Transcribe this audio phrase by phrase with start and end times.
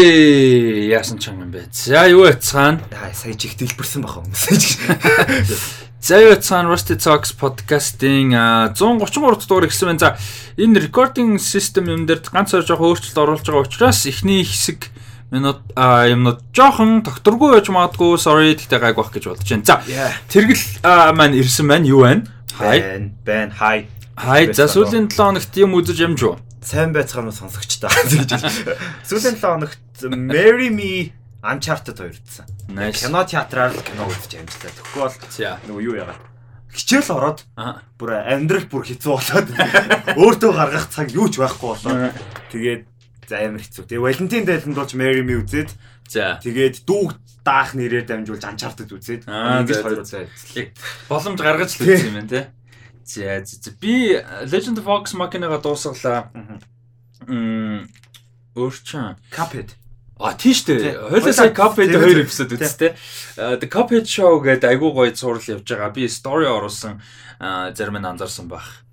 [0.00, 1.68] Ээ яасан ч юм бэ.
[1.76, 2.80] За юу яцгаана?
[2.88, 4.48] Аа сая чих дэлбэрсэн баха хүмүүс.
[6.00, 8.32] За юу яцгаана Rusty Talks podcast-ийн
[8.72, 10.00] 133 дугаар гэсэн байна.
[10.00, 10.10] За
[10.56, 14.88] энэ recording system юм дээр ганц хоёр жоохон өөрчлөлт оруулж байгаа учраас эхний хэсэг
[15.28, 19.68] минут юмнууд жоохон докторгүй байж магадгүй sorry гэхдээ гайг бах гэж бодож байна.
[19.68, 19.84] За
[20.32, 20.80] тэргэл
[21.12, 21.84] маань ирсэн байна.
[21.84, 22.24] Юу байна?
[22.56, 23.12] Хай.
[23.28, 23.84] Бэн хай.
[24.16, 24.48] Хай.
[24.56, 26.40] За сүүлийн 7 хоногт юм үзэж ямж юу?
[26.62, 27.90] Сайн байцгаана сонсогчтой.
[29.08, 29.80] Сүүлийн 7 хоногт
[30.12, 31.12] Marry Me
[31.42, 32.46] Uncharted 2 дсэн.
[32.92, 34.72] Кино театраар кино үзэж амжилтаа.
[34.76, 35.16] Тэгэхгүй бол
[35.68, 36.20] нөгөө юу яагаад
[36.70, 37.40] хичээл ороод
[37.98, 39.48] бүр амьдрал бүр хэцүү болоод
[40.20, 42.12] өөртөө гаргах цаг юу ч байхгүй болоо.
[42.52, 42.82] Тэгээд
[43.26, 43.84] за амар хэцүү.
[43.88, 45.72] Тэгээ Валентин дайланд болж Marry Me үзээд
[46.06, 50.28] за тэгээд дүүг даах нэрээр дамжуулж Uncharted үзээд ингэж хоёр удаа
[51.08, 52.40] боломж гаргаж л үзсэн юм байна те.
[53.04, 56.30] За за би Legend of Vox Machina-га дуусгалаа.
[57.26, 57.88] Мм
[58.56, 59.76] өөрчн Cuphead.
[60.20, 61.08] А тийш үү.
[61.08, 62.96] Хойлоо сая Cuphead хоёр эпизод үзтээ.
[63.36, 65.94] The Cuphead Show гэдэг айгуу гоё зураг явж байгаа.
[65.94, 67.00] Би story оруулсан
[67.40, 68.84] зарим нь анзаарсан байх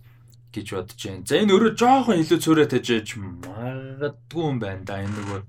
[0.56, 1.28] гэж бодож байна.
[1.28, 5.04] За энэ өөрөө жоохон илүү цөөрэ тажиж магадгүй юм байна да.
[5.04, 5.40] Энэ нөгөө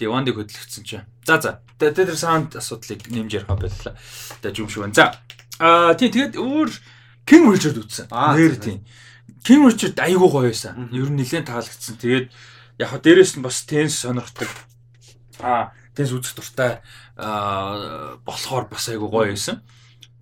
[0.00, 1.06] Дивандыг хөдөлгцэн чинь.
[1.28, 1.60] За за.
[1.76, 3.94] Тэр саунд асуудлыг нэмж ярих байлаа.
[4.40, 4.96] Дэж юм шиг байна.
[4.96, 5.04] За.
[5.60, 6.70] Аа тий тэгээд өөр
[7.26, 8.10] King Richard үзсэн.
[8.10, 8.80] Нэр тийм.
[9.42, 10.88] King Richard айгүй гоё байсан.
[10.90, 11.98] Ер нь нэлээд таалагдсан.
[11.98, 12.26] Тэгээд
[12.78, 14.50] яг хаа дээрэс нь бас тенс сонирхдаг.
[15.42, 16.82] Аа, тенс үзэх дуртай
[17.16, 19.62] аа болохоор бас айгүй гоё байсан.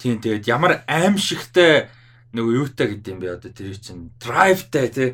[0.00, 1.92] Тийм тэгээд ямар аимшигтай
[2.32, 5.08] нөгөө юутай гэдэг юм бэ одоо тэр чинь драйвтай тий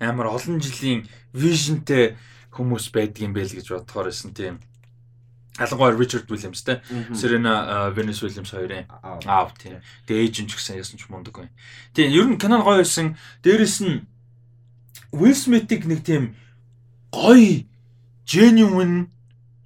[0.00, 1.04] амар олон жилийн
[1.36, 2.16] вижнтэй
[2.50, 4.56] хүмүүс байдаг юм бэ л гэж бодохоор байсан тийм
[5.58, 6.80] Ялангуяа Richard Williams те.
[7.12, 8.88] Serena Venus Williams хоёрын
[9.28, 9.84] аав тийм.
[10.08, 11.48] Тэгээ эйжен ч гэсэн ясан ч мундаг бай.
[11.92, 13.20] Тийм ер нь кинон гоё байсан.
[13.44, 14.08] Дээрэс нь
[15.12, 16.32] Will Smith-ийг нэг тийм
[17.12, 17.68] гоё
[18.24, 19.12] genuine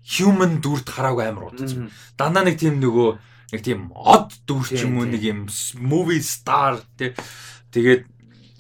[0.03, 1.87] human дүрд хараагүй амар удаа.
[2.19, 5.47] Дандаа нэг тийм нөгөө нэг тийм од дүр ч юм уу нэг юм
[5.79, 7.15] movie star тий.
[7.71, 8.11] Тэгээд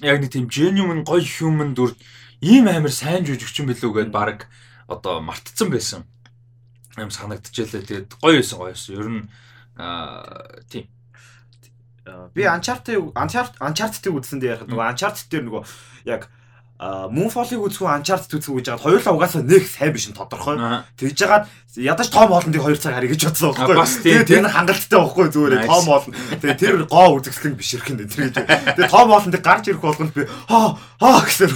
[0.06, 1.98] яг нэг тийм genuine гоё human дүрд
[2.38, 4.46] ийм амар сайн жүжигчин билүү гэд баг
[4.86, 6.06] одоо мартцсан байсан
[6.96, 7.82] юм санагдчихлээ.
[7.84, 8.92] Тэгээд гоё байсан гоё байсан.
[8.96, 9.22] Ер нь
[9.76, 10.86] аа тийм.
[12.32, 15.64] Би Uncharted Uncharted үзсэн дээр ярихад нөгөө Uncharted дээр нөгөө
[16.06, 16.30] яг
[16.76, 20.60] Moonfall-ыг үзэх үү Uncharted үзэх үү гэж хаад хоёулаа угаасаа нэг сайн биш нь тодорхой.
[21.00, 21.48] Тэгж жагаад
[21.80, 23.80] ядаж Том Холландыг 2 цаг харъя гэж бодсон байхгүй.
[24.04, 26.16] Тэгээд тэр нь хангалттай байхгүй зүгээр Том Холланд.
[26.44, 28.34] Тэгээд тэр гоо үзэсгэлэн бишрэх юм тэр гэж.
[28.76, 31.48] Тэгээд Том Холландыг гарч ирэх болгонд би хаа хаа гэсэн.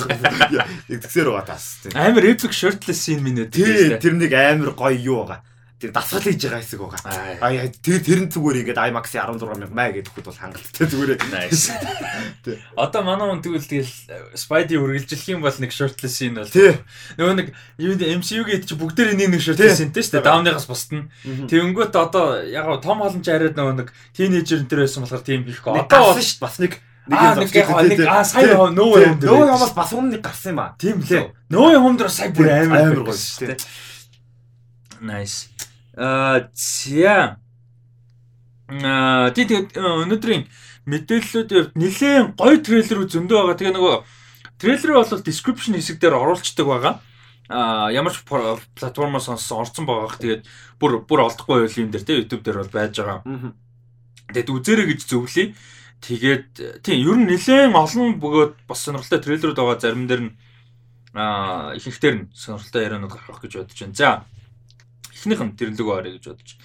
[0.88, 1.84] Яг тэгсээр байгаа тас.
[1.92, 4.00] Амар epic shirtless scene минь үү.
[4.00, 5.44] Тэр нэг амар гоё юу байгаа
[5.80, 7.40] тэр дасгал хийж байгаа хэсэг байгаа.
[7.40, 11.12] Аа тэр тэрэн зүгээр ингээд IMAX-ийн 16 мянга маа гэдэгт бол хангалттай зүгээр.
[11.32, 11.72] Nice.
[12.84, 13.94] Одоо манай хүн тэгвэл тэгэл
[14.36, 16.52] Spidey үргэлжлэх юм бол нэг shortlist scene бол.
[16.52, 17.48] Нөгөө нэг
[17.80, 20.28] юу MCU-гийн чи бүгдээр энийг нэг shortlist scene шүү дээ.
[20.28, 21.08] Даунныгаас бусдна.
[21.24, 25.80] Тэгэнгүүт одоо яг Том Холланд арайд нөгөө нэг teenager энэ байсан болохоор тийм хийхгүй.
[25.80, 26.76] Одоо бол шүү бас нэг
[27.08, 29.32] нэг юм нэг аа сая нөө юм дээр.
[29.32, 30.76] Нөө юмас бас өмнө гарсан юм аа.
[30.76, 31.32] Тийм лээ.
[31.48, 33.88] Нөө юм дээр сая бүр амар амар гоё шүү дээ.
[35.00, 35.48] Nice.
[36.00, 37.36] Аа зя.
[38.72, 40.48] Аа тэгээд өнөөдрийн
[40.88, 43.58] мэдээллүүд явд нэлээд гоё трейлерүүд зөндөө байгаа.
[43.60, 43.96] Тэгээ нөгөө
[44.56, 46.94] трейлер бол description хэсэг дээр оруулцдаг байгаа.
[47.52, 50.16] Аа ямар ч платформоос сонссон орсон байгаа.
[50.16, 50.48] Тэгээд
[50.80, 53.20] бүр бүр олдохгүй байл юм дээр те YouTube дээр бол байж байгаа.
[54.32, 55.52] Тэгээд үзээрэй гэж зөвлөе.
[56.00, 59.76] Тэгээд тийм ер нь нэлээд олон бөгөөд бас сонирхолтой трейлерүүд байгаа.
[59.84, 60.32] Зарим дээр нь
[61.12, 64.00] аа ихэнхдээ нь сонирхолтой ярианууд гарах гэж бодож байна.
[64.00, 64.08] За
[65.20, 66.56] эхнийх нь тэрлэгөө орё гэж бодож.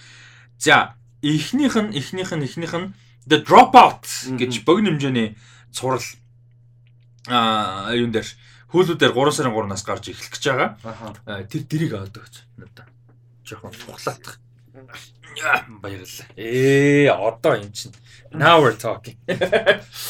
[0.55, 2.95] За, эхнийх нь эхнийх нь эхнийх нь
[3.27, 4.07] The Dropout
[4.39, 5.35] гэж богино хэмжээний
[5.75, 6.05] цуврал
[7.27, 8.27] аа юун дээр
[8.69, 10.69] хөлүүд дээр 3 сарын 3-наас гарч эхлэх гэж байгаа.
[11.49, 12.85] Тэр дэрийг аваад өгч надаа.
[13.41, 14.39] Жохон хуглаатах.
[15.81, 16.27] Баярлалаа.
[16.38, 17.94] Ээ, одоо юм чинь.
[18.31, 19.17] Now we're talking.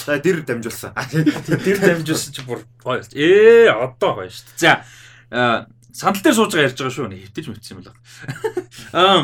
[0.06, 0.94] За дэр дамжуулсан.
[1.66, 3.02] Дэр дамжуулсан чи бүр гоё.
[3.16, 4.84] Ээ, одоо гоё шүү дээ.
[5.32, 7.08] За, сандал дээр сууж байгаа ярьж байгаа шүү.
[7.16, 7.96] Хэвтэж мөвчсөн юм байна.
[9.00, 9.22] Аа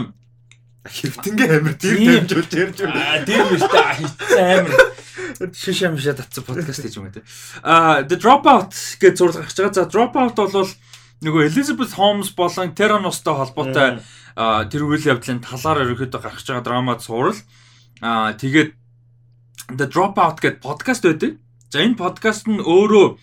[0.88, 3.02] хэвтэнгээ амир тэр дамжуулж ярьж байна.
[3.04, 4.74] Аа тэр мөртөө хэвтэн амир
[5.52, 7.28] шиш юм шиг татсан подкаст хийж байгаа те.
[7.62, 8.72] Аа The Dropout
[9.04, 9.76] гэж зурлаг гарч байгаа.
[9.76, 10.72] За Dropout бол
[11.22, 14.00] нөгөө Elizabeth Holmes болон Theranosтой холбоотой
[14.72, 17.40] тэр үйл явдлын талаар ерөөхдөө гарч байгаа драмад суурал.
[18.00, 18.74] Аа тэгээд
[19.76, 21.36] The Dropout гэдэг подкаст байдаг.
[21.70, 23.20] За энэ подкаст нь өөрөө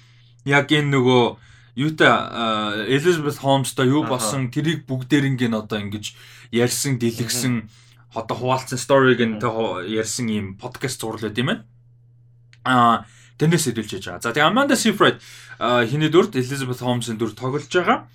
[0.47, 1.48] яг энэ нөгөө
[1.79, 2.11] юутай
[2.91, 6.11] Elizabeth Holmes-той юу болсон тэрийг бүгдээринг нь одоо ингэж
[6.51, 7.71] ярьсан, дэлгсэн
[8.19, 11.63] одоо хуваалцсан сториг нь ярьсан ийм подкаст зурлаа тийм ээ.
[12.67, 13.07] Аа
[13.39, 14.19] тэрнээс хэдүүлж байгаа.
[14.19, 15.23] За тэгээ Amanda Seyfried
[15.87, 18.11] хиний дүрд Elizabeth Holmes-ын дүр тоглож байгаа.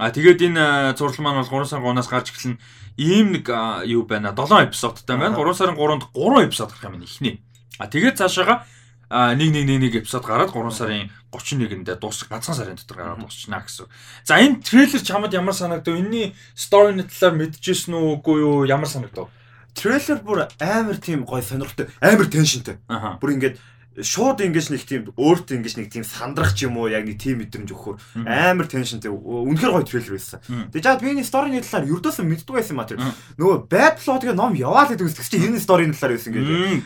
[0.00, 2.56] А тэгээд энэ зурлал маань бол 3 сарын 3-наас гарч эхэлнэ.
[2.96, 3.52] Ийм нэг
[3.92, 4.32] юу байна.
[4.32, 5.36] 7 эпизодтай байна.
[5.36, 7.44] 3 сарын 3-нд 3 эпизод гарах юм байна ихний.
[7.76, 8.64] А тэгээд цаашаага
[9.12, 13.86] нэг нэг эпизод гараад 3 сарын 31-нд дуус ганцхан сарын дотор гараад дуусчихна гэсэн.
[14.24, 16.00] За энэ трейлер чамд ямар санагдав?
[16.00, 18.64] Энийний сторины талаар мэдчихсэн үү үгүй юу?
[18.64, 19.28] Ямар санагдав?
[19.76, 22.80] Трейлер бүр амар тийм гоё сонирхолтой, амар теншнтэй.
[23.20, 23.60] Бүр ингээд
[24.00, 27.44] шууд ингэж нэг тийм өөртөө ингэж нэг тийм сандрах ч юм уу яг нэг тийм
[27.44, 30.40] мэдрэмж өгөхөөр амар теншнтэй үнэхээр гоё трейлер байсан.
[30.72, 33.04] Тэгээд жаад биений сторины талаар юрдөөс мэддэг байсан маа тэр.
[33.36, 36.32] Нөгөө bad plot гэх ном яваал гэдэг үсгч чинь энэ сторины талаар байсан.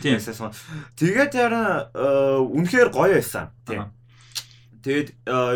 [0.03, 0.19] Тийм.
[0.99, 1.91] Тэгээд яра
[2.43, 3.55] үнэхээр гоё байсан.
[3.63, 3.87] Тийм.
[4.83, 5.09] Тэгээд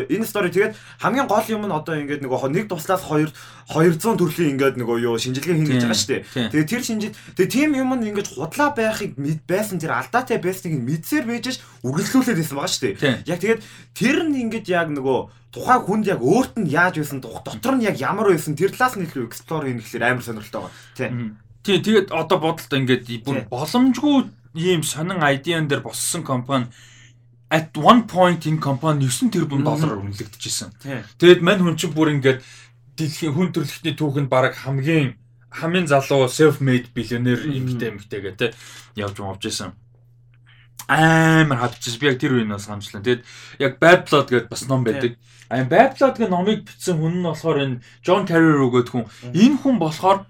[0.10, 3.30] энэ стори тэгээд хамгийн гол юм нь одоо ингээд нөгөө нэг туслаас 2
[3.70, 6.24] 200 төрлийн ингээд нөгөө юу шинжилгээ хийнэ гэж байгаа шүү дээ.
[6.52, 10.76] Тэгээд тэр шинжил тэгээд тийм юм нь ингээд худлаа байхыг мэд байсан тэр алдаатай байсныг
[10.82, 13.30] мэдсээр байжж үргэлжлүүлээд байсан байгаа шүү дээ.
[13.30, 13.62] Яг тэгээд
[13.96, 15.20] тэр нь ингээд яг нөгөө
[15.52, 19.06] тухай хүнд яг өөрт нь яаж байсан дотор нь яг ямар байсан тэр талаас нь
[19.08, 20.76] илүү эксплор хийх гэхэлэр амар сонирхолтой байгаа.
[20.96, 21.38] Тийм.
[21.64, 26.72] Тийм тэгээд одоо бодолтой ингээд бүр боломжгүй ийм сонин айдиан дээр боссон компани
[27.52, 30.72] at one point энэ компани 9 тэрбум доллараар үнэлэгдэжсэн.
[31.20, 32.40] Тэгээд мань хүн чинь бүр ингээд
[32.96, 35.20] дэлхийн хүн төрөлхтний түүхэнд баг хамгийн
[35.52, 38.52] хамгийн залуу self made биллионер эмэгтэй эмэгтэй гэдэг
[38.96, 39.76] явж мовж исэн.
[40.88, 43.04] Амар хавчиж би яг тэр үеийг бас санажлаа.
[43.04, 43.22] Тэгэд
[43.60, 45.20] яг Bad Blood гэдэг бас ном байдаг.
[45.52, 49.06] Аа Bad Blood гэх номыг бичсэн хүн нь болохоор энэ John Carreyrou гэдэг хүн.
[49.36, 50.24] Энэ хүн болохоор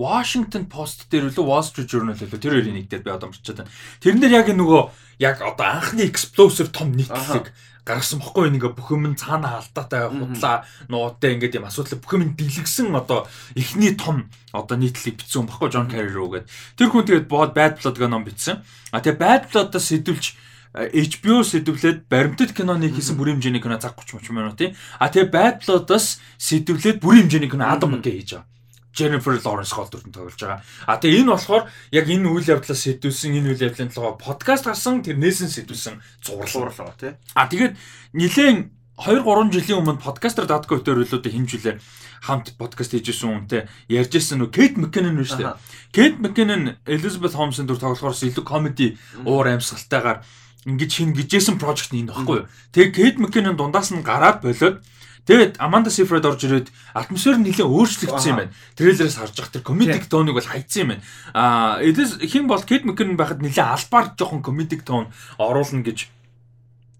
[0.00, 3.60] Washington Post дээр үлээ Wall Street Journal үлээ тэр хоёрын нэг дээр би одоо марчаад
[3.60, 3.72] байна.
[4.00, 4.82] Тэрэн дээр яг нөгөө
[5.18, 7.52] яг одоо анхны explosive том нийтлэг
[7.84, 12.94] гаргасан бохгүй ингээ бүх юм цаана алдаатай худлаа нуутай ингээд юм асуудал бүх юм дэлгсэн
[12.94, 13.26] одоо
[13.58, 16.50] эхний том одоо нийтлэлийг бичсэн бохгүй Джон Carreyrou гэдэг.
[16.78, 18.62] Тэр хүн тэгээд бод Bad Blood гэх ном бичсэн.
[18.94, 20.38] А тэгээд Bad Blood-аас сэдвэлж
[20.72, 24.78] HBO сэдвлээд баримтат киноны хийсэн бүрийн хэмжээний кино цаг 30 30 минут тий.
[25.02, 28.51] А тэгээ Bad Blood-аас сэдвлээд бүрийн хэмжээний кино Adam McKay хийж байгаа.
[28.92, 30.60] Jennifer Lawrence гол дүрдэн тоглож байгаа.
[30.86, 31.64] А тэгээ энэ болохоор
[31.96, 36.76] яг энэ үйл явдлаас сэдвүүлсэн энэ үйл явдлын талаар подкаст гарсан тэрнээс нь сэдвүүлсэн цуврал
[36.76, 37.12] байгаа тий.
[37.32, 37.74] А тэгээд
[38.12, 38.58] нилээн
[39.00, 41.76] 2 3 жилийн өмнө podcaster.co хөлөөдө хэмжүүлээ
[42.22, 45.58] хамт подкаст хийжсэн үнтэй ярьж ирсэн нөө Кейт Маккинон нь шүү дээ.
[45.90, 48.94] Кейт Маккинон Elizabeth Holmes-ын дүр тоглохоорс илүү comedy
[49.26, 50.22] уур амьсгалтайгаар
[50.70, 52.48] ингэж хин гижсэн project нь энэ баггүй юу.
[52.70, 54.78] Тэгээ Кейт Маккинон дундаас нь гараад болоод
[55.22, 58.54] Тэгээд Amanda Seyfried орж ирээд атмосфер нь нэлээд өөрчлөгдсөн юм байна.
[58.74, 61.02] Трейлерээс харж байгаа тэр комедик тооныг бол хайцсан юм байна.
[61.30, 66.10] Аа эдээс хэн бол Kate McKinnon байхад нэлээд албаар жоохон комедик тон оруулна гэж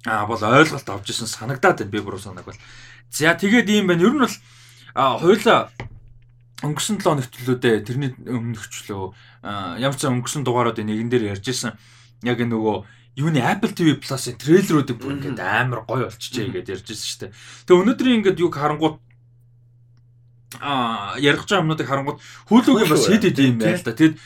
[0.06, 2.62] аа бол ойлголт авч ирсэн санагдаад байна би бүр санааг бол.
[3.10, 4.06] За тэгээд ийм байна.
[4.06, 4.36] Ер нь бол
[4.94, 5.74] хоёулаа
[6.62, 9.02] өнгөрсөн 7 хоногт лүүдээ тэрний өмнөхчлөө
[9.82, 11.74] ямар ч өнгөрсөн дугаарууд нэгэн дээр ярьж исэн.
[12.22, 12.86] Яг нөгөө
[13.16, 17.32] юуны Apple TV Plus-ын трейлеруудыг бүр ингээд амар гоё болчихжээ гэдээ ярьж байсан шүү дээ.
[17.68, 18.96] Тэгээ өнөөдрийн ингээд юг харангуут
[20.60, 23.92] аа ярих гэж юмнуудыг харангуут хөлөөгийн бас хэд хэд юм байл та.
[23.92, 24.16] Тэгэд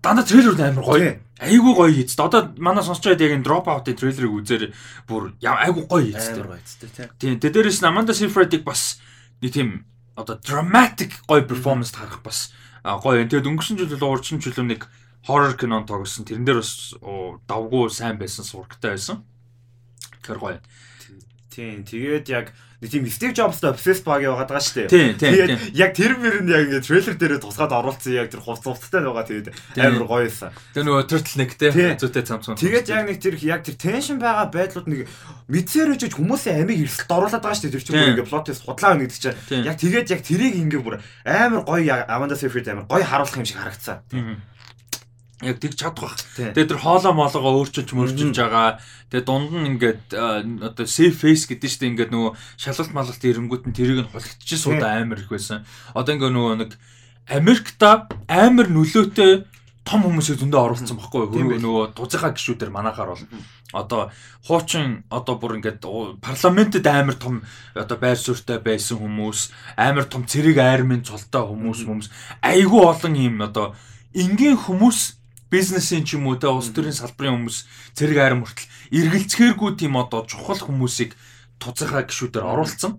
[0.00, 1.12] дандаа трейлер амар гоё.
[1.36, 2.16] Айгуу гоё хийц.
[2.16, 4.72] Одоо манай сонсч байгаад яг энэ drop out-ын трейлерыг үзээр
[5.04, 6.32] бүр айгуу гоё хийц.
[6.32, 7.08] Амар гоё тий.
[7.20, 7.36] Тийм.
[7.40, 9.00] Тэ дээрээс Amanda Seyfried-ыг бас
[9.44, 9.84] нэг тийм
[10.16, 12.52] одоо dramatic гоё performance харах бас
[12.84, 13.24] гоё.
[13.28, 14.88] Тэгээд өнгөрсөн жил бол урчин жилөө нэг
[15.26, 16.28] хоррор кинон тоглосон.
[16.28, 16.94] Тэрэн дээр бас
[17.48, 19.24] давгүй сайн байсан, сурагтай байсан.
[20.20, 20.60] Тэр гоё.
[21.48, 21.84] Тийм.
[21.84, 25.16] Тэгээд яг нэг тийм Steve Jobs-тай obsessed баг яваад байгаа шүү дээ.
[25.16, 29.00] Тэгээд яг тэр мөр нь яг ингээд трейлер дээр тусгаад оруулсан яг тэр хувц хувцтай
[29.00, 29.48] байгаа тэгээд
[29.80, 30.50] амар гоё байсан.
[30.74, 32.58] Тэр нөгөө turtleneck те зүйтэй цамцсан.
[32.58, 35.08] Тэгээд яг нэг тэр яг тэр tension байгаа байдлууд нэг
[35.48, 37.76] мэдсээр үжиж хүмүүсийн амийг эрсэлт оруулаад байгаа шүү дээ.
[37.78, 39.38] Тэр чинь ингээд plot-ээс худлаа байна гэдэг чинь.
[39.64, 43.62] Яг тэгээд яг тэрийг ингээд бүр амар гоё Amanda Seyfried амар гоё харуулах юм шиг
[43.62, 44.02] харагдсан
[45.42, 46.14] яг тэг чадах.
[46.36, 48.78] Тэгээ тэр хоолоо моолгоо өөрчилж мөрчилж байгаа.
[49.10, 53.74] Тэгээ дунд нь ингээд одоо safe face гэдэг чинь ингээд нөгөө шалгалт малгалт ирэнгүүт нь
[53.74, 55.66] тэрийг нь хулигдчихсан суудаа амар их байсан.
[55.90, 56.70] Одоо ингээд нөгөө нэг
[57.26, 59.48] Америкта амар нөлөөтэй
[59.84, 61.60] том хүмүүсийг зөндөө оруулсан баггүй юу?
[61.60, 63.24] Нөгөө тузынхаа гişүүдээр манахаар бол
[63.72, 64.02] одоо
[64.48, 65.84] хуучин одоо бүр ингээд
[66.24, 67.44] парламентэд амар том
[67.76, 72.08] одоо байр суурьтай байсан хүмүүс, амар том цэрэг айрмын цолтой хүмүүс хүмүүс
[72.40, 73.76] айгүй олон юм одоо
[74.16, 75.23] энгийн хүмүүс
[75.54, 77.58] бизнесийн ч юм уу те улс төрийн салбарын хүмүүс
[77.94, 78.66] зэрэг айрам хүртэл
[78.98, 81.14] эргэлцгээргүй тийм одоо чухал хүмүүсийг
[81.62, 82.98] тузахаа гişүүдээр оруулсан.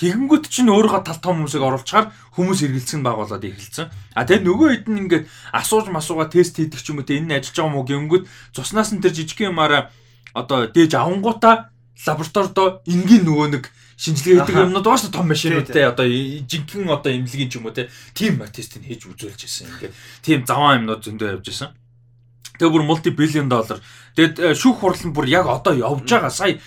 [0.00, 3.92] Тэгэнгүүт чинь өөрөө тал том хүмүүсийг оруулчаар хүмүүс эргэлцэн байгуулад эхэлсэн.
[4.16, 7.28] А тэгээ нөгөө хэд нь ингээд асууж масууга тест хийдэг ч юм уу те энэ
[7.28, 8.24] нь ажиллаж байгаа мó гингүүд
[8.56, 9.92] цуснаас нь тэр жижиг юмараа
[10.32, 11.70] одоо дээж авангуудаа
[12.08, 13.64] лабораторидо энгийн нөгөө нэг
[14.00, 18.40] шинжилгээ хийдэг юмнууд ууш том машинуудтай одоо жинхэнэ одоо имлэгийн ч юм уу те тим
[18.48, 19.68] тестийг хийж үзүүлж ирсэн.
[19.76, 19.94] Ингээд
[20.24, 21.70] тийм заван юмнууд зөндөө явж ирсэн.
[22.58, 23.80] Тэгээ бүр мулти биллион доллар
[24.12, 26.28] Тэгэд э, шүүх хурал нь бүр яг одоо явж байгаа.
[26.28, 26.60] Сая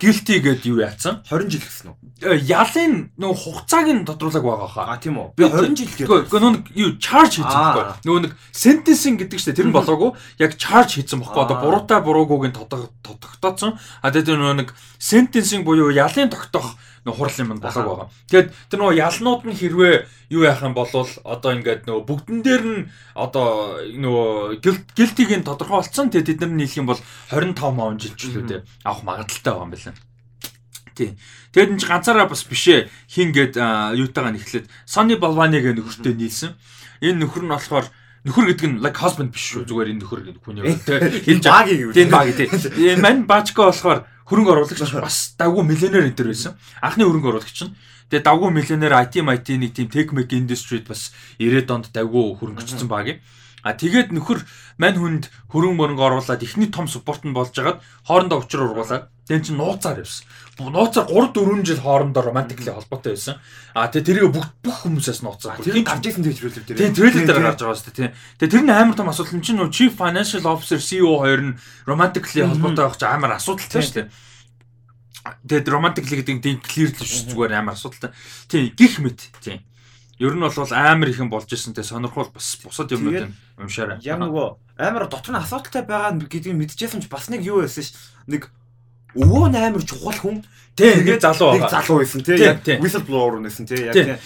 [0.00, 1.20] guilty гэдэг юу яатсан?
[1.28, 1.96] 20 жил гэсэн үү?
[2.24, 4.86] Э, ялын нөгөө хугацааг нь тодруулаг байгаа хаа.
[4.88, 5.36] А тийм үү.
[5.36, 6.08] Би 20 жил гэдэг.
[6.08, 7.84] Гэхдээ нөгөө нэг юу charge хийсэн байхгүй.
[8.08, 10.10] Нөгөө нэг sentencing гэдэг чинь тэр нь болоогүй.
[10.40, 11.42] Яг charge хийсэн байхгүй.
[11.44, 13.76] Одоо буруутай буруугүйг нь тогтооцсон.
[14.00, 18.08] А тэгээд нөгөө нэг sentencing буюу ялын тогтоох нөгөө хурал юм болоог байгаа.
[18.26, 19.94] Тэгээд тэр нөгөө ялнууд нь хэрвээ
[20.34, 22.82] юу яах юм бол одоо ингээд нөгөө бүгдэн дээр нь
[23.14, 26.10] одоо нөгөө guilty-г нь тодорхойлцсон.
[26.10, 26.98] Тэгээд тэд нар нийлэх юм бол
[27.30, 29.94] 25 маун жилчлүүдээ авах магадaltaй байгаа юм байна.
[30.98, 31.14] Тий.
[31.54, 36.58] Тэгээд энэ ч ганцаараа бас бишээ хин гээд юутайгаа нэхлээд Sony Balvani гэх нөхөртэй нийлсэн.
[37.06, 37.86] Энэ нөхөр нь болохоор
[38.26, 41.44] нөхөр гэдэг нь like husband биш шүү зүгээр энэ нөхөр гэдэг хүний үг те хэлж
[41.46, 42.50] багийг юу тийм баг тий.
[42.50, 46.58] Энэ мань бачко болохоор хөрөнгө оруулагч бас давгүй миллионер энэ төр байсан.
[46.82, 47.74] Анхны хөрөнгө оруулагч нь
[48.06, 51.10] Тэгээ давгүй миллионер IT MIT нэг тийм tech mech industry-д бас
[51.42, 53.18] 90-ад онд давгүй хөрөнгөчсөн баг.
[53.66, 54.46] А тэгээд нөхөр
[54.78, 59.42] мань хүнд хөрөнгө мөрөнгө оруулаад ихний том спорт нь болж хагаад хоорондоо учир ургуулад тэн
[59.42, 60.22] чин нууцаар явсан.
[60.62, 63.42] Нууцаар 3 4 жил хоорондоо романтикли холбоотой байсан.
[63.74, 65.58] А тэгээ тэрийг бүх бүх хүмүүсээс нууцаар.
[65.58, 66.78] Тэр гарч ирсэн трейлер дээр.
[66.78, 68.14] Тийм трейлер дээр гарч байгаа шүү дээ.
[68.38, 71.58] Тэгээ тэр нь амар том асуудал нь чинь Chief Financial Officer CEO хоёр нь
[71.90, 74.08] романтикли холбоотой байх чинь амар асуудалтай шүү дээ.
[75.42, 78.14] Тэгээд романтикли гэдэг нь clear л шүү зүгээр амар асуудалтай.
[78.46, 79.26] Тийм гих мэт.
[79.42, 79.66] Тийм.
[80.18, 84.00] Ер нь бол амар ихэн болж ирсэн те сонирхол бас бусад юмнууд нь уншаарай.
[84.00, 87.92] Яг нөгөө амар дотор нь асуудалтай байгаа гэдгийг мэдчихсэн ч бас нэг юу байсан ш.
[88.24, 88.48] Нэг
[89.12, 90.40] өвөө амар чухал хүн.
[90.72, 91.60] Тэг нэг залуу.
[91.60, 92.36] Нэг залуу байсан те.
[92.40, 93.92] Яг whistleblower нэсэн те.
[93.92, 94.20] Яг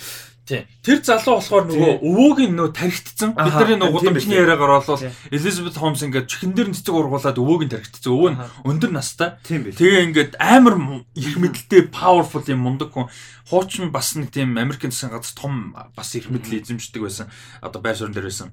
[0.48, 0.64] Тийм.
[0.82, 3.36] Тэр залуу болохоор нөгөө өвөөгийн нөө тархитцсан.
[3.38, 8.10] Бидний нөгөө гудамжны яриагаар болол Elizabeth Holmes ингээд чихэн дээр цэцэг ургуулад өвөөгийн тархитцсан.
[8.10, 9.38] Өвөө нь өндөр настай.
[9.46, 13.06] Тэгээ ингээд амар их мэдлэлтэй powerful юм мундаг хүн.
[13.46, 17.30] Хуучин бас нэг тийм Америкийн засгийн газар том бас их мэдлэл эзэмшдэг байсан.
[17.62, 18.50] Одоо байр суурин дээр байсан.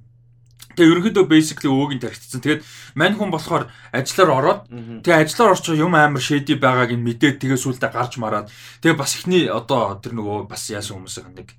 [0.78, 2.42] Тэгээ ерөнхийдөө basically өвөөгийн тархицсан.
[2.46, 2.62] Тэгээд
[2.94, 4.62] мань хүн болохоор ажиллаар ороод
[5.02, 8.54] тэгээ ажиллаар орчих юм амар шэди байгааг нь мэдээд тэгээ сүултээ гарч мараад
[8.86, 11.50] тэгээ бас ихний одоо тэр нөгөө бас яасан хүмүүс нэг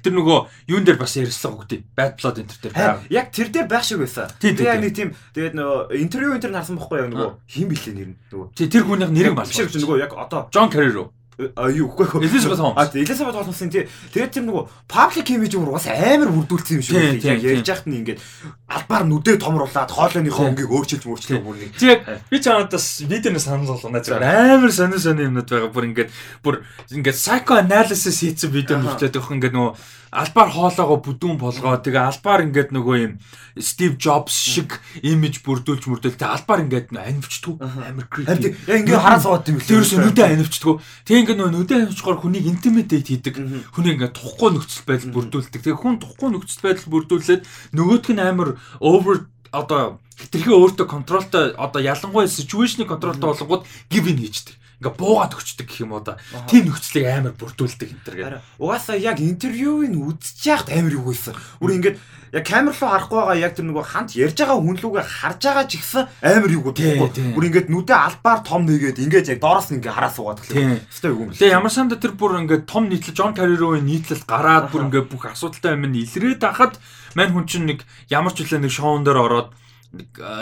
[0.00, 0.38] тэр нөгөө
[0.72, 3.12] юун дээр бас ярьслаа үгтэй bad blood энэ төр дээр.
[3.12, 4.32] Яг тэр дээр байх шиг байсан.
[4.40, 7.92] Тэгээ яг нэг тийм тэгээд нөгөө интервью энэ төр харсан бохгүй яг нөгөө хин билээ
[7.92, 8.46] нэр нь нөгөө.
[8.56, 9.68] Тэр хүнийх нэрийг малгай.
[9.68, 11.12] Биш нөгөө яг одоо John Carrero
[11.56, 12.76] А юу үгүй Элизабет Холмс.
[12.76, 13.88] А Элизабет Холмсын тий.
[14.12, 18.04] Тэгээд тэр нөгөө public image өөр бас амар бүрдүүлсэн юм шиг яг ярьж яхад нь
[18.04, 18.20] ингээд
[18.68, 21.72] албаар нүдээ томруулад хоолойныхоо өнгийг өөрчилж мөрчлөө бүр нэг.
[21.80, 24.04] Яг би чамаас видеоноос санал болгоно.
[24.04, 25.72] Зэрэг амар сонир сонир юмнууд байгаа.
[25.72, 26.10] Бүр ингээд
[26.44, 26.54] бүр
[26.92, 29.72] ингээд psycho analysis хийсэн видео нүртээд өгөх ингээд нөгөө
[30.12, 33.12] албаар хоолоогоо бүдүүн болгоо тэгээ албаар ингээд нөгөө юм
[33.56, 38.52] Стив Джобс шиг имиж бүрдүүлж мөрдөл тэгээ албаар ингээд анивчдгүү амар creepy.
[38.68, 39.72] Яг ингээд хараа суугаад юм лээ.
[39.72, 40.74] Тэрс нүдэ анивчдгүү.
[41.08, 43.34] Тэгээ ингээд нөгөө нүдэ анивчгаар хүнийг intimidate хийдэг.
[43.72, 45.60] Хүнийг ингээд тухгүй нөхцөл байдал бүрдүүлдэг.
[45.64, 47.42] Тэгээ хүн тухгүй нөхцөл байдал бүрдүүлээд
[47.72, 54.20] нөгөөх нь амар over одоо хитрхи өөртөө контролтой одоо ялангуяа ситүэйшний контролтой болгоод give in
[54.20, 56.18] хийждэг ингээ буугаад өгчдөг гэх юм уу да.
[56.50, 58.42] Тийм нөхцөлийг амар бүрдүүлдэг энэ төр гэх.
[58.58, 61.38] Угаасаа яг интервьюийг үзэж яхад амар юу байсан.
[61.62, 61.96] Бүр ингээд
[62.32, 65.66] яг камер руу харахгүй байгаа яг тэр нөгөө хамт ярьж байгаа хүн лүүгээ харж байгаа
[65.68, 67.36] ч ихсэн амар юу гэдэг.
[67.36, 70.80] Бүр ингээд нүдэ албаар том нэгээд ингээд яг доороос нь ингээ хараа суугаад гэлээ.
[70.88, 71.36] Өстой юу юм бэ?
[71.36, 75.28] Тэгээ ямар санда тэр бүр ингээд том нийтлэл Джон Каррирогийн нийтлэл гараад бүр ингээд бүх
[75.28, 76.80] асуудалтай юм илрээд хахад
[77.12, 79.48] мань хүн чинь нэг ямар ч үлээ нэг шоун дээр ороод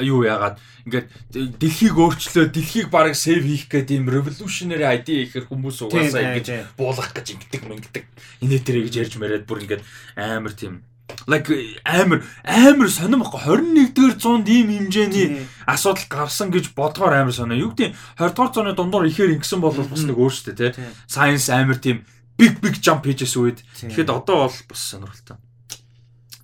[0.07, 1.07] юу яагаад ингээд
[1.59, 7.11] дэлхийг өөрчлөө дэлхийг бараг сейв хийх гэдэг юм revolutionary idea ихэр хүмүүс угаасаа ингэж буулгах
[7.14, 8.04] гэж ингэдэг мэнгдэг
[8.47, 9.83] инээ тэрэ гэж ярьж мэрээд бүр ингээд
[10.14, 10.87] амар тийм
[11.26, 11.50] like
[11.85, 13.40] амар амар сонирм баггүй
[13.90, 17.59] 21-р зуунд ийм хэмжээний асуудал гарсан гэж бодгоор амар сонио.
[17.59, 20.87] Юу гэдэг 20-р зууны дундуур ихээр ингэсэн бол бас нэг өөрчлөлттэй тий.
[21.11, 22.07] Science амар тийм
[22.38, 23.59] big big jump хийжсэн үед.
[23.76, 25.37] Тэгэхэд одоо бол бас сонирхолтой.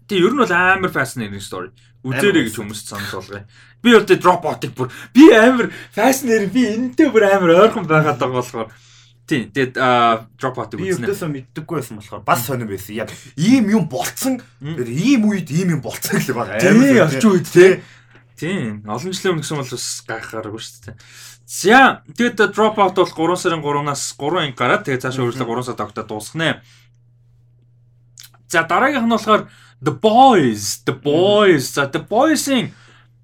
[0.07, 1.71] Тэгээ ер нь бол амар fascinating story.
[2.07, 3.43] Үзээрэй гэж хүмүүст санал болгоё.
[3.83, 8.19] Би бол тэ drop out-ыг бүр би амар fascinating би энэтэй бүр амар ойрхон байгаад
[8.23, 8.71] байгаа болохоор
[9.27, 9.51] Тийм.
[9.51, 9.75] Тэгээд
[10.39, 11.03] drop out-ыг үзнэ.
[11.03, 12.95] Би өөдөөсөө мэддэггүй байсан болохоор бас сонир байсан.
[12.95, 14.39] Яг ийм юм болцсон.
[14.63, 16.63] Тэр ийм үед ийм юм болцсон гэх юм байна.
[16.63, 17.83] Тийм, орчин үед тий.
[18.39, 18.87] Тийм.
[18.87, 20.97] Олон жилийн өмнө гэсэн бол бас гайхаараагүй шүү дээ.
[21.47, 25.67] За тэгээд drop out бол 3 сарын 3-наас 3 анги гараад тэгээд цаашаа үргэлжлээ 3
[25.67, 26.63] сар тогтоод дуусгана.
[28.47, 29.51] За дараагийнх нь болохоор
[29.83, 31.75] The Boys, The Boys.
[31.75, 32.73] За The Boys-ийн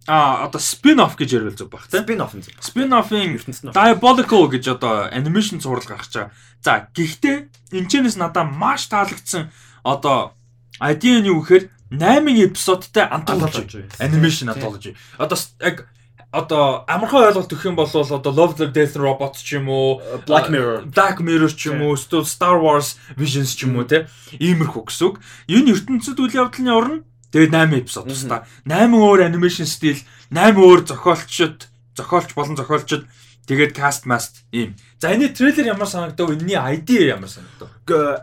[0.07, 3.39] а одоо spin-off гэж ярил зүг баг тийм spin-off нь spin-off-ийн
[3.71, 6.35] Diabolical гэж одоо animation зураг гаргаж байгаа.
[6.59, 9.55] За гэхдээ энэчнээс надад маш таалагдсан
[9.87, 10.35] одоо
[10.83, 14.99] idea нь юу гэхээр 8 эпизодтай anthology animation anthology.
[15.23, 15.87] Одоо яг
[16.33, 20.49] одоо амархан ойлголт өгөх юм бол одоо Love the Death Robots ч юм уу Black
[20.49, 20.89] Mirror.
[20.89, 24.09] Black Mirror ч юм уу Star Wars Visions ч юм уу те
[24.41, 25.21] иймэрхүү гэсэн үг.
[25.47, 26.97] Энэ ертөнцид үйл явдлын орно.
[27.33, 28.49] Тэгээд 8 эпизод тусдаа.
[28.65, 30.01] 8 өөр анимашн стил,
[30.33, 33.09] 8 өөр зохиолчд зохиолч болон зохиолчд
[33.53, 34.73] тэгээд каст маст ийм.
[34.97, 36.33] За энэ трейлер ямар санагдав?
[36.33, 37.69] Энэний ID ямар санагдав?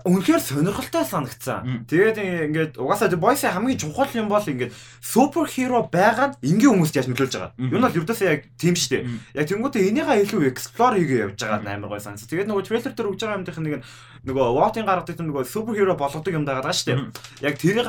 [0.01, 1.86] Үнэхээр сонирхолтой санагдсан.
[1.86, 2.17] Тэгээд
[2.50, 7.33] ингээд угаасаа Boys хамгийн чухал юм бол ингээд супер хиро байгаад энгийн хүмүүст яаж нөлөөлж
[7.38, 7.53] байгаа.
[7.62, 9.03] Юу нь бол ердөөсөө яг тийм шүү дээ.
[9.38, 12.31] Яг тэнгуүтээ энийгээ илүү explore хийгээ явж байгаа амар гой санагдсан.
[12.31, 13.83] Тэгээд нөгөө трейлер дээр өгж байгаа юмдын нэг
[14.25, 17.00] нөгөө Watt-ын гаргадаг нөгөө супер хиро болгодог юм дагаад байгаа шүү дээ.
[17.43, 17.88] Яг тэрийг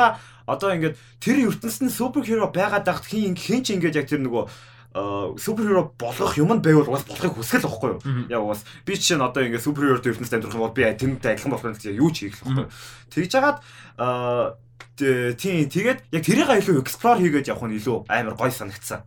[0.50, 4.50] одоо ингээд тэр ертөнцид супер хиро байгаад байхад хин хин ч ингээд яг тэр нөгөө
[4.92, 8.26] Э, суперхеро болох юм нь байвал бас болохыг хүсгэл واخгүй юу.
[8.26, 11.62] Яг бас би чинь одоо ингээ суперхерод ертөнцид амьдрах юм бол би тэмдэгт адилхан болох
[11.62, 12.66] юм гэж юу ч хийх واخгүй.
[13.14, 13.58] Тэгж яагаад
[14.02, 19.06] э, тий тэгээд яг тэрийг илүү эксплор хийгээд явах нь илүү амар гоё санагдсан.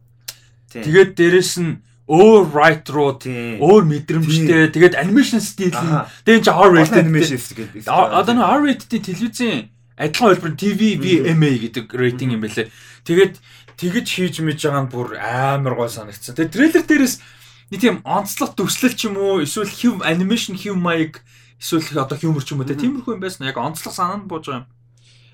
[0.72, 5.75] Тэгээд дээрэс нь өөр right руу өөр мэдрэмжтэй тэгээд animation style
[6.24, 7.92] тэгээд энэ чинь R-rated animation гэдэг.
[7.92, 9.68] Одоо нэг R-rated телевизийн
[10.00, 12.72] адилхан хөлбөр TVBMA гэдэг рейтинг юм байлээ.
[13.06, 13.36] Тэгээд
[13.77, 16.36] тэгэж хийж мэж байгаа нь бүр амар гой санагдсан.
[16.38, 17.15] Тэгээ трейлер дээрээс
[17.74, 21.22] нэг тийм онцлог төгслөл ч юм уу эсвэл хэв анимашн хэв маяг
[21.58, 23.50] эсвэл одоо хьюмор ч юм уу тиймэрхүү юм байсан.
[23.50, 24.72] Яг онцлог санаанд бууж байгаа юм.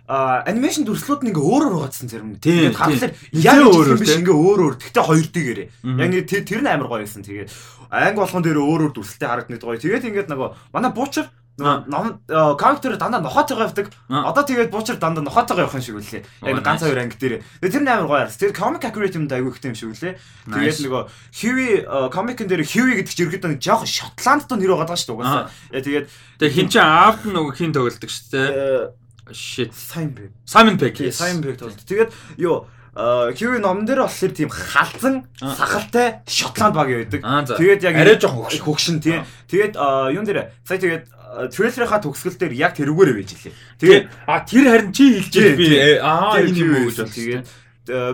[0.10, 2.41] А анимашн дүрслүүд нь ингээ өөрөөр зарим нь.
[2.41, 4.75] Тэгээд харахаар яг өөр биш ингээ өөр өөр.
[4.81, 5.67] Гэхдээ хоёр дээрээ.
[5.86, 7.22] Яг нэг тэр нь амар гоё байсан.
[7.22, 7.53] Тэгээд
[7.93, 9.77] анги болгон дээр өөр өөр дүрслэлтэй харагддаг гоё.
[9.77, 11.29] Тэгээд ингээд нөгөө манай буучар
[11.60, 13.92] ном character дандаа нохоотойгоо явдаг.
[14.08, 16.24] Одоо тэгээд буучар дандаа нохоотойгоо явах юм шиг үлээ.
[16.48, 17.44] Яг ганц хоёр анги дээр.
[17.60, 18.39] Тэр нь амар гоё харс.
[18.39, 20.18] Тэр comic accurate юм даа айгүй ихтэй юм шиг үлээ.
[20.48, 21.04] Тэгээд нөгөө
[21.39, 21.72] Huey
[22.10, 25.51] comic-ын дээр Huey гэдэг чинь ерөөдөө нэг жоох Шотланд тоо нэр байгаа шүү дээ угаасаа.
[25.75, 26.06] Тэгээд
[26.39, 28.96] тэгээд хин чинь аавд нөгөө хин тоглолдог шүү дээ.
[29.30, 29.74] Shit.
[29.78, 30.32] Simon Pegg.
[30.46, 30.98] Simon Pegg.
[31.13, 31.86] Simon Pegg тоглолдог.
[31.86, 32.10] Тэгээд
[32.42, 32.66] юу
[33.00, 37.22] Хьюи номон дээр болохоор тийм халзан сахалтай Шотланд баг байдаг.
[37.22, 39.24] Тэгээд яг арай жоох хөгшин тийм.
[39.48, 43.53] Тэгээд юун дээр сая тэгээд трейлерийнхаа төгсгөл дээр яг тэрүүгээр байж лээ.
[43.77, 45.67] Тэгээд а тэр харин чи хэлж би
[46.01, 47.13] аа энэ юм уу гэж бодсон.
[47.13, 47.45] Тэгээд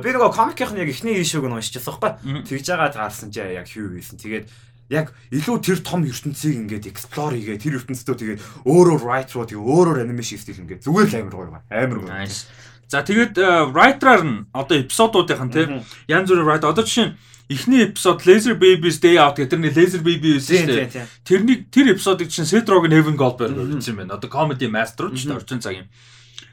[0.04, 2.12] би нөгөө комикийнх нь яг эхний ишүүг нь уншижсэн байхгүй.
[2.48, 4.20] Тэгж байгаа таарсан чи яг хүү байсан.
[4.20, 4.46] Тэгээд
[4.90, 9.66] яг илүү тэр том ертөнцийг ингээд explore хийгээ тэр ертөнцөө тэгээд өөрөөр write руу тэгээд
[9.66, 12.30] өөрөөр animation стил ингээд зүгээр л амар гоё амар гоё.
[12.86, 13.34] За тэгээд
[13.74, 15.70] writer-аар нь одоо эпизодуудынх нь тийм
[16.06, 17.18] янз бүрийн writer одоо жишээ нь
[17.50, 21.08] эхний эпизод Laser Babies Day Out гэдэг тэрний Laser Baby байсан шүү дээ.
[21.24, 24.16] Тэрний тэр эпизодыг чинь Rogen Heaven Goldberg юм байна.
[24.16, 25.88] Одоо comedy master ч орчин цаг юм.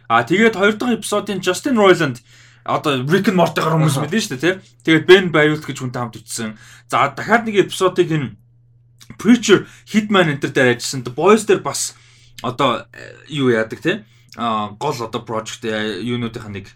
[0.08, 2.20] А тэгээд хоёр дахь эпизодын Justin Roiland
[2.64, 4.54] одоо Rick and Morty-гаар хүмүүс мэдэн шүү дээ, тий.
[4.86, 6.54] Тэгээд Ben Bayult гэж хүнтэй хамт бичсэн.
[6.86, 8.36] За дахиад нэг эпизодыг энэ
[9.18, 11.02] Preacher Hitman энэ дээр ажилласан.
[11.02, 11.96] The Boys дээр бас
[12.42, 14.04] одоо э, юу яадаг тий.
[14.36, 16.66] А гол одоо project э, юунуудынх нэг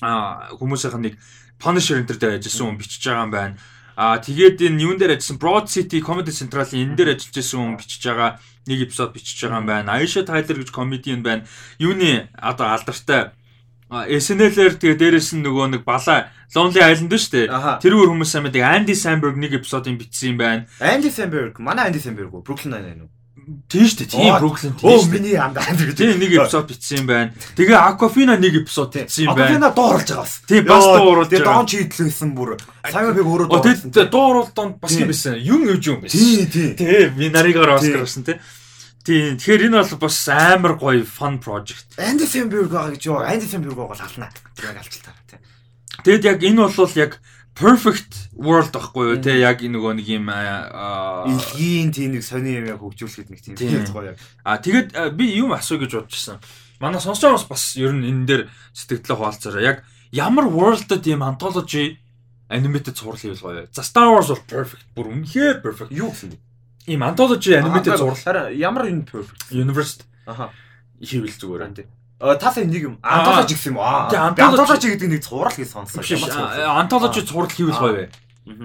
[0.00, 1.14] а хүмүүсийнх нэг
[1.60, 3.54] Punisher энэ дээр ажилласан хүн бичиж байгаа юм байна.
[4.00, 7.76] Аа тэгээд энэ юун дээр ажилласан Broad City Comedy Central-ийн энэ дээр ажиллаж байсан хүн
[7.76, 8.30] бичиж байгаа
[8.66, 9.92] нэг эпизод бичиж байгаа юм байна.
[10.00, 11.44] Aisha Tyler гэж комедиан байна.
[11.76, 13.36] Юуны одоо алдартай
[13.90, 17.82] SNL-ээр тэгээ дээрэс нь нөгөө нэг балаа Lonely Island шүү дээ.
[17.82, 18.62] Тэрүүр хүмүүс сайн байдаг.
[18.62, 20.62] Andy Samberg нэг эпизодыг бичсэн юм байна.
[20.78, 22.46] Andy Samberg, манай Andy Samberg үү?
[22.46, 23.10] Brooklyn Nine-Nine үү?
[23.66, 24.10] Тийм шүү дээ.
[24.14, 24.86] Тийм Бруклин тийм.
[24.86, 25.98] Оо миний андаа гэж.
[25.98, 27.34] Тийм нэг эпизод бичсэн юм байна.
[27.58, 29.58] Тэгээ Aquafina нэг эпизод бичсэн юм байна.
[29.58, 30.34] Aquafina дууруулж байгаа бас.
[30.46, 31.34] Тийм бас дууруулж байгаа.
[31.34, 32.50] Тэгээ доон чийдлээсэн бүр.
[32.86, 33.90] Simon Pegg өөрөө дууруулсан.
[33.90, 35.34] Тэгээ дууруулд донд бас юм байсан.
[35.42, 36.14] Юм өвж юм байсан.
[36.14, 36.70] Тийм тийм.
[36.78, 38.38] Тийм би наригаар Оскар авсан тийм.
[39.02, 39.34] Тийм.
[39.34, 41.98] Тэгэхээр энэ бол бас амар гоё fun project.
[41.98, 43.18] Andy Samberg байгаа гэж юу?
[43.18, 44.30] Andy Samberg бол ална.
[44.62, 45.42] Яг алчилтаа тийм.
[46.06, 47.18] Тэгэд яг энэ бол яг
[47.58, 49.20] perfect world байхгүй юу?
[49.20, 54.16] Те яг нөгөө нэг юм илгийн тийм нэг сони юм яг хөгжүүлэхэд нэг тийм гоё.
[54.16, 56.40] Яг а тэгэд би юм асуу гэж бодчихсон
[56.80, 59.76] манай сонсож байгаас бас ер нь энэ дээр сэтгэлдээ хуваалцаараа яг
[60.10, 62.00] ямар world-д ийм anthology
[62.48, 63.68] animated зураг хийвэл гоё.
[63.70, 64.88] За Star Wars бол perfect.
[64.96, 65.92] Бүр үнэхээр perfect.
[65.92, 66.40] Юу гэсэн
[66.88, 68.16] ийм anthology animated зураг
[68.56, 69.52] ямар энэ perfect?
[69.52, 70.48] Universe аха.
[71.04, 71.68] хийвэл зүгээр.
[71.68, 71.84] Энэ
[72.40, 72.96] Тасаа нэг юм.
[73.04, 74.08] Антологи гэсэн юм аа.
[74.12, 76.00] Антологи гэдэг нэг цуврал гэж сонссон.
[76.00, 77.92] Антологи цуврал хийвэл гоё.
[77.96, 78.04] вэ.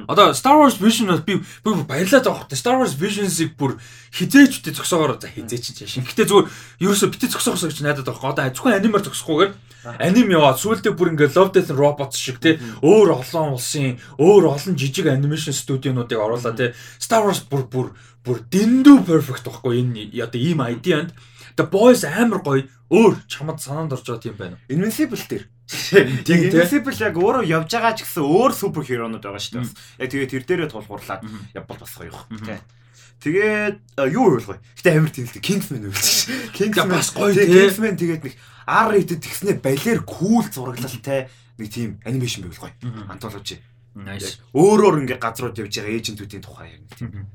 [0.07, 2.57] Одоо Star Wars Vision би би баярлаад байгаа хэрэг.
[2.57, 3.75] Star Wars Vision-ыг бүр
[4.15, 6.07] хизээч үтэ зөксөөгоор за хизээч чинь.
[6.07, 6.47] Гэтэ зүгээр
[6.79, 8.31] ерөөсө битээ зөксөөхсөө гэж найдаад байгаа.
[8.31, 9.51] Одоо зөвхөн анимаар зөксөхгүйгээр
[9.99, 14.49] аним яваад сүүлдээ бүр ингээ Love Death and Robots шиг те өөр олон улсын өөр
[14.49, 17.88] олон жижиг анимашн студионуудыг оруулаад те Star Wars бүр бүр
[18.25, 21.13] бүр дэндүү perfect байхгүй энэ одоо ийм ID-анд
[21.55, 24.57] The Boys амар гоё өөр чамд санаанд орж байгаа тийм байна.
[24.67, 25.45] Invincible дээр.
[25.65, 29.73] Тийм Invincible яг өөрөө явж байгаа ч гэсэн өөр супер хиронууд байгаа шүү дээ.
[29.97, 31.21] Яг тэгээд тэр дээрээ тулгуурлаад
[31.58, 32.38] явбал бас гоё юм.
[32.38, 32.62] Тийм.
[33.25, 33.78] Тэгээд
[34.13, 34.62] юу юу гоё.
[34.78, 35.95] Гэтэ тийм л Kingsman үү.
[36.54, 37.49] Kingsman бас гоё тийм.
[37.49, 38.36] Kingsman тэгээд нэг
[38.69, 42.73] R rated тэгснэ балер кул зураглалтай нэг тийм анимашн байвал гоё.
[43.10, 43.58] Антологи.
[43.97, 44.38] Nice.
[44.54, 47.25] Өөрөөр ингээ газрууд явж байгаа эйжентүүдийн тухай яг тийм.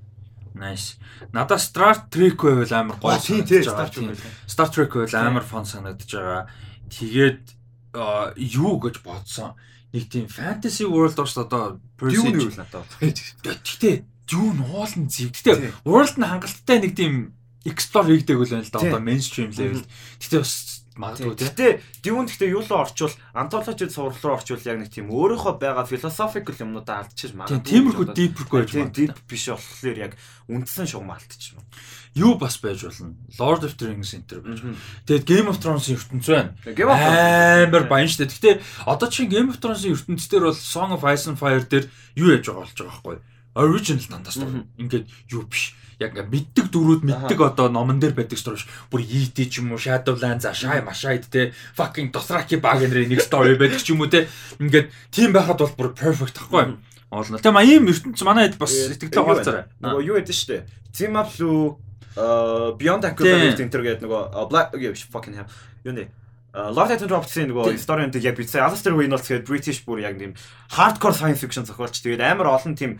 [0.55, 1.03] Nice.
[1.35, 4.14] Надад Star Trek байвал амар гоё санагдаж байгаа.
[4.47, 6.47] Star Trek байвал амар фон санагдаж байгаа.
[6.93, 7.60] Тэгээд
[7.94, 9.55] юу гэж бодсон.
[9.92, 12.87] нэг тийм fantasy world доош одоо Dune юу л надад.
[13.03, 15.35] Гэтэ Dune уулын зэв.
[15.35, 17.35] Гэтэ world нь хангалттай нэг тийм
[17.66, 19.83] explore хийдэг үл байна л да одоо mainstream level.
[20.22, 21.48] Гэтэ бас магадгүй тийм.
[21.50, 21.66] Гэтэ
[22.07, 26.55] Dune гэхдээ юу руу орчвол антологид сурал руу орчвол яг нэг тийм өөрийнхөө байгаа philosophical
[26.55, 27.66] юмнуудаа алдчих магадгүй.
[27.66, 29.11] Тиймэрхүү deep-гүй байж магадгүй.
[29.11, 30.12] Deep биш болохоор яг
[30.46, 31.66] үндсэн шугам алдчих юм.
[32.14, 33.14] Юу бас байж болно.
[33.38, 34.59] Lord of the Rings энтер байж.
[35.07, 36.55] Тэгээд Game of Thrones-ийн ертөнц байна.
[36.66, 38.27] Амар баян штэ.
[38.27, 41.87] Гэтэ одоо чинь Game of Thrones-ийн ертөнц дээр бол Song of Ice and Fire дээр
[42.18, 43.16] юу яж байгаа болж байгаа байхгүй.
[43.55, 44.66] Original дандаа story.
[44.75, 48.66] Ингээд юу биш яг мэддэг дөрүүд мэддэг одоо номон дээр байдаг story ш.
[48.90, 53.79] Бүр ET ч юм уу Shadowlands ашаа машаад те fucking Dothraki Bagner нэг story байдаг
[53.79, 54.27] ч юм уу те.
[54.59, 56.75] Ингээд тийм байхад бол бүр perfect тахгүй.
[57.11, 57.38] Оолно.
[57.38, 59.64] Тэгээ ийм ертөнц манай хэд бас сэтгэлээ хаалцаарай.
[59.79, 60.66] Нөгөө юу гэдэг штэ.
[60.90, 64.74] Team up лүү Beyond Aquarius Center гэдэг нөгөө Black
[65.10, 65.48] fucking hell.
[65.86, 66.10] Юу нэ
[66.50, 70.34] Lord the Rings-ийн нөгөө story-нд яг бичсэн Alistair Reynolds гэдэг British бүр яг тийм
[70.74, 72.02] hardcore science fiction зохиолч.
[72.02, 72.98] Тэгээд амар олон тийм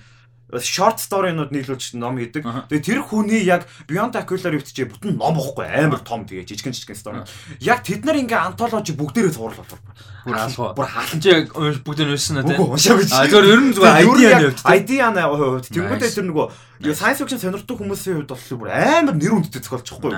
[0.59, 2.43] short story-нууд нийлүүлж ном хийдэг.
[2.67, 6.99] Тэгээ тэр хүний яг Beyond Aquila Rift-ч бүтэн ном бохгүй амар том тэгээ жижигэн жижигэн
[6.99, 7.23] story.
[7.63, 9.81] Яг тэд нар ингээ антологи бүгдээрээ цуурлал болов.
[10.27, 10.75] Бүр хаалгаа.
[10.75, 13.07] Бүр хаалж яг бүгд нь уншсан уу тийм.
[13.15, 14.61] А зөвөр ер нь зүгээр idea нь явд.
[14.67, 15.67] Idea нь хувьд.
[15.71, 16.47] Тэнгүүдээ тэр нөгөө
[16.97, 20.13] science fiction сонирхдаг хүмүүсийн хувьд бол бүр амар нэр үндтэй зохиолчихгүй.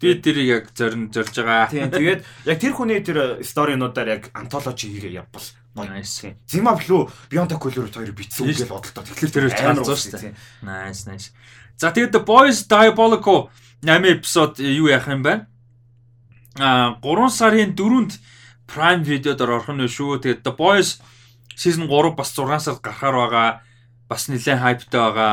[0.00, 1.72] Би тэрийг яг зорин зорж байгаа.
[1.72, 6.36] Тийм тэгээд яг тэр хүний тэр story-нуудаар яг антологи хийгээ явбал Nice.
[6.44, 9.08] Зима блүү Beyond Color хоёр битсэн үг гэж бодолтой.
[9.08, 10.36] Тэгэхээр тэр амар шүү дээ.
[10.60, 11.32] Nice, nice.
[11.80, 13.48] За тэгээд The Boys Diabolico
[13.80, 15.48] 8 эпизод юу яах юм бэ?
[16.60, 18.20] А 3 сарын 4-нд
[18.68, 20.20] Prime Video дээр орох нь шүү.
[20.20, 21.00] Тэгээд The Boys
[21.56, 23.48] season 3 бас 6 сард гарахаар байгаа.
[24.12, 25.32] Бас нэлээд хайптай байгаа.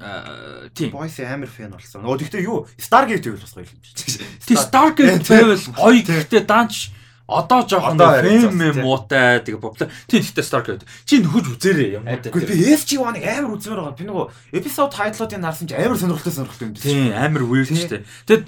[0.00, 0.96] Аа тийм.
[0.96, 2.08] Boys амар фэн болсон.
[2.08, 2.64] Өө тэгтээ юу?
[2.80, 4.24] Stargate байвал бас гоё юм шиг.
[4.48, 6.00] Тийм Stargate байвал гоё.
[6.00, 6.96] Гэхдээ даанч
[7.30, 9.94] Одоо жоохон фэм муутай тэгээ популяр.
[10.10, 10.84] Тийм гэхдээ Stargate.
[11.06, 12.18] Чи нөхөж үзээрэй юм уу?
[12.18, 13.94] Гэхдээ би SG1-ыг амар үзмээр байгаа.
[13.94, 14.26] Би нөгөө
[14.58, 16.82] эпизод тайтлуудыг харсан чи амар сонирхолтой сонирхолтой юм тийм.
[16.82, 18.04] Тийм амар weird шүү дээ.
[18.26, 18.46] Тэгэд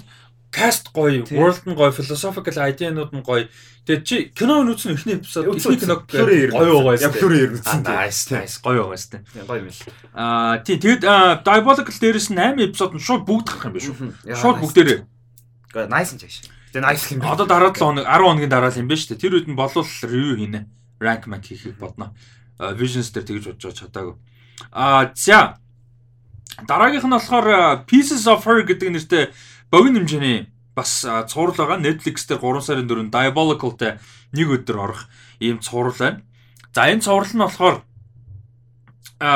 [0.53, 3.49] каст гоё, world нь гоё, philosophical idea-нууд нь гоё.
[3.83, 7.01] Тэгээд чи кино үзсэн эхний эпизод эхний киног гоё байгаа.
[7.01, 7.81] Яг флөрөө ер нь үзсэн.
[7.83, 8.55] Nice, nice.
[8.61, 9.47] Гоё байгаа шүү дээ.
[9.49, 9.81] Гоё юм л.
[10.13, 11.01] Аа тий тэгэд
[11.41, 14.13] Diabolical дээрээс 8 эпизод нь шууд бүгд гарах юм биш үү?
[14.37, 14.99] Шууд бүгдээрээ.
[15.73, 16.52] Гэхдээ nice юм чааш.
[16.73, 17.21] Тэгээ nice юм.
[17.21, 19.21] Одоо дараа 7 хоног 10 хоногийн дараа л юм байна шүү дээ.
[19.21, 20.65] Тэр үед нь болов review хийнэ.
[20.97, 22.17] Rank rank хийхийг бодно.
[22.57, 24.17] Visions дээр тэгж бодож чадаагүй.
[24.73, 25.61] Аа за
[26.65, 29.29] дараагийнх нь болохоор Pieces of Her гэдэг нэртэй
[29.69, 31.77] богино хэмжээний бас цуврал байгаа.
[31.77, 34.01] Netflix дээр 3 сарын 4 Diabolical-тэй
[34.33, 35.05] нэг өдөр орох
[35.37, 36.25] ийм цуврал байна.
[36.73, 37.77] За энэ цуврал нь болохоор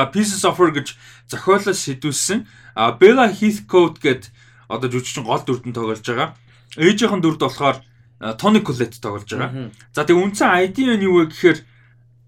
[0.10, 0.98] Pieces of Her гэж
[1.30, 2.50] зохиолоос сэдвүүлсэн
[2.98, 4.34] Bella Heathcote гэдэг
[4.74, 6.34] одоо жүжигчин гол дүрдэн тоглож байгаа
[6.78, 7.78] ээжийнхэн дүрд болохоор
[8.38, 9.70] Тони Колет тоглож байгаа.
[9.94, 11.60] За тэгээ үндсэн ID нь юу вэ гэхээр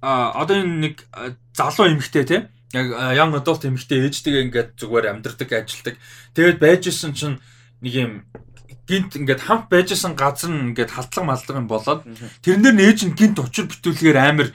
[0.01, 0.95] одоо энэ нэг
[1.57, 2.38] залуу эмэгтэй те
[2.73, 5.95] яг young adult эмэгтэй ээжтэйгээ ингээд зүгээр амьдардаг ажилдаг.
[6.38, 7.41] Тэгээд байжсэн чинь
[7.81, 8.13] нэг юм
[8.89, 12.01] гинт ингээд хамт байжсэн газар нь ингээд халдлага малдлага юм болоод
[12.45, 14.49] тэрнэр нээж нь гинт учир битүүлгээр амар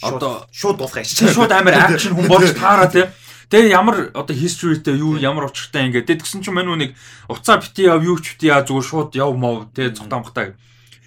[0.00, 3.08] одоо шууд дуусгах шин шууд амар акшн хүн болж таараа те
[3.48, 6.92] Тэгээ ямар одоо historyтэй юу ямар учиртай ингээд тэгсэн чинь мань нэг
[7.32, 10.52] уцаа бити яв юу ч бити яа зүгээр шууд яв мов тэгээ цогтамхтай.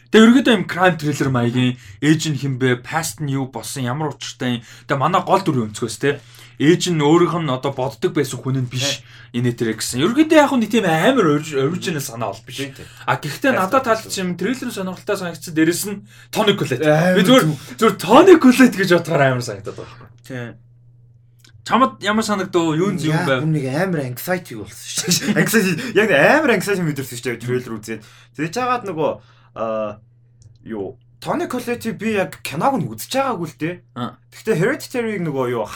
[0.10, 4.66] Тэгээ ерөөдөө юм crime thriller маягийн ээж нь хинбэ past нь юу болсон ямар учиртай.
[4.90, 6.18] Тэгээ манай гол дүрийн өнцгөөс те
[6.58, 9.06] ээж нь өөрийнх нь одоо боддог байсан хүн нь биш
[9.38, 10.02] инээ тэрэ гэсэн.
[10.02, 12.74] Ерөөдөө яг нэг тийм амар original санаа бол биш.
[13.06, 16.86] А гэхдээ надад таалж юм трейлер сонирхолтой санагдсан дээрэс нь Tony Collette.
[16.86, 17.46] Би зүгээр
[17.78, 20.10] зүгээр Tony Collette гэж бодохоор амар санагдаад байгаа.
[20.26, 20.71] Тийм.
[21.72, 22.76] Чамд ямар санагдав?
[22.76, 23.48] Юу юм байв?
[23.48, 25.40] Нэг амар anxiety болсон шүү дээ.
[25.40, 28.04] Anxiety яг амар anxiety мэдэрсэн шүү дээ трейлер үзээд.
[28.36, 29.12] Тэгж жагаад нөгөө
[29.56, 30.04] аа
[30.68, 33.76] юу Тони Коллети би яг киног нь үзэж байгаагүй л дээ.
[33.94, 35.70] Гэхдээ Hereditary-г нөгөө юу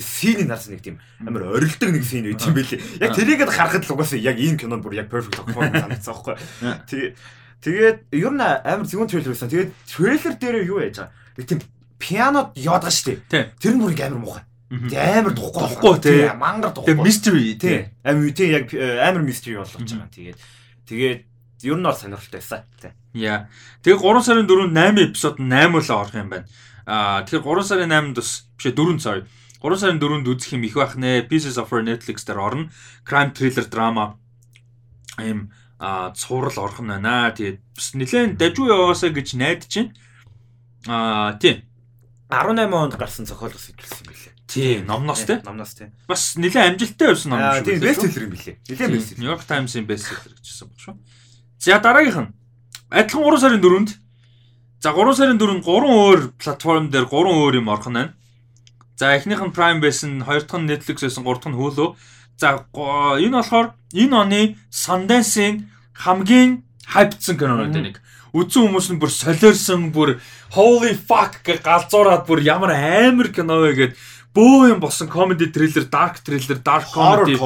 [0.00, 3.04] синий нарсан нэг тийм амар орилдог нэг син байт юм бэлээ.
[3.04, 6.36] Яг тэрийгэд харахад л угаасаа яг энэ кинонд бүр яг perfect тогтмол санагдсан байхгүй.
[6.88, 7.08] Тэгээ
[7.60, 9.52] тэгээд ер нь амар зөвхөн трейлер байсан.
[9.52, 11.12] Тэгээд трейлер дээр юу яаж байгаа?
[11.36, 11.60] Нэг тийм
[12.00, 13.60] пианод байгаа шүү дээ.
[13.60, 14.47] Тэр нь бүр амар муухай.
[14.68, 16.28] Амар духгүй духгүй тий.
[16.36, 16.92] Мангар духгүй.
[16.92, 17.78] Тэгээ mystery тий.
[18.04, 20.12] Амар тий яг э, амар mystery болгож байгаа.
[20.12, 20.38] Тэгээд
[20.84, 21.20] тэгээд
[21.64, 22.68] ер нь бол сонирхолтой байсан.
[22.76, 22.92] Тий.
[23.16, 23.48] Яа.
[23.80, 26.46] Тэгээ 3 сарын 4-нд 8 эпизод 8 л орох юм байна.
[26.84, 29.22] Аа тэгэхээр 3 сарын 8-нд бас бишээ 4 sorry.
[29.64, 31.24] 3 сарын 4-нд үзэх юм их байх нэ.
[31.32, 32.68] Pieces of Her Netflix дээр орно.
[33.08, 34.20] Crime thriller drama
[35.16, 35.48] ийм
[35.80, 37.32] а цуврал орох нь байна.
[37.32, 39.92] Тэгээд бас нэлээд дажгүй яваасаа гэж найдаж байна.
[40.86, 41.64] Аа тийм.
[42.28, 44.27] 18 онд гарсан зохиолоос хэлсэн юм билээ.
[44.48, 45.38] Тий, номноос тий.
[45.44, 45.92] Номноос тий.
[46.08, 47.64] Бас нэлээд амжилттай байсан ном шүү.
[47.68, 48.56] Тийм, бест селлер юм билээ.
[48.64, 49.18] Нэлээд бест.
[49.20, 50.96] New York Times-ийн бест селлер гэжсэн баг шүү.
[51.60, 52.32] За дараагийнх нь
[52.88, 53.90] адилхан 3 сарын 4-нд
[54.80, 58.14] За 3 сарын 4-нд 3 өөр платформ дээр 3 өөр юм орхон байна.
[58.94, 61.98] За эхнийх нь Prime байсан, хоёр дахь нь Netflix байсан, гурав дахь нь Hulu.
[62.38, 65.66] За энэ болохоор энэ оны Sundance-ийн
[65.98, 67.98] хамгийн хайпцсан кинонууд нэг.
[68.30, 70.22] Үзсэн хүмүүс нь бүр солиорсон, бүр
[70.54, 73.92] holy fuck гэж галзуураад бүр ямар амар кино вэ гэд
[74.36, 77.36] бөө юм болсон comedy thriller, dark thriller, dark comedy,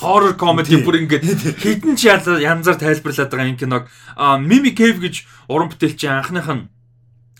[0.00, 1.24] horror comedy бүр ингээд
[1.62, 3.84] хитэн ч янзаар тайлбарлаад байгаа энэ киног
[4.44, 6.64] Mimi Cave гэж уран бүтээлчийн анхных нь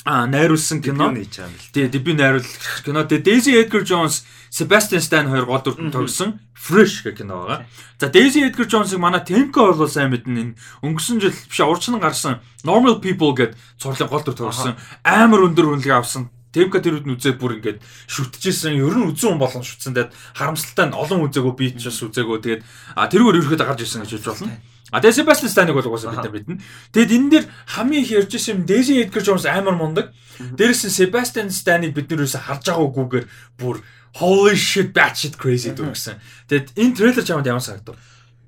[0.06, 1.10] а найруулсан кино.
[1.10, 3.02] Тэгээ дебют найруулагч кино.
[3.02, 4.22] Тэгээ Daisy Edgar Jones,
[4.54, 7.66] Sebastian Stan хоёр гол дүртэн тогсон Fresh гэх кино байгаа.
[7.98, 10.54] За Daisy Edgar Jones-ыг манай Temko бол сайн мэднэ.
[10.86, 14.78] Өнгөрсөн жил биш урьдчилан гарсан Normal People гэд цувралын гол дүр тогсон.
[15.02, 16.30] Амар өндөр үнэлгээ авсан.
[16.56, 18.80] Темка тэр үед үзээд бүр ингээд шүтчихсэн.
[18.80, 19.92] Ер нь үзэн хүн болгон шүтсэн.
[19.92, 22.38] Тэгээд харамсалтай нь олон үзээгөө би ч бас үзээгөө.
[22.40, 22.62] Тэгээд
[22.96, 24.56] а тэрүүгээр ерөөхдөө гарч ирсэн гэж хэлж болно.
[24.94, 26.62] А тэгээ Себастьян Станыг бол угаасаа бид мэднэ.
[26.94, 30.14] Тэгэд энэ дээр хамгийн их ярьж исэн юм Дэзи Эдгар Джонс амар мундаг.
[30.38, 33.26] Дээрээс нь Себастьян Станыг бид нэрээс харж байгаагүйгээр
[33.58, 33.82] бүр
[34.22, 36.22] holy shit batshit crazy дүргсэн.
[36.46, 37.98] Тэгэд энэ трейлер чамд ямар санагдав?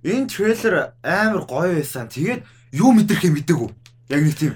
[0.06, 2.06] Энэ трейлер амар гоё байсан.
[2.06, 3.68] Тэгээд юу мэдрэхээ мэдээгүй.
[4.08, 4.54] Яг нэг тийм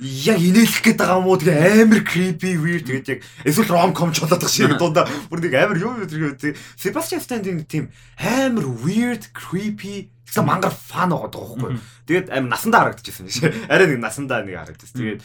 [0.00, 4.24] яг инээлэх гээд байгаа юм уу тэгээ амар creepy weird тэгээд яг эсвэл rom-com ч
[4.24, 10.08] болоод байгаа шиг дундаа бүр нэг амар юу мэдрэхээ Sebastian Stan тийм амар weird creepy
[10.30, 11.74] Тэгсэн мангар фан байгаа байхгүй.
[12.06, 13.42] Тэгээд амар насандаа харагдчихсан биш.
[13.66, 14.98] Арай нэг насандаа нэг харагдчихсан.
[15.02, 15.22] Тэгээд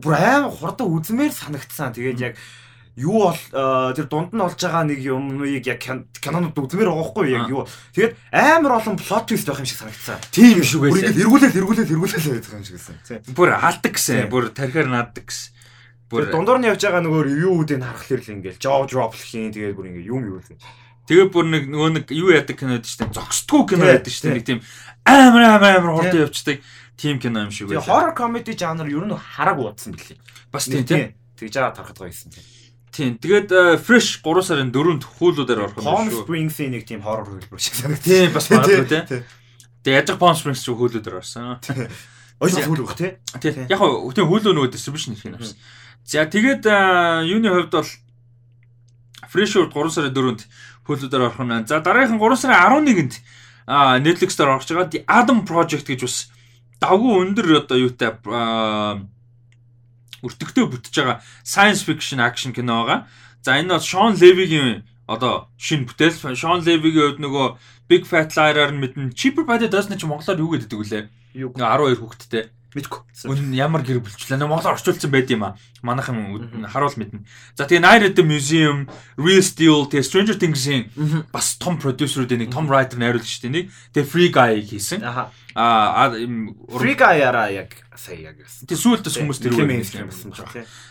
[0.00, 1.92] бүр амар хурдан үзмээр санагдсан.
[1.92, 2.34] Тэгээд яг
[2.96, 3.40] юу бол
[3.92, 7.68] тэр дунд нь олж байгаа нэг юмыг яг кинонод үзмээр байгаа байхгүй яг юу.
[7.92, 10.18] Тэгээд амар олон плот твист байх юм шиг санагдсан.
[10.32, 13.20] Тийм шүү ингэ эргүүлэл эргүүлэл эргүүлэл байдаг юм шиг байсан.
[13.36, 14.32] Бүр алдаг гэсэн.
[14.32, 15.52] Бүр тархиар нааддаг гэсэн.
[16.08, 19.90] Бүр дундуур нь явж байгаа нөгөө ревюудыг харах хэрэг ингээл jaw drop хийн тэгээд бүр
[19.92, 20.48] ингэ юм юу л.
[21.04, 23.12] Тэгээ бүр нэг нөгөө нэг юу яадаг кинод дээ.
[23.12, 24.34] Зогсдгүй кино яадаг дээ.
[24.38, 24.60] Нэг тийм
[25.04, 26.62] амар амар амар хурдан явцдаг
[26.96, 27.84] тийм кино юм шиг байлаа.
[27.84, 30.18] Horror comedy жанр ер нь хараг уудсан билий.
[30.50, 31.12] Бас тийм тийм.
[31.36, 32.55] Тэгж байгаа тарахад гоё юм тийм.
[32.96, 33.20] Тийм.
[33.20, 35.92] Тэгээд э, Fresh 3 сарын 4-нд хуулуудаар орох юм шүү.
[35.92, 38.00] Palm Springs-ийн нэг тийм horror хөлбөр шиг санагд.
[38.00, 39.04] Тийм бас магадгүй тийм.
[39.84, 41.60] Тэгээд яж Palm Springs ч хуулуудаар орсон.
[42.40, 43.20] Хөл өгөх тийм.
[43.36, 43.68] Тийм.
[43.68, 45.60] Яг хөө тийм хуулуу нөгөө distribution их юм авсан.
[46.08, 47.90] За тэгээд э, юуны хувьд бол
[49.28, 50.40] Fresh 3 сарын 4-нд
[50.88, 51.68] хөлөдөр орох нь.
[51.68, 53.20] За дараагийн 3 сарын 11-нд
[53.66, 56.16] а Netflix дээр орж байгаа The Adam Project гэж бас
[56.80, 58.14] давгүй өндөр одоо юутай
[60.24, 63.08] өртөгтэй бүтэж байгаа science fiction action кино байгаа.
[63.44, 66.34] За энэ бол Sean Levy-гийн одоо шинэ бүтээл.
[66.34, 67.46] Sean Levy-гийн хувьд нөгөө
[67.86, 69.14] Big Fat Liar-аар мэднэ.
[69.14, 71.04] Cheaper by the Dozen ч монголоор юу гэдэг вүлээ?
[71.36, 72.50] 12 хүүхэдтэй.
[72.76, 73.00] Мэдгүй.
[73.32, 74.36] Үн ямар гэр бүлчлээ.
[74.44, 75.56] Монгол орчуулсан байд юм а.
[75.80, 77.24] Манайхан харуул мэднэ.
[77.56, 78.84] За тэгээ Night at the Museum,
[79.16, 80.92] Real Steel, тэгээ Stranger Things-ийн
[81.32, 83.72] бас том продюсерүүд нэг том writer найруулж штэ нэг.
[83.96, 85.00] Тэгээ Free Guy хийсэн.
[85.00, 86.12] Аа
[86.76, 88.68] Free Guy-аараа яг сая яг гэсэн.
[88.68, 89.80] Тэгээ сүүлд бас хүмүүс тэр байна.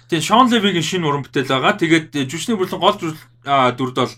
[0.10, 1.78] Тэгээ Sean Levy-гийн шинэ уран бүтээл байгаа.
[1.78, 4.14] Тэгээд жүжигчний бүлэн гол дүрд бол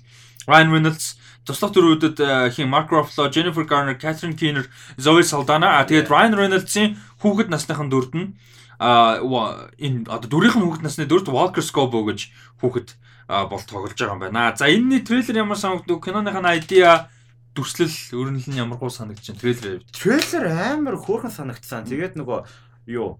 [0.47, 2.19] Ryan Reynolds туслах дөрвүүдэд
[2.51, 4.67] хин Mark Ruffalo, Jennifer Garner, Catherine Keener,
[4.99, 8.37] Zoe Saldana а тэгээд Ryan Reynolds-ийн хүүхэд насныхан дүрд нь
[8.77, 9.17] а
[9.81, 12.29] энэ одоо дүрийнх нь хүүхэд насны дүрд Walker Scobo гэж
[12.61, 12.89] хүүхэд
[13.27, 14.53] бол тоглож байгаа юм байна.
[14.55, 15.99] За энэний трейлер ямар санагдав?
[15.99, 17.09] Киноных нь idea
[17.57, 19.81] дүрслэл өрнөл нь ямар гоо байна трейлер.
[19.89, 20.45] Трейлер
[20.77, 21.89] амар хөөрхөн санагдсан.
[21.89, 22.39] Тэгээд нөгөө
[22.93, 23.17] юу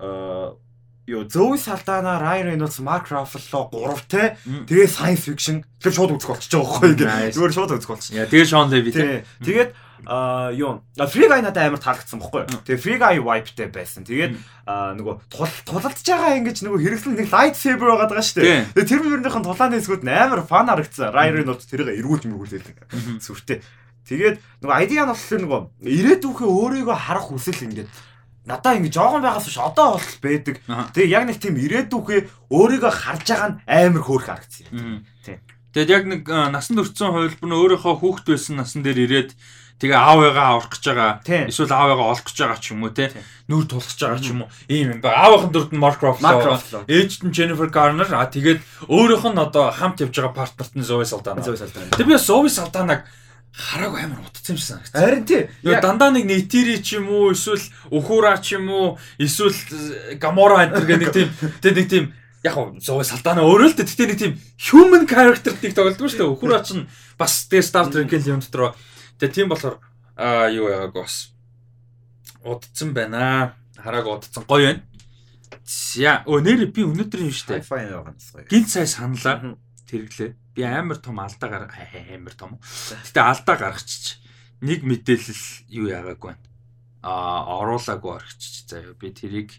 [0.00, 0.56] аа
[1.06, 4.34] Йоо Зои Салдана, Райан Рейнольдс, Марк Раффало гуравтай.
[4.42, 5.62] Тэгээ science fiction.
[5.78, 7.30] Тэр шууд үзэх болчих жоох байхгүй ингээ.
[7.30, 8.18] Зүгээр шууд үзэх болчих.
[8.18, 8.90] Яа тэгээ Шон Леви.
[8.90, 9.70] Тэгээд
[10.06, 12.46] а юу Free Guy надад амар таалагдсан бохгүй.
[12.62, 14.06] Тэгээ Free Guy wipe-тэй байсан.
[14.06, 15.14] Тэгээд нөгөө
[15.66, 18.70] тулалдж байгаа ингэж нөгөө хэрэгслэн нэг light saber байгаа даа шүү дээ.
[18.70, 21.10] Тэгээ тэр мөрнийхэн тулааны хэсгүүд амар фан харагдсан.
[21.10, 22.66] Ryan Reynolds тэрийг эргүүлж мөргүүлээд
[23.18, 23.58] сүртэй.
[24.06, 27.90] Тэгээд нөгөө idea нь болохоор нөгөө ирээдүйхээ өөрийгөө харах хүсэл ингээд
[28.46, 30.62] надаа ингэ жоохон байгаас биш одоо бол байдаг.
[30.94, 35.02] Тэгээ яг нэг тийм ирээдүйхээ өөрийгөө харж байгаа нь амар хөөрх харагдсан.
[35.26, 35.42] Тийм.
[35.74, 39.30] Тэгэд яг нэг насанд өртсөн хувилбар нь өөрийнхөө хүүхэд байсан насан дээр ирээд
[39.80, 41.12] тэгээ аав ээгаа аврах гэж байгаа.
[41.52, 43.12] Эсвэл аав ээгаа олох гэж байгаа ч юм уу те.
[43.48, 44.50] Нүр тулах гэж байгаа ч юм уу.
[44.72, 45.20] Ийм юм байна.
[45.20, 46.84] Аавынхан дүрд нь Mark Ruffalo.
[46.88, 48.08] Ээжд нь Jennifer Garner.
[48.08, 51.44] А тэгээд өөрийнх нь одоо хамт явж байгаа партнерт нь Zoe Saldana.
[51.44, 51.92] Zoe Saldana.
[51.92, 53.04] Тэгээ би Zoe Saldana-г
[53.56, 55.00] харааг амар утцсан юм шиг санагдсан.
[55.00, 55.48] Харин тий.
[55.64, 58.86] Юу дандаа нэг нэтири ч юм уу эсвэл өхүүра ч юм уу
[59.16, 59.56] эсвэл
[60.20, 61.28] гамора энэ гэх нэг тийм
[61.64, 62.04] тэг нэг тийм
[62.44, 66.32] яг хөө зөө салдаана өөрөө л тэгтээ нэг тийм human character тийг тоглодгоо шүү дээ.
[66.36, 66.84] Өхүүра ч
[67.16, 68.76] бас тэгээ Star Trek-ийн юм дотор
[69.18, 69.80] тэгээ тийм болохоор
[70.16, 71.36] аа юу яагаад бас
[72.44, 73.56] удцсан байна.
[73.76, 74.82] Харааг удцсан гоё байна.
[75.66, 78.48] За өө нэр би өнөөдөр юм шүү дээ.
[78.50, 82.58] Гинт сая саналаа тэрглээ би амар том алдаа гар амар том.
[82.62, 84.22] Гэтэ алдаа гаргачих.
[84.62, 86.46] Нэг мэдээлэл юу яагаагүй байна.
[87.02, 88.64] Аа оруулаагүй орчих.
[88.66, 89.52] Заяа би тэрийг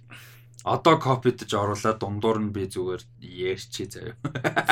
[0.67, 4.19] Одоо копидж оруулаад дундуур нь би зүгээр ярьчи заяа.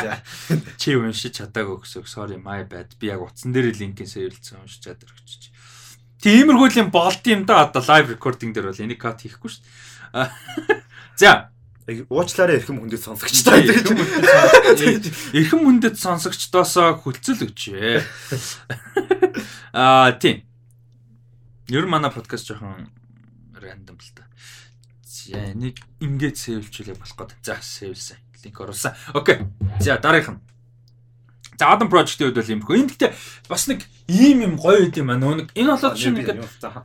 [0.81, 2.99] Чи уншиж чадаагүй гэсөг sorry my bad.
[2.99, 5.55] Би яг утсан дээр линкийн сэрэлцэн уншиж чадар өгчөж.
[6.19, 10.83] Тиймэрхүү юм болд юм да одоо live recording дээр бол энийг кат хийхгүй шүү дээ.
[11.21, 11.55] За
[11.85, 13.61] уучлаарай эрхэм хүндэт сонсогчдоо
[15.37, 18.01] эрхэм хүндэт сонсогчдоосоо хүлцэл өгчээ.
[19.71, 20.41] Аа тийм.
[21.69, 22.89] Ер нь манай подкаст жоохон
[23.53, 24.24] рандом л та.
[25.33, 27.39] Энийг ингээд сэвэлжүүлэх болох гэдэг.
[27.41, 28.17] За сэвэлсэн.
[28.45, 28.93] Линк оруулсан.
[29.13, 29.47] Окей.
[29.79, 30.43] За дараагийнх нь.
[31.57, 32.77] За Adam Project-ийн хувьд бол юм хөө.
[32.83, 33.11] Энд гэхдээ
[33.47, 35.17] бас нэг ийм юм гоё юм аа.
[35.17, 36.43] Нэг энэ болоод чинь ингээд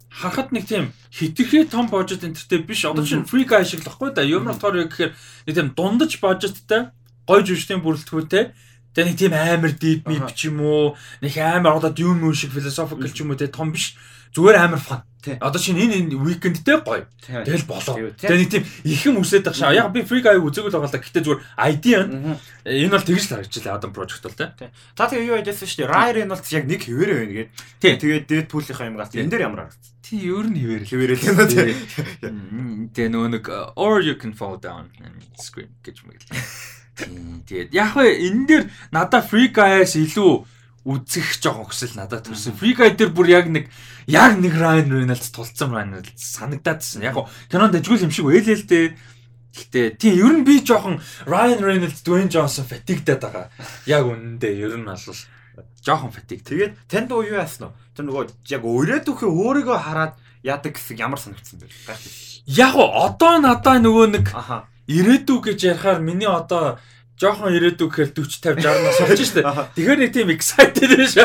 [0.08, 2.86] харахад нэг тийм хитрхээ том бюджет энтертэй биш.
[2.86, 4.22] Одоо чинь free guy шиг л баггүй да.
[4.22, 5.12] Юм болохоор гэхээр
[5.50, 6.94] нэг тийм дундаж бюджеттэй
[7.26, 8.54] гоё жүжигчдийн бүрэлдэхүүнтэй
[8.90, 12.50] Тэгээ нэг тийм амар deep map ч юм уу, нэг амар одоо юм юм шиг
[12.50, 13.94] philosophical ч юм уу те том биш.
[14.30, 15.02] Зүгээр амар фан.
[15.20, 17.04] Одоо чинь энэ weekendтэй гоё.
[17.20, 18.08] Тэгэл болоо.
[18.16, 19.76] Тэгээ нэг тийм ихэн үсээд байх шаа.
[19.76, 21.04] Яг би free guy үзээгүй л байгаа л да.
[21.04, 24.72] Гэтэ зүгээр idea нь энэ бол тэгж л харагдчихлаа Adam project бол те.
[24.96, 25.92] Та тэгээ юу яжсэн шүү дээ.
[25.92, 27.50] Ryan Reynolds яг нэг хിവэрэ байна гээд.
[28.00, 29.12] Тэгээд Deadpool-ийнхаа юм гас.
[29.12, 29.92] Энэ дээр ямар харагдсан?
[30.00, 30.84] Тий, ер нь хിവэрэ.
[30.88, 31.76] Хിвэрэ л юм тий.
[32.96, 33.44] Тэгээ нөгөө нэг
[33.76, 36.32] or you can fall down and scream гэж мэгэл.
[37.44, 42.56] Тэгээд яг вэ энэ дээр надад free guy-аас илүү үзэх жоохон хүсэл надад төрсөн.
[42.56, 43.68] Free Guy дээр бүр яг нэг
[44.08, 47.04] яг нэг Ryan Reynolds тулцсан Ryan Reynolds санагдаадсэн.
[47.04, 47.20] Яг
[47.52, 48.96] кинонд ажгүй юм шиг байлээ л дээ.
[49.50, 53.52] Гэтэ тийм ер нь би жоохон Ryan Reynolds, Dwayne Johnson fatigued байгаа.
[53.84, 55.20] Яг үнэндээ ер нь бол
[55.84, 56.46] жоохон fatigue.
[56.48, 57.76] Тэгээд танд уу юу яасан нь?
[57.92, 61.68] Тэр нөгөө яг өрөөдөхөө өөрийгөө хараад яадаг гэсэн ямар санагдсан бэ?
[62.46, 64.26] Яг одоо надаа нөгөө нэг
[64.88, 66.78] ирээдүү гэж ярихаар миний одоо
[67.20, 69.44] жоохон ирээдүг гэхээр 40 50 60 нас болж штэ.
[69.76, 71.20] Тэгэхээр нэг тийм excited биш.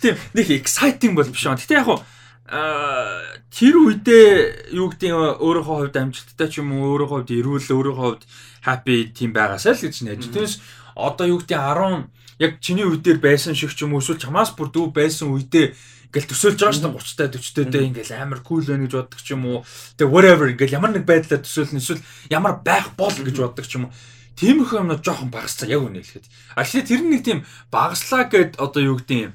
[0.00, 1.60] Тийм нэг exciting бол биш аа.
[1.60, 2.00] Гэтэ яг хуу
[2.48, 5.12] тэр үедээ юу гэдэг
[5.44, 8.24] өөрийнхөө хувьд амжилттай ч юм уу өөрийнхөө хувьд эрүүл өөрийнхөө хувьд
[8.64, 10.32] happy тийм байгаасаа л гэж нэж.
[10.32, 10.64] Тэрс
[10.96, 12.08] одоо юу гэдэг 10
[12.40, 15.76] яг чиний үедээр байсан шиг ч юм уу эсвэл чамаас бүр дүү байсан үедээ
[16.08, 16.88] ингээл төсөөлж байгаа шүү
[17.20, 19.60] дээ 30 та 40 та ингээл амар кул байна гэж боддог ч юм уу.
[20.00, 22.00] Тэгээ whatever ингээл ямар нэг байдлаар төсөөлнө эсвэл
[22.32, 23.92] ямар байх бол гэж боддог ч юм уу
[24.38, 26.26] Тиймэрхүү юмнууд жоохон багасцаа яг үнэ хэлэхэд.
[26.54, 27.38] А тэгэхээр тэр нэг тийм
[27.74, 29.34] багаслаа гэд одоо юу гэдэг юм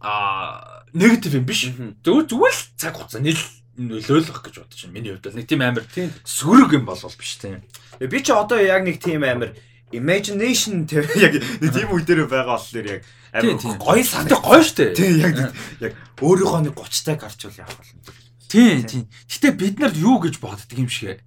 [0.00, 1.68] а негатив юм биш.
[1.68, 3.42] Зүгээр зүгээр л цаг хугацаа нийл
[3.76, 4.94] нөлөөлөх гэж бодож байна.
[4.96, 5.84] Миний хувьд бол нэг тийм амар
[6.24, 7.60] сөрөг юм болов биш тийм.
[8.00, 9.52] Би ч одоо яг нэг тийм амар
[9.92, 13.02] imagination тэр яг нэг тийм үе дээр байгаа болохоор яг
[13.36, 14.96] амар гоё сандаг гоё штэ.
[14.96, 15.52] Тийм яг
[15.84, 15.92] яг
[16.24, 18.16] өөрийнхөө нэг 30 таг гарчвал яах вэ?
[18.48, 19.04] Тийм тийм.
[19.28, 21.20] Гэтэ бид нар юу гэж боддөг юм шиг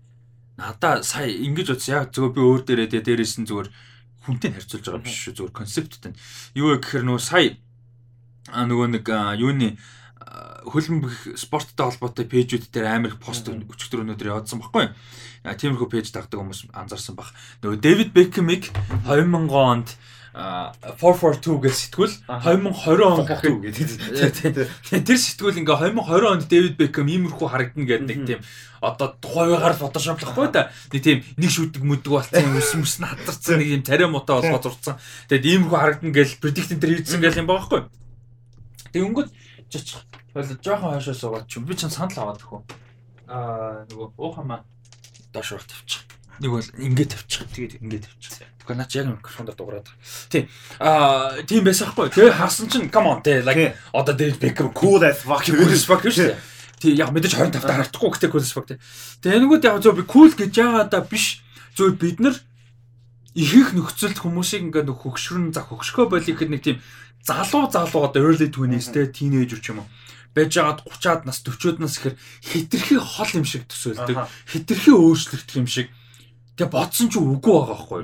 [0.62, 3.70] надаа сая ингэж утсан яг зөвхөн би өөр дээрээ тэгээ дээрээс нь зүгээр
[4.30, 6.14] хүнтэй харьцуулж байгаа биш шүү зүгээр концепттэй.
[6.54, 7.58] Юу вэ гэхээр нөгөө сая
[8.54, 9.06] нөгөө нэг
[9.42, 9.82] юуны
[10.70, 14.94] хөлбөмбөх спорттой холбоотой пэйжүүд дээр амар их пост өчигдөр өнөөдөр явуулсан баггүй.
[15.42, 17.34] Тиймэрхүү пэйж дагдаг хүмүүс анзаарсан баг.
[17.66, 18.70] Нөгөө Дэвид Бекхэмиг
[19.10, 19.98] 2000 онд
[20.32, 24.68] 442 гэж сэтгүүл 2020 он гэдэг.
[25.04, 28.40] Тэр сэтгүүл ингээ 2020 онд Дэвид Бекхэм иймэрхүү харагдана гэдэг нэг тийм
[28.80, 30.72] одоо тухайгаар фотошоплохгүй да.
[30.96, 34.64] Нэг тийм нэг шүдэг мүдэг болсон ус мөс нь хатарсан нэг юм царай муутай болгоо
[34.64, 34.96] зурцсан.
[35.28, 37.82] Тэгээд иймэрхүү харагдана гэж предикт энэ хийсэн гэл юм байгаа хгүй.
[38.96, 39.30] Тэг өнгөд
[39.68, 40.08] жичих.
[40.32, 42.62] Бол жоохон хойшоо суугаад ч би ч санал аваад төхөө.
[43.28, 44.64] Аа нөгөө уухамаа
[45.36, 46.08] доош урт тавьчих.
[46.40, 47.44] Нэг бол ингээд тавьчих.
[47.52, 48.48] Тэгээд ингээд тавьчих.
[48.62, 50.30] Тэгэхээр наач яг микрофонд дуурайд байгаа.
[50.32, 50.46] Тийм.
[50.80, 52.08] Аа тийм байсан хгүй.
[52.14, 55.84] Тэгээ харсан чинь come on те like одоо David Beckham cool as fuck cool as
[55.84, 56.38] fuck шүү.
[56.80, 58.80] Тий яг мэдээж 25 та харахгүй гэхдээ cool as fuck те.
[59.26, 61.44] Тэгээ энэгүүд яг зөв би cool гэж яагаадаа биш.
[61.76, 62.38] Зөв бид нар
[63.36, 66.78] ихэнх нөхцөлд хүмүүсийг ингээд нөх хөгшрөн за хөгшгөө болих гэхэд нэг тийм
[67.24, 69.88] залуу залуу одоо early 20s те teenager ч юм уу
[70.36, 74.16] байж байгаад 30-аад нас 40-од нас гэхээр хитрхи хол юм шиг төсөөлдөг.
[74.48, 75.92] Хитрхи өөрчлөгдөх юм шиг
[76.62, 78.02] Тэгээ бодсон ч үгүй байгаа байхгүй.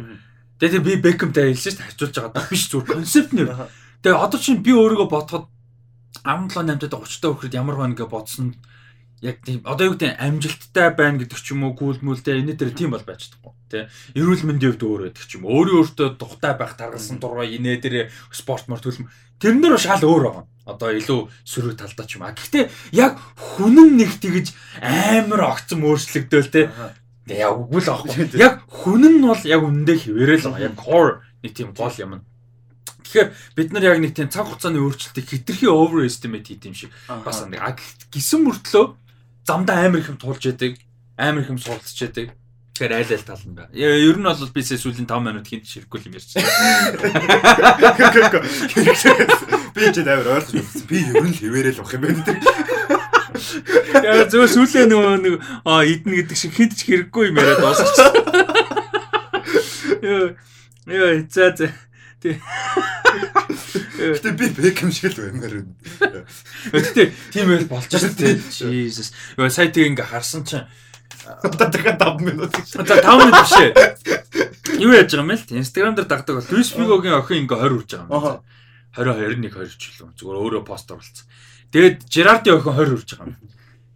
[0.57, 3.49] Тэгээ би Бекэмтэй хэлсэн шүү дээ харьцуулж байгаа биш зүгээр концепт нэр.
[4.01, 5.45] Тэгээ одоо чинь би өөрийгөө бодоход
[6.25, 8.57] 17 8-д 30-д хүрэхэд ямар байна гэж бодсон.
[9.21, 12.97] Яг тийм одоо юу гэдэг амжилттай байна гэдэг ч юм уу гүйлмүүлтэй энэ дээр тийм
[12.97, 13.85] бол байж чадахгүй тий
[14.17, 15.61] эрүүл мэндийн хувьд өөр байдаг ч юм уу.
[15.61, 17.95] Өөрийн өөртөө тухтай байх таргалсан дургай инээ дээр
[18.33, 19.05] спорт мөр төлөм
[19.37, 20.45] тэрнэр шал өөр байгаа.
[20.65, 26.49] Одоо илүү сөрөг талдаа ч юм а гэхдээ яг хүнэн нэг тэгж амар огцом өөрчлөгдөөл
[26.51, 26.65] тий
[27.27, 28.39] Яг үгүй л аахгүй.
[28.39, 30.67] Яг хүн нь бол яг үнэндээ хിവэрэл байгаа.
[30.71, 31.13] Яг core
[31.43, 32.23] нэг тийм гол юм.
[33.07, 37.43] Тэгэхээр бид нар яг нэг тийм цаг хугацааны өөрчлөлтийг хитрхи overestimate хийх юм шиг бас
[37.47, 37.59] нэг
[38.11, 38.85] гисэн мөртлөө
[39.47, 40.75] замдаа амар их юм тулж яадаг,
[41.15, 42.35] амар их юм суулцж яадаг.
[42.77, 43.71] Тэгэхээр айл айл тал нь байна.
[43.73, 46.51] Ер нь бол би сүүлийн 5 минут хинт ширэхгүй юм ярьж байна.
[49.71, 50.85] Би ч амар ойлгож байна.
[50.85, 52.76] Би ер нь хിവэрэл авах юм байна.
[54.03, 58.11] Яа зөв сүүлээ нөгөө нэг аа идэн гэдэг шиг хэд ч хэрэггүй юм яриад дуусчихсан.
[60.03, 60.35] Яа.
[60.87, 61.67] Яа за за.
[63.97, 66.25] Гэтэ би Бекхэм шиг л баймаар байна.
[66.73, 68.41] Гэтэ тийм байл болж шүү дээ.
[68.51, 69.13] Jesus.
[69.37, 70.67] Яа сая тийг ингээ харсан чинь
[71.43, 72.55] Одоо дахиад 5 минут.
[72.67, 73.71] За 5 минут биш ээ.
[74.79, 75.59] Юу яаж байгаа юм бэ?
[75.59, 78.39] Instagram дээр дагдаг бол Luis Figo-гийн охин ингээ 20 үрж байгаа юм.
[78.95, 80.15] 20 21 20 ч үлээ.
[80.15, 81.27] Зүгээр өөрөө пост оруулсан.
[81.77, 83.37] Тэгээд Gerard-ийн охин 20 үрж байгаа юм.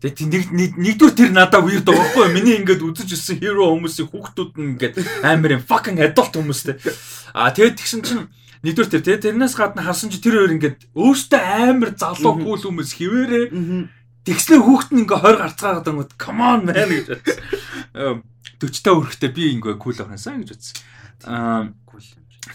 [0.06, 2.30] Тэгээд нэг нэгдүгээр тэр надад weird байгаа байхгүй?
[2.30, 6.78] Миний ингээд үзэж ирсэн hero хүмүүсийн хүүхдүүд нь ингээд амар юм fucking adult хүмүүстэй.
[7.34, 8.30] Аа тэгээд тэгсэн чинь
[8.62, 12.92] нэгдүгээр тэр тэгээд тэрнээс гадна харсан чи тэр хоёр ингээд өөртөө амар залуу cool хүмүүс
[13.02, 13.46] хിവэрээ
[14.30, 18.22] тэгснээр хүүхд нь ингээ 20 гарцгаагаад ангууд come on man гэж бодсон.
[18.62, 20.78] 40 та өрхтөө би ингээ cool ахнасаа гэж бодсон.
[21.26, 22.06] Аа cool.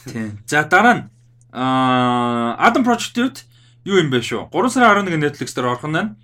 [0.07, 0.39] Тийм.
[0.47, 1.03] За дараа нь
[1.51, 3.43] аа Adam Project
[3.87, 4.51] юу юм бэ шүү?
[4.51, 6.17] 3 сарын 11-нд Netflix дээр орох нь байна.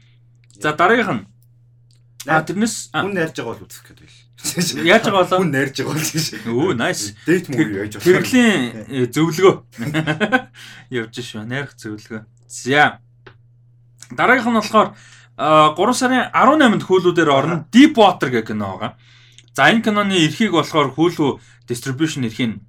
[0.59, 1.25] За дараагийнх нь
[2.27, 4.19] А тэрнээс хүн найрж байгаа бол үзэх гэдэг л.
[4.87, 5.39] Яаж байгаа болоо?
[5.43, 6.27] Хүн найрж байгаа л гэж.
[6.47, 7.19] Өө nice.
[7.27, 8.07] Дэйт мөр яаж болох.
[8.07, 9.55] Хэрэглийн зөвлөгөө
[11.03, 11.43] явж шүү.
[11.51, 12.23] Найрах зөвлөгөө.
[12.47, 13.03] За.
[14.15, 14.89] Дараагийнх нь болохоор
[15.35, 18.95] 3 сарын 18-нд хүүлүүдээр орно Deep Water гэх кино байгаа.
[19.59, 22.63] За энэ киноны эрхийг болохоор Hulu distribution эрхийг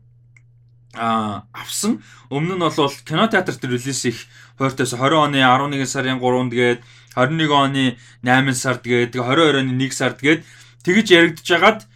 [0.93, 2.01] а авсан.
[2.29, 4.29] Өмнө нь бол кинотеатрт релиз их
[4.59, 6.79] 20-оос 20 оны 11 сарын 3-нд гээд
[7.17, 10.45] 21 оны 8 сард гээд 22 оны 1 сард гээд
[10.85, 11.89] тэгж яригдж хагаад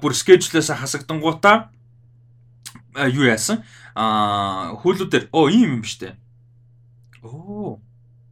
[0.00, 1.68] бүр скежлээс хасагдангуудаа
[3.12, 3.64] юу яасан?
[3.92, 6.16] Аа хүүлүүдээр оо ийм юм штэ.
[7.22, 7.82] Оо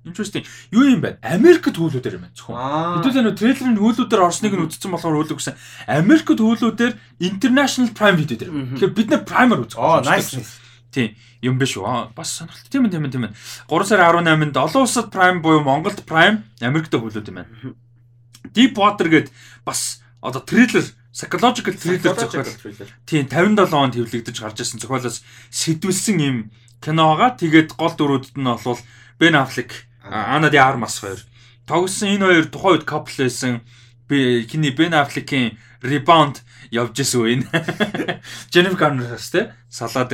[0.07, 0.47] Interesting.
[0.71, 1.19] Юу юм бэ?
[1.19, 3.03] Америкт хүүлүүдээр юм байна зөвхөн.
[3.03, 5.59] Хэдүүлээ нөө трейлерын хүүлүүдээр орсныг нь үзсэн болохоор хүүлэг гэсэн.
[5.91, 6.95] Америкт хүүлүүдээр
[7.27, 8.53] International Prime Video дээр.
[8.79, 9.83] Тэгэхээр бид нэ Prime-аар үзэх.
[9.83, 10.63] Оо, nice.
[10.95, 12.15] Тийм юм биш үү?
[12.15, 12.71] Бас сонирхолтой.
[12.71, 13.35] Тийм ээ, тийм ээ.
[13.67, 17.51] 3 сарын 18-нд олон улсад Prime буюу Монголд Prime Америкт хөлөөд юм байна.
[18.55, 19.29] Deep Water гээд
[19.67, 22.47] бас одоо трейлер psychological thriller зохиол.
[23.05, 26.37] Тийм 57 онд хэвлэгдэж гарч ирсэн зохиолоос сэтүүлсэн юм
[26.81, 27.37] кино байгаа.
[27.37, 28.81] Тэгээд гол дүрүүдэд нь бол
[29.17, 29.73] Ben Affleck,
[30.11, 31.21] Anna de Armas хоёр.
[31.67, 33.61] Тогсон энэ хоёр тухайн үед couple байсан.
[34.09, 37.35] Би хиний Ben Affleck-ийн Rebound явж исэн үе.
[38.53, 40.11] Jennifer Garner-аас те салаад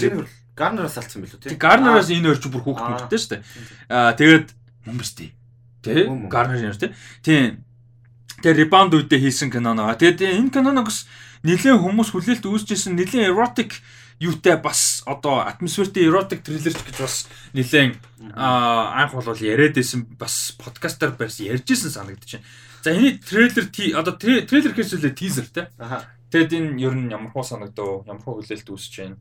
[0.56, 1.56] Гарнараас алдсан билүү тий.
[1.56, 3.42] Гарнараас энэ хоёр ч бүр хүүхэд мөрдтэй шүү дээ.
[3.88, 4.48] Аа тэгээд
[5.16, 5.30] тий.
[5.80, 6.04] Тэ?
[6.28, 6.92] Гарнар юм тий.
[7.24, 7.64] Тийм.
[8.44, 9.96] Тэгээд rebound үедээ хийсэн кино нэг.
[9.96, 11.08] Тэгээд энэ киноногс
[11.40, 13.80] нэлээд хүмүүс хүлээлт үүсчихсэн нэлээд erotic
[14.22, 17.26] юутай бас одоо атмосфертэй erotic thriller гэж бас
[17.58, 17.98] нэлээд
[18.38, 22.46] анх бол яриад байсан бас подкастаар барьс ярьжсэн санагдчихэв.
[22.86, 23.66] За энэ трейлер
[23.98, 25.66] одоо трейлер гэхээсээ тизер те.
[26.30, 28.06] Тэгэд энэ ер нь ямар хуу санагдав?
[28.06, 29.18] Ямар хуу хүлээлт үүсэж байна?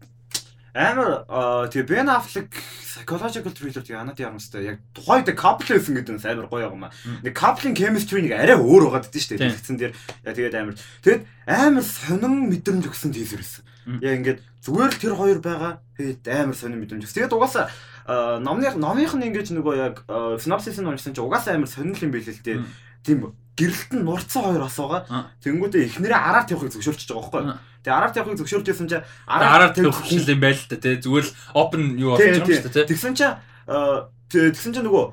[0.73, 1.27] амар
[1.67, 5.27] тэгээ Ben Affleck psychological thriller тэгээ анаад яамстай яг тухайд
[5.75, 6.95] байсан гэдэг нь амар гоё юм аа.
[7.23, 9.51] Нэг coupling chemistry нэг арай өөр байгаад дээ шүү дээ.
[9.51, 9.93] Тэгсэн дээр
[10.31, 13.63] тэгээд амар тэгээд амар сонин мэдрэмж өгсөн байсан.
[13.99, 15.81] Яг ингээд зүгээр л тэр хоёр байгаа.
[15.97, 17.09] Тэгээд амар сонин мэдрэмж.
[17.09, 17.69] Тэгээд угаасаа
[18.41, 19.95] номны номынх нь ингэж нөгөө яг
[20.41, 22.61] synopsis нь уншсан чинь угаасаа амар сонин юм билээ л дээ.
[23.01, 25.33] Тийм гэрэлт нь нурцсан хоёр ас байгаа.
[25.41, 27.57] Тэнгүүдээ эхнэрээ араар тавихыг зөвшөөрч байгаа байхгүй юу?
[27.81, 30.95] Тэгээ араар тавихыг зөвшөөрч байсан чинь араар тавих хүсэл юм байл л да тий.
[31.01, 32.89] Зүгээр л open юу болж байгаа юм шүү дээ тий.
[32.89, 33.35] Тэгсэн чинь
[34.29, 35.05] тэгсэн чинь нөгөө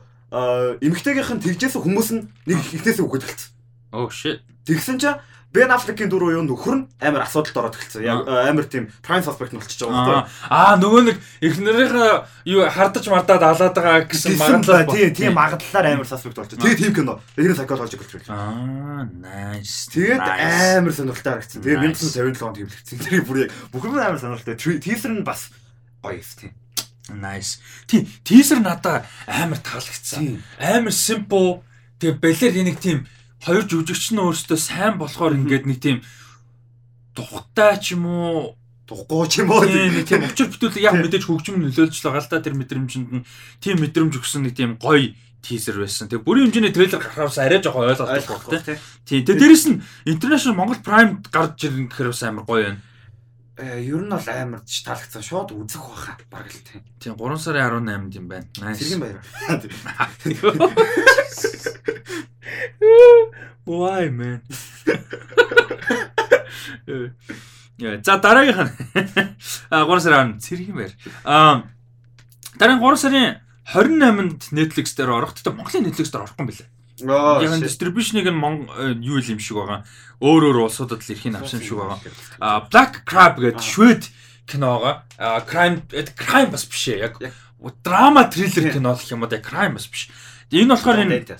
[0.84, 3.50] эмэгтэйгийнх нь тэгжсэн хүмүүс нь нэг ихнээсээ үгээд талцсан.
[3.92, 4.44] Oh shit.
[4.68, 5.18] Тэгсэн чинь
[5.48, 8.04] Бен Аффлекийн дөрөв юу нөхөр нь амар асуудалд ороод эхэлсэн.
[8.04, 10.28] Яг амар тийм prime suspect болчихж байгаа байхгүй.
[10.52, 16.04] Аа нөгөө нэг эхнэрийнхээ юу хардаж мардаад алаад байгаа гэсэн магадлал тийм тийм магадлалаар амар
[16.04, 16.60] suspect болчихсон.
[16.60, 17.24] Тэгээ тийм кино.
[17.32, 18.28] Тэр psychological thriller.
[18.28, 19.88] Аа nice.
[19.88, 21.64] Тэгээд амар сонирхолтой харагдсан.
[21.64, 22.98] Тэгээд 1957 онд хэвлэгдсэн.
[23.08, 24.60] Тэр бүр яг бүхэн амар сонирхолтой.
[24.84, 25.48] Teaser нь бас
[26.04, 26.52] гоё юм тийм.
[27.08, 27.56] Nice.
[27.88, 30.44] Тий, teaser надаа амар таалагдсан.
[30.60, 31.64] Амар simple.
[31.98, 33.08] Тэгээ балер энийг тийм
[33.44, 35.98] хоёр жүжигч нь өөрсдөө сайн болохоор ингээд нэг тийм
[37.14, 38.58] тухтай ч юм уу
[38.88, 42.56] тухгүй ч юм уу тийм учир бүтээлэг яг мэдээж хөгжим нөлөөлж байгаа л да тэр
[42.56, 43.26] мэдрэмжинд нь
[43.60, 45.12] тийм мэдрэмж өгсөн нэг тийм гоё
[45.42, 46.08] тизер байсан.
[46.10, 48.74] Тэгээ бүрийн хэмжээний трейлер гарахаас арай жоохон ойлголттой байна.
[49.06, 49.22] Тийм.
[49.22, 52.82] Тэгээ дээрэс нь International Монгол Prime гарч ирнэ гэхээр бас амар гоё байна.
[53.58, 56.82] Э ер нь бол амар ч таалагдсан шууд үзэх байхаа баг л тийм.
[56.98, 58.50] Тийм 3 сарын 18-нд юм байна.
[58.74, 59.22] Сэргийн баяр.
[63.66, 64.40] Why man?
[67.78, 68.72] Яа, за дараагийнх нь
[69.70, 70.92] а 3 сарын цэргийн байр.
[71.24, 71.62] А
[72.58, 73.38] дараагийн 3 сарын
[73.68, 75.36] 28-нд Netflix дээр орох.
[75.36, 76.68] Тэгтээ Монголын Netflix дээр орохгүй юм билээ.
[77.44, 79.86] Яг дистрибьюшнийг нь юу юм шиг байгаа.
[80.18, 82.00] Өөр өөр улсуудад л ирэх нь авсан шиг байгаа.
[82.42, 84.10] А Black Crab гэдэг швед
[84.48, 85.06] киноога
[85.46, 85.84] crime
[86.18, 87.06] crime бас биш ээ.
[87.06, 87.20] Яг
[87.84, 90.10] драма триллер кино гэх юм уу crime бас биш.
[90.50, 91.38] Энэ болохоор энэ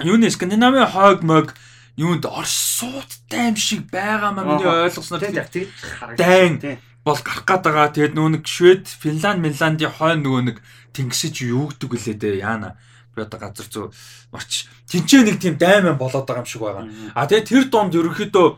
[0.00, 1.54] юуны Скандинавын хойг мог
[1.96, 5.68] юунд орсуудтай юм шиг байгаа маа миний ойлгосноор тийм
[6.16, 7.94] дайн бол гарах гээд байгаа.
[7.94, 10.56] Тэгээд нөгөө нэг Швед, Финланд, Миландын хойно нөгөө нэг
[10.92, 12.74] тэнгисэж юу гэдэг үлээ дээ яана.
[13.14, 13.86] Би одоо газар зөө
[14.34, 14.66] марч.
[14.90, 16.84] Тинчээ нэг тийм дайман болоод байгаа юм шиг байгаа.
[17.14, 18.48] А тэгээд тэр донд ерөнхийдөө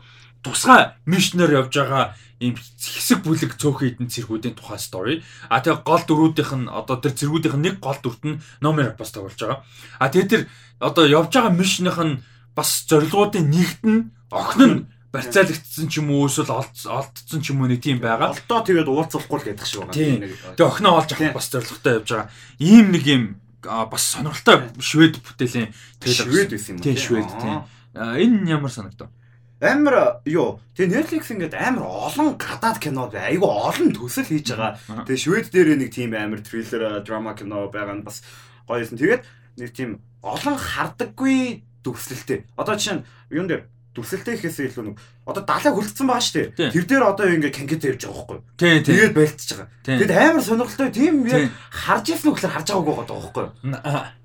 [0.43, 5.19] тусгай мишнер явж байгаа ийм хэсэг бүлэг цөөхөн хідэн цэргүүдийн тухай story.
[5.51, 9.11] А тэгээ гол дөрүүдийнх нь одоо тэр цэргүүдийнх нь нэг гол дүрт нь номер бас
[9.11, 9.59] тоглож байгаа.
[9.99, 10.41] А тэгээ тэр
[10.79, 12.23] одоо явж байгаа мишнийх нь
[12.55, 17.67] бас зорилгоодын нэгт нь охин нь барьцаалагдсан ч юм уу эсвэл олдсон ч юм уу
[17.67, 18.31] нэг тийм байгаа.
[18.31, 20.55] Олдоо тэгээд уулзахгүй л гэдэг шиг байгаа.
[20.55, 22.31] Тэгээ охиноо олж авах бас зорилготой явж байгаа.
[22.63, 23.23] Ийм нэг юм
[23.59, 25.75] бас сонирхолтой швед бүтээлийн
[26.07, 26.83] швед байсан юм?
[26.87, 27.67] Тийм швед тийм.
[27.99, 29.11] Энэ ямар санагдав?
[29.59, 33.35] Амар юу тэгээ Netflix ингээд амар олон гадаад кино бай.
[33.35, 34.79] Айгу олон төсөл хийж байгаа.
[35.03, 38.23] Тэгээ швед дээр нэг тийм амар триллер драма кино байгаа нь бас
[38.63, 38.95] гоё юм.
[38.95, 39.23] Тэгээд
[39.59, 42.47] нэг тийм олон хардаггүй дүрслэлтэй.
[42.55, 43.05] Одоо жишээ нь
[43.35, 43.67] юун дээр
[43.99, 44.97] дүрслэлтэй гэхээсээ илүү нэг
[45.27, 46.71] одоо далаа хөлдсөн байгаа шүү дээ.
[46.71, 48.39] Тэр дээр одоо ингээ кангет явж байгаа байхгүй?
[48.87, 49.67] Тэгээд байлтж байгаа.
[49.83, 53.45] Тэгэд амар сонирхолтой тийм харж ирсэн үгээр харж байгаагүй байгаа байхгүй?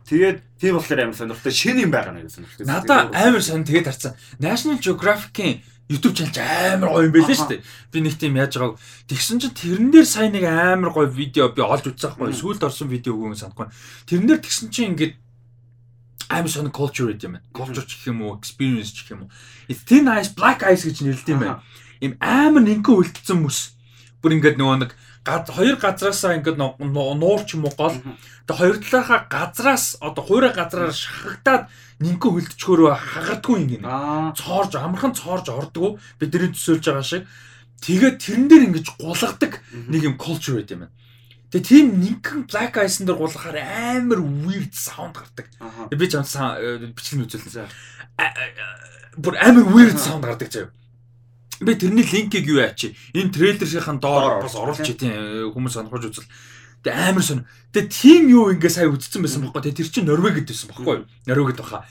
[0.05, 2.65] Тэгээд тийм болохоор амар сонирхолтой шинэ юм байгаа нэг сонирхолтой.
[2.71, 4.15] Надаа амар сонир тэгээд харцсан.
[4.39, 7.65] National Geographic-ийн YouTube channel амар гоё юм байлээ шүү дээ.
[7.93, 11.61] Би нэг тийм яаж байгааг тэгсэн чинь тэрэн дээр сайн нэг амар гоё видео би
[11.61, 12.33] олж үзсэн байхгүй.
[12.33, 13.69] Сүүлд орсон видеог үгүй санахгүй.
[14.09, 15.13] Тэрэн дээр тэгсэн чинь ингээд
[16.29, 17.47] амар сонир culture гэдэг юм байна.
[17.53, 19.31] Culture ч гэх юм уу, experience ч гэх юм уу.
[19.69, 21.63] Thin Ice, Black Ice гэж нэрлэдэг юм байна.
[22.01, 23.77] Им амар нэгэн үлдсэн мөс.
[24.21, 24.93] Бүр ингээд нөгөө нэг
[25.25, 27.97] гад хоёр газраасаа ингээд нуур ч юм уу гол
[28.45, 31.73] тэгээ хоёр талаархаа газраас одоо хуурай газраар шахагдаад
[32.05, 33.89] нэгэн хөлдчгөөрөө хагардгүй юм гинэ.
[34.37, 37.25] Цоорж амархан цоорж ордгоо бидний төсөөлж байгаа шиг.
[37.81, 40.95] Тэгээд тэрэн дээр ингэж гулгадаг нэг юм culture байт юм байна.
[41.55, 45.47] Тэгээ тийм нэгэн black ice-ын дээр гулгахаар амар weird sound гардаг.
[45.87, 47.71] Би ч бичлэг үзүүлсэн.
[49.23, 50.75] Бүр амар weird sound гардаг заяа.
[51.63, 52.99] Би тэрний линкийг юу яачи?
[53.15, 56.27] Энэ трейлерийн доор бас оруулж тийм хүмүүс сонирхож үзэл.
[56.83, 57.47] Тэгээ амар сон.
[57.71, 59.63] Тэгээ тим юу ингээ сая үзсэн байсан байхгүй.
[59.71, 61.07] Тэгээ тэр чинь Норвег гэдсэн байхгүй.
[61.31, 61.87] Норвегд баха.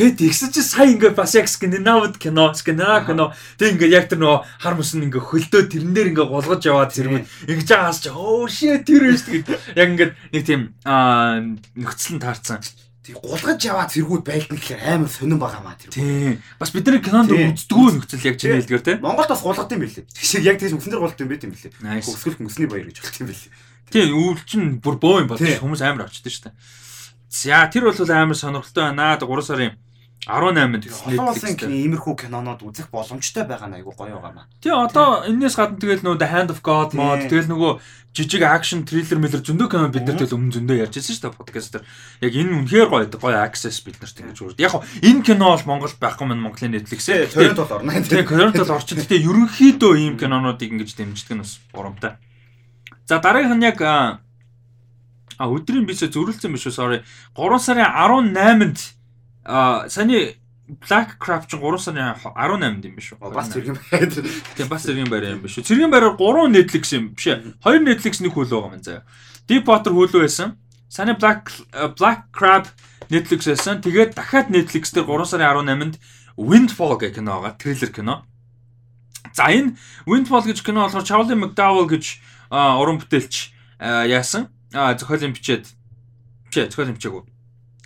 [0.00, 3.36] Тэгээ тэгсэн чи сая ингээ бас яг скандинавд кино, скандинав кино.
[3.60, 6.96] Тэгээ ингээ яг тэр нөгөө хар мөс нь ингээ хөлдөө тэрэн дээр ингээ голгож яваад
[6.96, 11.44] зэрэг ингэж байгаас чи оо shit тэр биш тэгээд яг ингээ нэг тийм аа
[11.76, 12.64] нөхцөл нь таарсан
[13.12, 15.90] гулгаж яваад зэргүүд байлна гэхээр амар сонирн байгаа маа тэр.
[15.90, 16.38] Тийм.
[16.56, 18.98] Бас бид нар кинонд үздэггүй нөхцөл яг чинь хэлдгээр тийм.
[19.02, 20.06] Монголд бас гулгад юм билээ.
[20.06, 22.00] Тэгшээ яг тийм мөсөн дээр гулгад юм байт юм билээ.
[22.06, 23.50] Өсгөл мөсний баяр гэж хэлт юм билээ.
[23.90, 26.54] Тийм, өвөл чинь бүр боо юм болж хүмүүс амар авчдаг шүү дээ.
[27.34, 29.18] За тэр бол амар сонирхолтой байна.
[29.18, 29.74] 3 сарын
[30.28, 34.46] 18-нд Олон улсын иймэрхүү кинонууд үзэх боломжтой байгаа нь айгу гоё байгаа маа.
[34.60, 37.80] Тий одоо энэс гадна тэгэл нөгөө Hand of God мод тэгэл нөгөө
[38.12, 41.38] жижиг акшн триллер мэлэр зөндөө кино бид нар тэгэл өмнө зөндөө ярьж байсан шүү дээ
[41.40, 41.84] подкаст дээр.
[42.20, 44.60] Яг энэ үнэхээр гоё гоё access бид нарт ингэж үрд.
[44.60, 47.32] Яг энэ кино бол Монголд байхгүй мэн Монголын Netflix-ээ.
[47.32, 47.96] Торрент бол орно.
[48.04, 49.00] Тий торрент бол орчин.
[49.00, 52.20] Гэтэ ерөнхийдөө ийм кинонуудыг ингэж дэмждэг нь бас бурамтай.
[53.08, 56.98] За дараагийнх нь яг а өдрийн бисээ зөрүүлсэн биш үү sorry
[57.32, 58.99] 3 сарын 18-нд
[59.44, 60.36] А саний
[60.70, 63.32] Black Craft ч 3 сарын 18-нд юм биш үү?
[63.34, 64.06] Бас цэргийн байр.
[64.54, 65.66] Тийм бас цэргийн байр юм биш үү?
[65.66, 67.58] Цэргийн байраар 3 Netflix юм биш ээ.
[67.58, 69.02] 2 Netflix нэг хөл байгаа юм заяа.
[69.50, 70.60] Deep Water хөлөө байсан.
[70.86, 71.50] Саний Black
[71.98, 72.70] Black Crab
[73.10, 73.82] Netflix байсан.
[73.82, 75.98] Тэгээд дахиад Netflix дээр 3 сарын 18-нд
[76.38, 77.58] Windfall гэх кино байгаа.
[77.58, 78.14] Триллер кино.
[79.34, 79.74] За энэ
[80.06, 82.22] Windfall гэж кино болохоор Charlie McDowell гэж
[82.52, 83.50] уран бүтээлч
[84.06, 84.54] яасан.
[84.70, 85.66] Зохиолын бичээд
[86.46, 87.22] бичээ зохиолын бичээгүй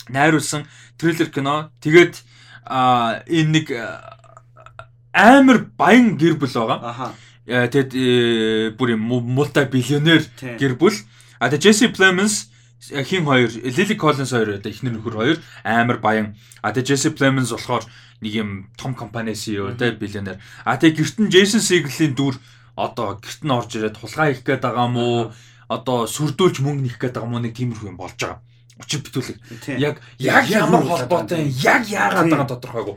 [0.08, 0.66] найруулсан
[0.98, 1.70] триллер кино.
[1.80, 2.22] Тэгээд
[2.64, 3.66] энэ нэг
[5.12, 6.78] амар баян гэр бүл байгаа.
[6.82, 7.06] Аха.
[7.46, 10.96] Тэгэд э, бүр мулти биллионер гэр бүл.
[11.38, 12.48] А тэгээ Джесси Пlemons
[12.80, 16.36] хин хоёр Lily Collins хоёр одоо ихнэр нөхөр хоёр амар баян.
[16.62, 17.84] А тэгээ Jesse Plemons болохоор
[18.20, 20.40] нэг юм том компани CEO тэ биллионер.
[20.64, 22.40] А тэгээ гэртэн Jason Segel-ийн дүр
[22.76, 25.32] одоо гэрт нь орж ирээд хулгай хийх гээд байгаа мó
[25.68, 28.40] одоо сүрдүүлж мөнгө нэх гээд байгаа мó нэг тиймэрхүү юм болж байгаа
[28.80, 29.38] учир битүүлэг.
[29.78, 32.96] Яг яг ямар холбоотой яг яагаад байгаа тодорхойгүй.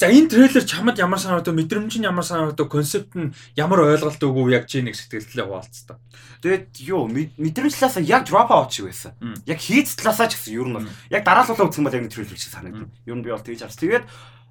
[0.00, 4.48] За энэ трейлер чамд ямар санагдав, мэдрэмж нь ямар санагдав, концепт нь ямар ойлголт өгөв
[4.48, 6.00] яг чи нэг сэтгэлдээ хуваалцсан.
[6.40, 9.12] Тэгээд юу мэдрэмж талаас яг drop out шиг байсан.
[9.44, 12.40] Яг хийц талаасаа ч гэсэн ер нь яг дараалалаа үзэх юм бол яг нэг трейлер
[12.40, 12.88] шиг санагдав.
[13.04, 13.84] Ер нь би бол тэгж харсан.
[13.84, 14.04] Тэгээд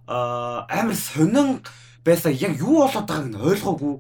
[0.05, 1.65] амар сонин
[2.05, 3.93] байсан яг юу болоод байгааг нь ойлгоогүй.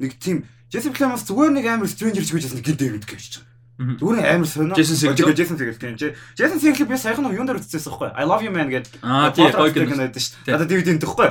[0.00, 3.55] Нэг тийм Jesse Plemons зүгээр нэг амар stranger гэж хэлсэн гинт дээр үдэх гэж байна.
[3.76, 4.72] Зүгээр амар сонио.
[4.72, 5.36] Jason Segel.
[5.36, 6.00] Jason Segel тийм.
[6.32, 8.08] Jason Segel би саяхан юунд дээр үзчихсэн байхгүй.
[8.16, 9.04] I love you man гэдэг.
[9.04, 10.56] Аа тийм гоё байдаг шүү дээ.
[10.56, 11.28] Одоо DVD нөхгүй.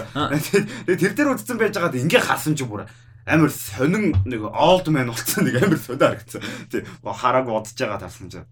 [0.86, 2.86] Тэгээд тэр дээр үзсэн байж байгаад ингээ харсан ч бүр
[3.26, 6.42] амар сонин нэг old man болсон нэг амар сонио харагдсан.
[6.70, 6.86] Тийм.
[7.02, 8.46] Харааг удаж байгаа тарсан чинь.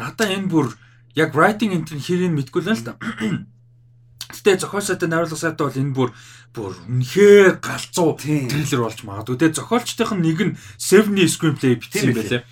[0.00, 0.72] Надаа энэ бүр
[1.12, 2.96] яг writing энэ хэрийг мэдгүй л л да.
[4.32, 6.10] Гэтэ зохиолчтой найруулга сайтай бол энэ бүр
[6.56, 9.36] бүр үнэхээр галзуу трейлер болж магадгүй.
[9.36, 12.42] Тэгээ зохиолчтойх нь нэг нь 7 screenplay бичсэн байлээ.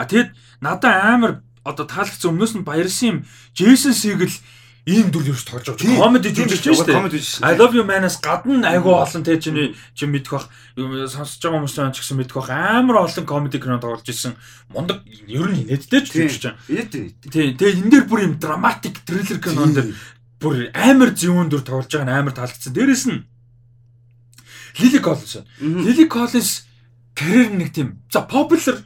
[0.00, 0.32] А тэгэд
[0.64, 3.18] надад амар одоо таалагдсан өмнөөс нь баярсан юм
[3.52, 4.32] Jason Segel
[4.88, 6.00] ийм дүр ерөөс тоглож байгаа.
[6.00, 7.44] Комеди жүжигч шүү дээ.
[7.44, 10.46] I love you man-аас гадна айгүй олон те чиний чи мэдэх бах
[11.12, 14.40] сонсож байгаа хүмүүс ч гэсэн мэдэх бах амар олон комеди кино тоглож исэн.
[14.72, 16.44] Мундаг ер нь инээдтэй ч жүжигч.
[16.88, 17.12] Тий.
[17.60, 19.92] Тэгээ энэ дээр бүр юм драматик триллер кинон дээр
[20.40, 22.72] бүр амар зүүн дүр тоглож байгаа нь амар таалагдсан.
[22.72, 23.28] Дээрэс нь
[24.80, 25.44] Lily Collins.
[25.60, 26.64] Lily Collins
[27.12, 28.80] карьер нэг тийм за popular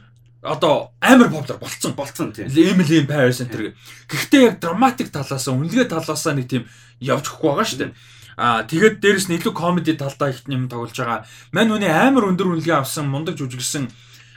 [0.45, 2.47] одоо амар популяр болцсон болцсон тийм.
[2.47, 3.73] Emily in Paris энэ.
[4.07, 6.63] Гэхдээ яг драматик талаас нь үнэлгээ талаас нь нэг тийм
[7.01, 7.91] явж өгөхгүй байгаа шүү дээ.
[8.37, 11.25] Аа тэгээд дээрэс нь илүү комеди талдаа их юм тоглож байгаа.
[11.55, 13.89] Мань үний амар өндөр үнэлгээ авсан мундаг жүжигсэн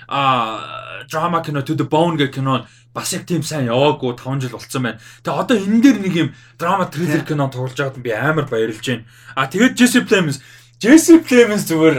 [0.09, 4.54] аа драма кино to the bone гэх кино бас яг тийм сайн яваагүй 5 жил
[4.56, 5.00] болцсон байна.
[5.22, 6.28] Тэгээ одоо энэ дээр нэг юм
[6.59, 9.04] драма триллер кино тоглож байгаад би амар баярлж байна.
[9.34, 10.40] Аа тэгээд Jesse Plemons
[10.79, 11.99] Jesse Plemons зүгээр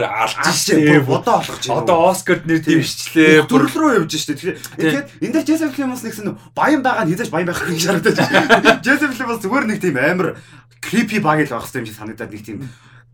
[0.56, 1.04] штэ.
[1.04, 1.80] Одоо олгож байна.
[1.84, 3.44] Одоо Оскарт нэр дэвшчлээ.
[3.44, 4.40] Төрөл рүү явж штэ.
[4.40, 8.16] Тэгэхээр энэ дээр Jesse Plemons нэгсэн баян байгаа нь хязгаарч баян байх гэж харагдаж.
[8.86, 10.40] Jesse Plemons зүгээр нэг тийм амар
[10.80, 12.58] creepy баг л байх хэрэгтэй юм шиг санагдаад нэг тийм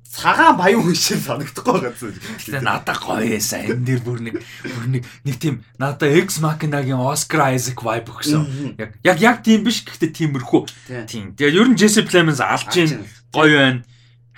[0.07, 2.15] цагаан баян хүн шиг санагдахгүй зү.
[2.15, 3.67] Тэгээ надад гоё эсэ.
[3.67, 8.79] Энэ дэр бүр нэг бүр нэг нэг тийм надад X Machina-гийн Oscar Isaac vibe өгсөн.
[8.79, 10.63] Яг яг яг тийм биш гэхдээ тиймэрхүү.
[11.11, 11.35] Тийм.
[11.35, 13.03] Тэгээ ер нь Jesse Plemons алж гин
[13.35, 13.83] гоё байна.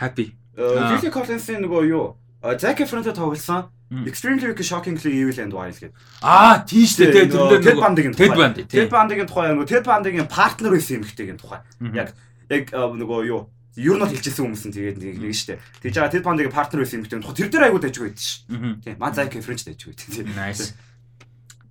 [0.01, 0.38] Happy.
[0.59, 2.19] Lily Collins-ийн нөгөө юу?
[2.59, 3.71] Zac Efron-тэй тоглосон.
[3.89, 5.95] Extremely Shockingly Evil and Wild гэдэг.
[6.21, 7.25] Аа, тийш дээ.
[7.31, 8.29] Тэр Ted Bundy-гийн тухай.
[8.29, 8.63] Ted Bundy.
[8.69, 11.65] Ted Bundy-гийн тухай нөгөө Ted Bundy-гийн партнер байсан юм ихтэйгийн тухай.
[11.97, 12.13] Яг
[12.53, 13.49] яг нөгөө юу?
[13.81, 15.57] Ер нь хэлчихсэн хүмүүс нь тэгээд нэг штэ.
[15.81, 17.33] Тэгж байгаа Ted Bundy-гийн партнер байсан юм ихтэй.
[17.33, 18.45] Тэр дээр айгуу дайжгүй байд ш.
[18.85, 18.97] Тийм.
[19.01, 20.37] Маа Zac Efron-ч дайжгүй байд.
[20.37, 20.77] Nice.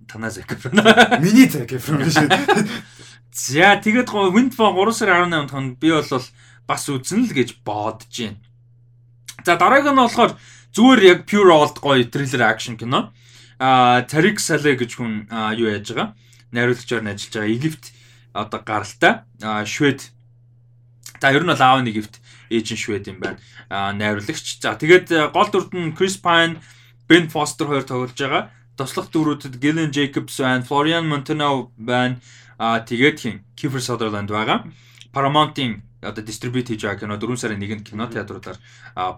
[0.08, 0.74] Танаа Zac Efron.
[1.22, 2.18] Миний Zac Efron биш.
[3.30, 6.24] За тэгээд Windfall 3 сарын 18-нд хон би бол
[6.66, 8.40] бас үзнэ л гэж бодож байна.
[9.48, 10.36] За дарааг нь болохоор
[10.76, 13.16] зүгээр яг pure old гоё thriller action кино.
[13.56, 15.24] А Тарик Сале гэж хүн
[15.56, 16.12] юу яаж байгаа?
[16.52, 17.56] Найруулагчаар нь ажиллаж байгаа.
[17.56, 17.84] Египт
[18.36, 19.24] одоо гаралтай.
[19.40, 20.12] А Швед.
[21.16, 22.20] За ер нь бол аав нэг Египт
[22.52, 23.40] ээж нь Швед юм байна.
[23.72, 24.60] А найруулагч.
[24.60, 26.60] За тэгээд гол дүрд нь Chris Pine,
[27.08, 28.52] Ben Foster хоёр тоглож байгаа.
[28.76, 32.20] Тослох дүрүүдэд Gillian Jacobs байна, Florian Montanaro байна.
[32.60, 34.68] А тэгээд хин Kiefer Sutherland байгаа.
[35.08, 38.58] Paramount-ийн одоо дистрибьют хийж байгаа кино 4 сарын 1-нд кино театруудаар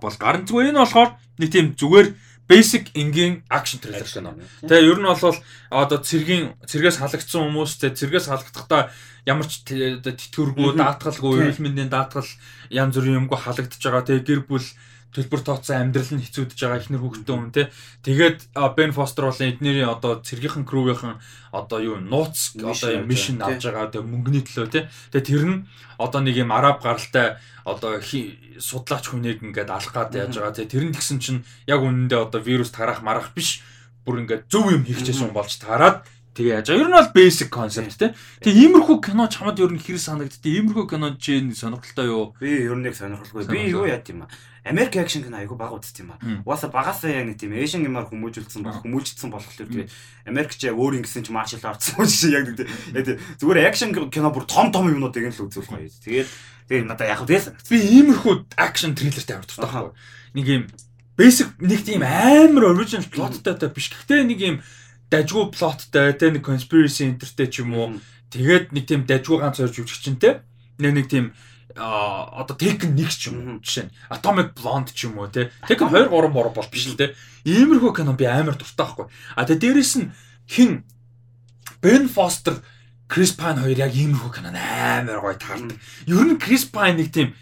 [0.00, 0.46] бол гарна.
[0.48, 2.08] Зүгээр энэ болохоор нэг тийм зүгээр
[2.50, 4.34] basic энгийн акшн трейлер кино.
[4.66, 5.38] Тэгээ ер нь бол
[5.70, 8.90] одоо цэргийн цэргээс халагдсан хүмүүс тэгээ цэргээс халагдахтаа
[9.28, 12.26] ямар ч тэтгэвргүй даатгалгүй эрүүл мэндийн даатгал
[12.74, 14.02] янз бүрийн юмгүй халагдаж байгаа.
[14.02, 14.66] Тэгээ гэр бүл
[15.10, 17.62] төлбөр тооцсон амьдрал нь хэцүүдж байгаа ихнэр хүүхдтэй хүн те.
[18.06, 18.38] Тэгээд
[18.78, 21.14] Бен Фостер бол эднэрийн одоо цэргийнхэн крүүгийнхэн
[21.50, 24.80] одоо юу нууц одоо мишн авж байгаа тэгээ мөнгөний төлөө те.
[25.10, 25.58] Тэгээд тэр нь
[25.98, 30.70] одоо нэг юм араб гаралтай одоо судлаач хүнийг ингээд алах гад яаж байгаа те.
[30.70, 33.66] Тэр нь тэгсэн чинь яг үнэндээ одоо вирус тарах марах биш
[34.06, 36.70] бүр ингээд зөв юм хийчихсэн болж таарад Тэгээ яаж.
[36.70, 38.14] Ер нь бол basic concept те.
[38.38, 40.62] Тэгээ иймэрхүү кино чамд ер нь хэр санагддээ?
[40.62, 42.38] Иймэрхүү кино чи сонирхолтой юу?
[42.38, 43.50] Би ер нь яг сонирхолгүй.
[43.50, 44.30] Би юу яа тийм аа.
[44.62, 46.22] Америк акшн кино айгу баг үзт юм аа.
[46.46, 49.90] Угаасаа багасаа яг нэг тийм Asian гэмээр хүмүүжүүлсэн болох хүмүүжигдсэн болохоор тэгээд
[50.30, 53.90] Америк ч яг өөр ингэсэн ч martial arts юм шиг яг нэг тийм зүгээр акшн
[54.12, 55.90] кино бүр том том юмнуудыг л үзүүлэх гоё.
[55.90, 56.28] Тэгээд
[56.70, 59.92] тэгээд надаа яг тийм би иймэрхүү акшн триллертэй аваад тутахгүй.
[60.36, 60.62] Нэг юм
[61.16, 63.90] basic нэг тийм амар original plotтай биш.
[63.90, 64.56] Гэхдээ нэг юм
[65.10, 67.98] дажгүй плоттай те нэг conspiracy enterтэй ч юм уу.
[68.30, 70.40] Тэгээд нэг тийм дажгүй ганц хоёр жүжигчтэй.
[70.78, 71.34] Нэг нэг тийм
[71.76, 73.94] а одоо Tekken 1 ч юм уу жишээ нь.
[74.10, 77.92] Atomic Blonde ч юм уу те Tekken 2 3 мор бол биш л те иймэрхүү
[77.94, 79.06] кино би амар дуртай байхгүй.
[79.34, 80.14] А тэгээ дээрэс нь
[80.46, 80.86] хин?
[81.82, 82.62] Ben Foster
[83.10, 85.78] Chris Pine хоёр яг иймэрхүү кино амар гоё таардаг.
[86.06, 87.34] Ер нь Chris Pine нэг тийм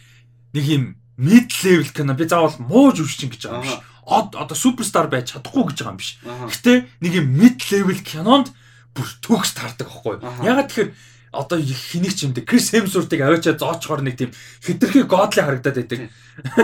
[0.57, 0.85] нэг юм
[1.21, 2.17] mid level кино.
[2.17, 3.77] Би заавал муу жүжигчин гэж байгаа юм биш
[4.09, 6.73] од одоо суперстар байж чадахгүй гэж байгаа юм биш гэтэ
[7.05, 8.49] нэг юм mid level кинонд
[8.97, 10.17] бүр төгс таардаг байхгүй
[10.49, 10.91] ягаад тэгэхээр
[11.33, 14.33] одоо хэнийг ч юм дэ Крис Хемсвортыг аваачаа зоочхоор нэг тийм
[14.65, 16.09] хитрхи годли харагдаад байдаг.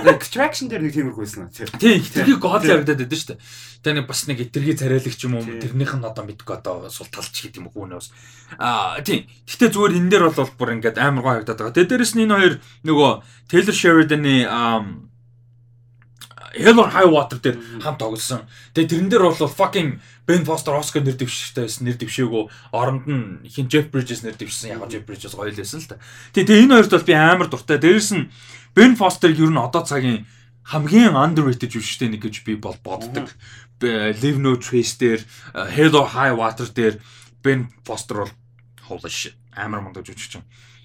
[0.09, 1.53] Extraction дээр нэг тиймэрхүү байсан.
[1.53, 3.41] Тийм хитрхи годли харагдаад байдаг шүү дээ.
[3.85, 7.45] Тэгээ нэг бас нэг хитрхи царайлагч юм уу тэрнийх нь одоо мэдгүй одоо сул талч
[7.45, 8.09] гэдэг юм уу нөөс.
[8.57, 9.29] Аа тийм.
[9.45, 11.77] Гэтэ зүгээр энэ дээр бол бүр ингээд амар гоо харагдаад байгаа.
[11.77, 12.55] Тэгээ дээрэс нь энэ хоёр
[12.89, 13.11] нөгөө
[13.53, 14.37] Taylor Sheridan-ы
[16.57, 18.47] Hell or High Water дээр хамт тоглосон.
[18.73, 21.85] Тэгээ тэрэн дээр бол fucking Ben Foster Oscar нэр дэвштэй байсан.
[21.85, 22.43] Нэр дэвшээгөө
[22.73, 24.75] оронд нь хин Jeff Bridges нэр дэвшсэн.
[24.79, 26.01] Яг Jeff Bridges гоё л байсан л та.
[26.33, 27.79] Тэгээ энэ хоёрт бол би амар дуртай.
[27.83, 28.31] Дээрээс нь
[28.75, 30.25] Ben Foster ер нь одоо цагийн
[30.65, 33.35] хамгийн underrated жүжигчтэй нэг гэж би бол боддог.
[33.83, 35.21] Live No Trace дээр
[35.53, 37.03] Hell or High Water дээр
[37.45, 38.33] Ben Foster бол
[38.89, 39.37] holy shit.
[39.57, 40.45] амар мундаг жүжигч юм.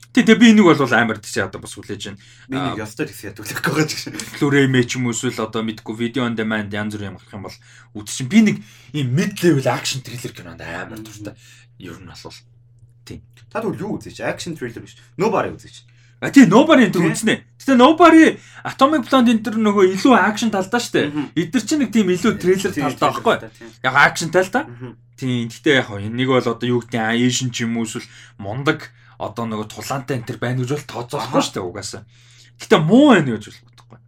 [0.09, 2.21] Тий, тэгээ би энийг бол амар тийш одоо бас хүлээж байна.
[2.49, 4.17] Би нэг ёстой тийш ядуулах гэж байна.
[4.41, 7.45] Blu-ray ч юм уу эсвэл одоо мэдгүй видео on demand янз бүрийн юм гарах юм
[7.45, 7.57] бол
[7.93, 8.25] үзчих.
[8.25, 8.57] Би нэг
[8.89, 11.37] ийм mid level action thriller кинонд амар дуртай.
[11.77, 12.37] Ер нь бол
[13.05, 13.21] тий.
[13.53, 14.17] Та тэгвэл юу үзэж?
[14.25, 14.97] Action thriller биш.
[15.13, 15.85] Nobody үзэж.
[16.25, 17.45] А тий Nobody энэ төр үзнэ.
[17.61, 21.13] Гэтэ Nobody Atomic Blonde энэ төр нөгөө илүү action талдаа штэ.
[21.37, 23.37] Эдгэр чинь нэг тийм илүү трейлер талдаа байхгүй.
[23.85, 24.65] Яг action талдаа.
[25.15, 25.47] Тийм.
[25.53, 29.67] Гэтэ яг нэг бол одоо юу гэдэг Asian ч юм уу эсвэл мундаг одоо нөгөө
[29.67, 32.03] тулаантай энэ төр байна гэж бол тооцоохгүй шүү дээ угаасаа.
[32.55, 33.99] Гэтэ муу байна гэж бол бодохгүй.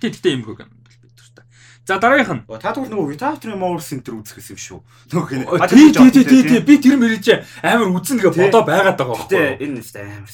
[0.00, 1.44] Гэтэ гэтэ юм хөөг юм бит туртай.
[1.84, 2.44] За дараагийнх нь.
[2.48, 4.80] Та тэгвэл нөгөө Vitamin Mower Center үзэхээс юм шүү.
[5.12, 9.28] Нөгөө тий тий тий тий би тэр мэрэж амар үзэн тэгээ бодоо байгаад байгаа байхгүй.
[9.28, 10.32] Гэтэ энэ нэстэ амар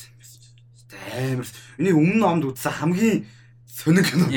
[1.10, 1.48] амар.
[1.78, 3.26] Энийг өмнө номд үзсэн хамгийн
[3.66, 4.30] сонин кино.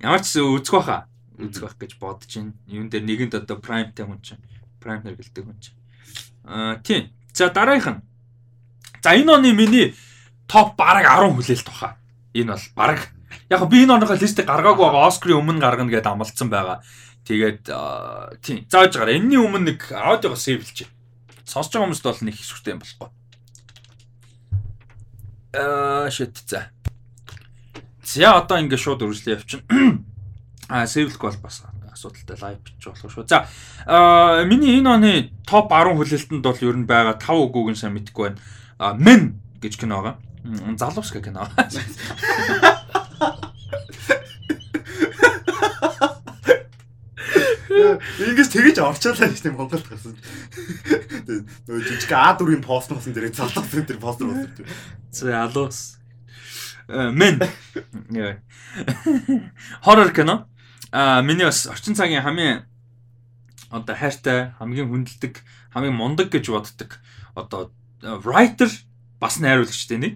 [0.00, 1.08] Ямар ч үзэх байхаа
[1.40, 2.52] үзэх байх гэж бодож байна.
[2.68, 4.44] Юун дээр нэгэнд одоо prime time хүн чинь
[4.80, 5.76] prime нэр гэлдэг хүн чинь.
[6.44, 7.10] Аа тийм.
[7.32, 8.02] За дараагийнх нь.
[9.02, 9.94] За энэ оны миний
[10.46, 11.96] топ бараг 10 хүлээлт баха.
[12.34, 13.00] Энэ бол бараг.
[13.50, 15.08] Яг би энэ оныхоо листийг гаргаагүй байгаа.
[15.08, 16.84] Оскарын өмнө гаргана гэдээ амлалтсан байгаа.
[17.24, 17.64] Тэгээд
[18.44, 18.68] тийм.
[18.68, 19.16] Зааж гараа.
[19.16, 20.84] Энийний өмнө нэг аудиого сейвлж.
[21.44, 23.08] Сонсож байгаа хүмүүст бол нэг хэсвэртэй юм болохгүй.
[25.56, 26.68] Аа shit за.
[28.04, 30.04] За одоо ингэ шууд үргэлжлэе явчихна.
[30.68, 31.64] Аа сейвлэх бол бас
[32.04, 33.24] асуудалтай лайв бичих болох шүү.
[33.28, 33.48] За
[33.88, 35.12] аа миний энэ оны
[35.48, 38.40] топ 10 хүлээлтэнд бол ер нь байгаа 5 үгүйг нь сайн мэдэхгүй байна.
[39.00, 40.16] Men гэж кино байгаа.
[40.76, 41.48] Залууска кино.
[47.74, 50.16] Ингээс тэгэж орчоолаа гэж тийм Монголд гарсан.
[51.66, 54.48] Нөө жижиг А4-ийн пост мосон дээр залуус энэ постэр болсон.
[55.10, 55.98] Залуус.
[56.88, 57.40] Men.
[59.84, 60.48] Horror кино.
[60.94, 62.70] Аа миний бас орчин цагийн хамгийн
[63.74, 65.42] одоо хайртай, хамгийн хүндэлдэг,
[65.74, 67.02] хамгийн мундаг гэж боддог
[67.34, 67.74] одоо
[68.22, 68.70] writer
[69.18, 70.14] бас найруулагчтэй нэг.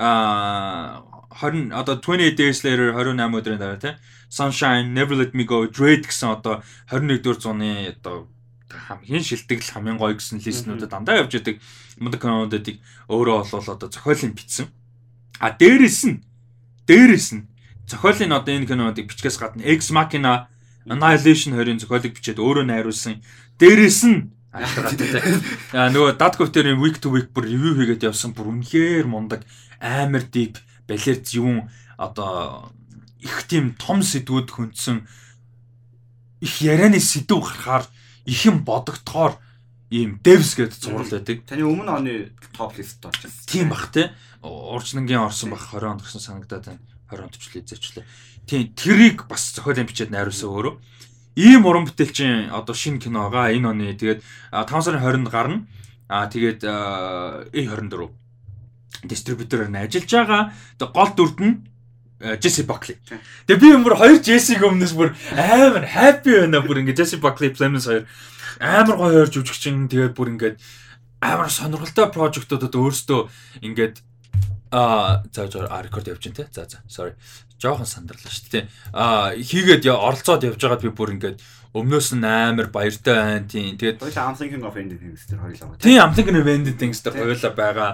[0.00, 1.04] Аа
[1.36, 3.92] 20 одоо 28 days later 28 өдрийн дараа тий
[4.32, 8.24] Sunshine, Never Let Me Go, Dread гэсэн одоо 21 дугаар зууны одоо
[8.72, 11.60] хамгийн шилтгэл хамгийн гоё гэсэн листнүүдэд дандаа явж идэг
[12.00, 12.80] мундаг кинонуудыг
[13.12, 14.72] өөрөө болвол одоо зохиолын бичсэн.
[15.44, 16.24] А дээрэс нь
[16.88, 17.44] дээрэс нь
[17.86, 20.46] зохиолын одоо энэ кинонуудыг бичгээс гадна Ex Machina
[20.86, 23.22] Annihilation 20-ын зохиолыг бичээд өөрөө найруулсан.
[23.58, 29.06] Дээрээс нь аа нөгөө Dadkov дээр week to week бүр ревю хийгээд явсан бүр үнэхээр
[29.06, 29.44] мундаг
[29.80, 30.56] амар deep
[30.88, 31.68] балер зөвүүн
[31.98, 32.72] одоо
[33.20, 35.04] их тийм том сэдвүүд хөндсөн
[36.40, 37.84] их ярианы сэдв гарахаар
[38.24, 39.36] их юм бодогдохоор
[39.90, 41.46] ийм devs гэдэг зураг байдаг.
[41.46, 42.12] Таны өмнө оны
[42.56, 43.46] топ лист орчихсон.
[43.46, 44.10] Тийм бах те.
[44.42, 46.82] Урчнангийн орсон бах 20 онд гэсэн санагдаад байна.
[47.10, 48.04] 20 онд ч лизээчлээ.
[48.46, 50.74] Тийм тэрийг бас зохиолын бичээд найруулсан өөрөө.
[51.36, 53.52] Ийм уран бүтээлчин одоо шинэ кино байгаа.
[53.52, 54.20] Энэ оны тэгээд
[54.52, 55.66] 5 сарын 20-нд гарна.
[56.08, 58.10] Аа тэгээд A24
[59.04, 60.42] дистрибьютороор нь ажиллаж байгаа.
[60.78, 61.54] Тэгээд гол дүрд нь
[62.16, 62.96] Джесси Бакли.
[63.44, 67.84] Тэгээ би бүр хоёр Джессиг өмнөөс бүр амар хаппи байна бүр ингээ Джесси Бакли Flames
[67.84, 68.08] хоёр
[68.56, 70.56] амар гоё хоёр жүжигчин тэгээд бүр ингээд
[71.20, 73.20] амар сонирхолтой прожектуудад өөрсдөө
[73.68, 74.00] ингээд
[74.72, 76.48] Аа за за рекорд явж байна те.
[76.52, 77.14] За за sorry.
[77.60, 78.64] Жохон сандарлаа шүү дээ.
[78.92, 81.38] Аа хийгээд оролцоод явж байгаад би бүр ингээд
[81.76, 83.76] өмнөөс нь амар баяртай байна тийм.
[83.76, 85.76] Тэгээд хоёул thinking of ending things дээр хоёулаа.
[85.80, 87.90] Тийм thinking of ending things дээр хоёулаа байгаа.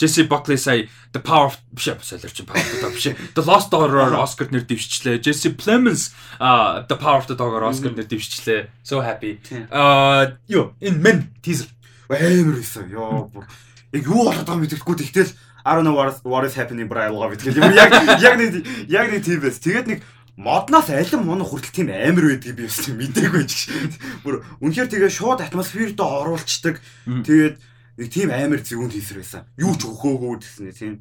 [0.00, 3.06] Jesse Buckley сая The Power of биш солирч Power of the Dog биш.
[3.34, 5.20] The Lost Dog-оор Oscar нэр дэвшчихлээ.
[5.20, 8.70] Jesse Plemons а The Power of the Dog-оор Oscar нэр дэвшчихлээ.
[8.82, 9.38] So happy.
[9.70, 11.68] Аа юу энэ men teaser
[12.08, 12.88] амар байсан.
[12.88, 13.44] Йоо бүр
[13.92, 15.30] яг юу болоод байгааг мэдэхгүй тэгтэл
[15.64, 17.72] I don't know what is, what is happening but I love it гэх юм.
[17.74, 19.60] Яг яг нэг яг нэг тийм байс.
[19.60, 20.00] Тэгээд нэг
[20.40, 23.92] модноос алин мон хүртэл тийм амар байдгийг би бас мдээгүй ч гэж.
[24.24, 26.80] Бүр үнэхээр тэгээ шууд атмосферт оруулцдаг.
[27.04, 27.60] Тэгээд
[28.00, 29.44] нэг тийм амар зүүн хийсэр байсан.
[29.60, 30.94] Юу ч өгөөгөө гэсэн тийм.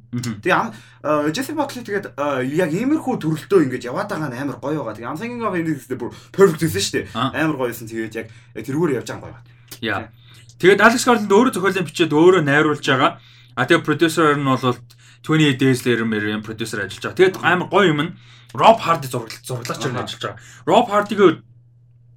[0.43, 2.19] Тэгээ Джесси Батли тэгээд
[2.51, 4.99] яг иймэрхүү төрөлтөө ингэж яваад байгаа нь амар гоё байгаа.
[4.99, 7.15] Тэгээ thinking of ending this бүр perfect гэсэн шүү дээ.
[7.15, 8.27] Амар гоёсэн тэгээд яг
[8.59, 9.47] тэрүүгээр явж байгаа гоё байна.
[9.79, 10.11] Яа.
[10.59, 13.23] Тэгээд Алекс Гарланд өөрөө зохиолын бичээд өөрөө найруулж байгаа.
[13.59, 14.79] А тэгээ продюсер нь бол
[15.27, 17.19] 28 Days Later мэрийн продюсер ажиллаж байгаа.
[17.19, 18.11] Тэгээд амар гоё юм нь
[18.55, 20.39] Rob Hardy зураглаж зурглаач юм ажиллаж байгаа.
[20.63, 21.43] Rob Hardy-г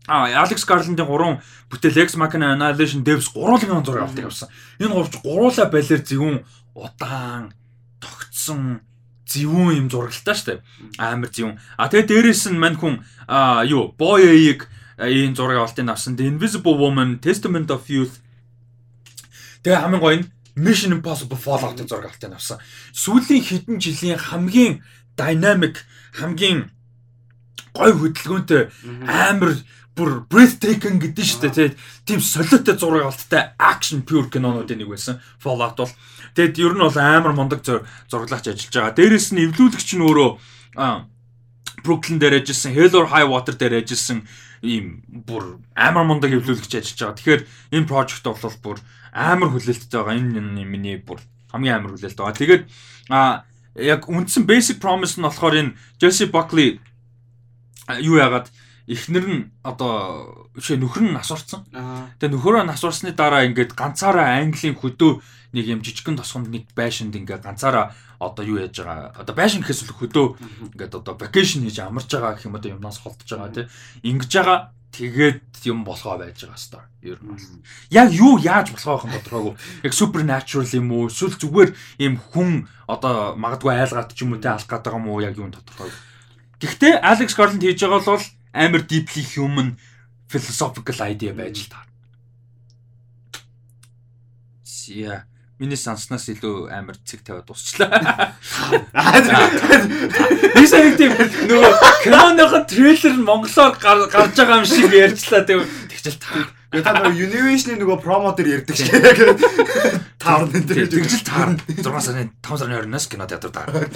[0.06, 4.48] А Алекс Гарландын гурван бүтээл Ex Machina Annihilation Devs гурван зураг авдаг явсан.
[4.78, 6.42] Энэ гурвч гуруула балер зөвүүн
[6.74, 7.54] удаан
[8.02, 8.82] тогтсон
[9.26, 10.62] зөвүүн юм зурагтай штэ.
[10.98, 11.58] Амар зөвүүн.
[11.78, 14.66] А тэгээ дээрэс нь мань хүн а юу Boy A-ийг
[14.98, 16.18] энэ зураг авалтын авсан.
[16.18, 18.18] The Invisible Woman, Testament of Youth.
[19.62, 20.26] Тэгээ хамгийн гоё нь
[20.56, 22.58] Mission Impossible Fallout-ын зураг авалтыг авсан.
[22.92, 24.84] Сүүлийн хэдэн жилийн хамгийн
[25.16, 26.70] dynamic хамгийн
[27.72, 28.68] гой хөдөлгөөнтэй
[29.08, 29.56] амар
[29.96, 31.76] бүр breathtaking гэдэг шүү дээ.
[32.04, 35.20] Тийм солиотой зураг алттай action pure кинонуудын нэг байсан.
[35.40, 35.92] Fallout бол
[36.36, 38.96] тэгэд ер нь бол амар мундаг зураглаач ажиллаж байгаа.
[38.96, 40.30] Дээрээс нь эвлүүлэгч нь өөрөө
[41.82, 44.24] Brooklyn дээр ажилласан, Hell or High Water дээр ажилласан
[44.62, 47.18] ийм бүр амар мундаг эвлүүлэгч ажиллаж байгаа.
[47.18, 47.42] Тэгэхээр
[47.76, 48.78] энэ project бол бүр
[49.12, 50.16] амар хүлээлттэй байгаа.
[50.16, 51.20] Энэ миний бүр
[51.52, 52.40] хамгийн амар хүлээлт байгаа.
[52.40, 52.62] Тэгээд
[53.12, 53.44] а
[53.76, 56.80] яг үндсэн basic promise нь болохоор энэ Jesse Buckley
[58.00, 58.48] юу яагаад
[58.88, 61.68] эхнэр нь одоо жишээ нөхөр нь насварсан.
[62.18, 67.44] Тэгээ нөхөрөө насварсны дараа ингээд ганцаараа Английн хөдөө нэг юм жижигхэн тосгонд нэг байшинд ингээд
[67.44, 70.26] ганцаараа одоо юу яаж байгаа одоо байшин гэхээс л хөдөө
[70.72, 73.68] ингээд одоо vacation хийж амарч байгаа гэх юм одоо юмнаас холдож байгаа тийм
[74.02, 74.58] ингэж байгаа
[74.92, 77.40] тэгээд юм болохоо байж байгаа стар ер нь бол.
[77.88, 79.54] Яг юу яаж болохоо байх тодорхойгүй.
[79.88, 81.08] Яг supernatural юм уу?
[81.08, 81.70] Эсвэл зүгээр
[82.04, 85.24] юм хүн одоо магадгүй айлгаад ч юм уу те алах байгаа юм уу?
[85.24, 85.96] Яг юу тодорхойгүй.
[86.60, 89.80] Гэхдээ Alex Garland хийж байгаа бол амар deeply human
[90.28, 91.88] philosophical idea байж л таа.
[94.92, 95.24] Яа,
[95.62, 98.34] миний санснаас илүү амар цэг тавиад дуусчлаа.
[100.58, 106.18] Би сайн тийм нөгөө киноныхон трейлер нь монголоор гарч байгаа юм шиг ярьчлаа тийм тэгчэл
[106.18, 106.50] таа.
[106.72, 108.90] Тэгээ та нөгөө Univision-ийн нөгөө промо дээр ярьдаг шиг
[110.16, 111.60] таарна энэ тэгжил таарна.
[111.68, 113.86] 6 сарын 5 сарын 20-наас кино театр таарна.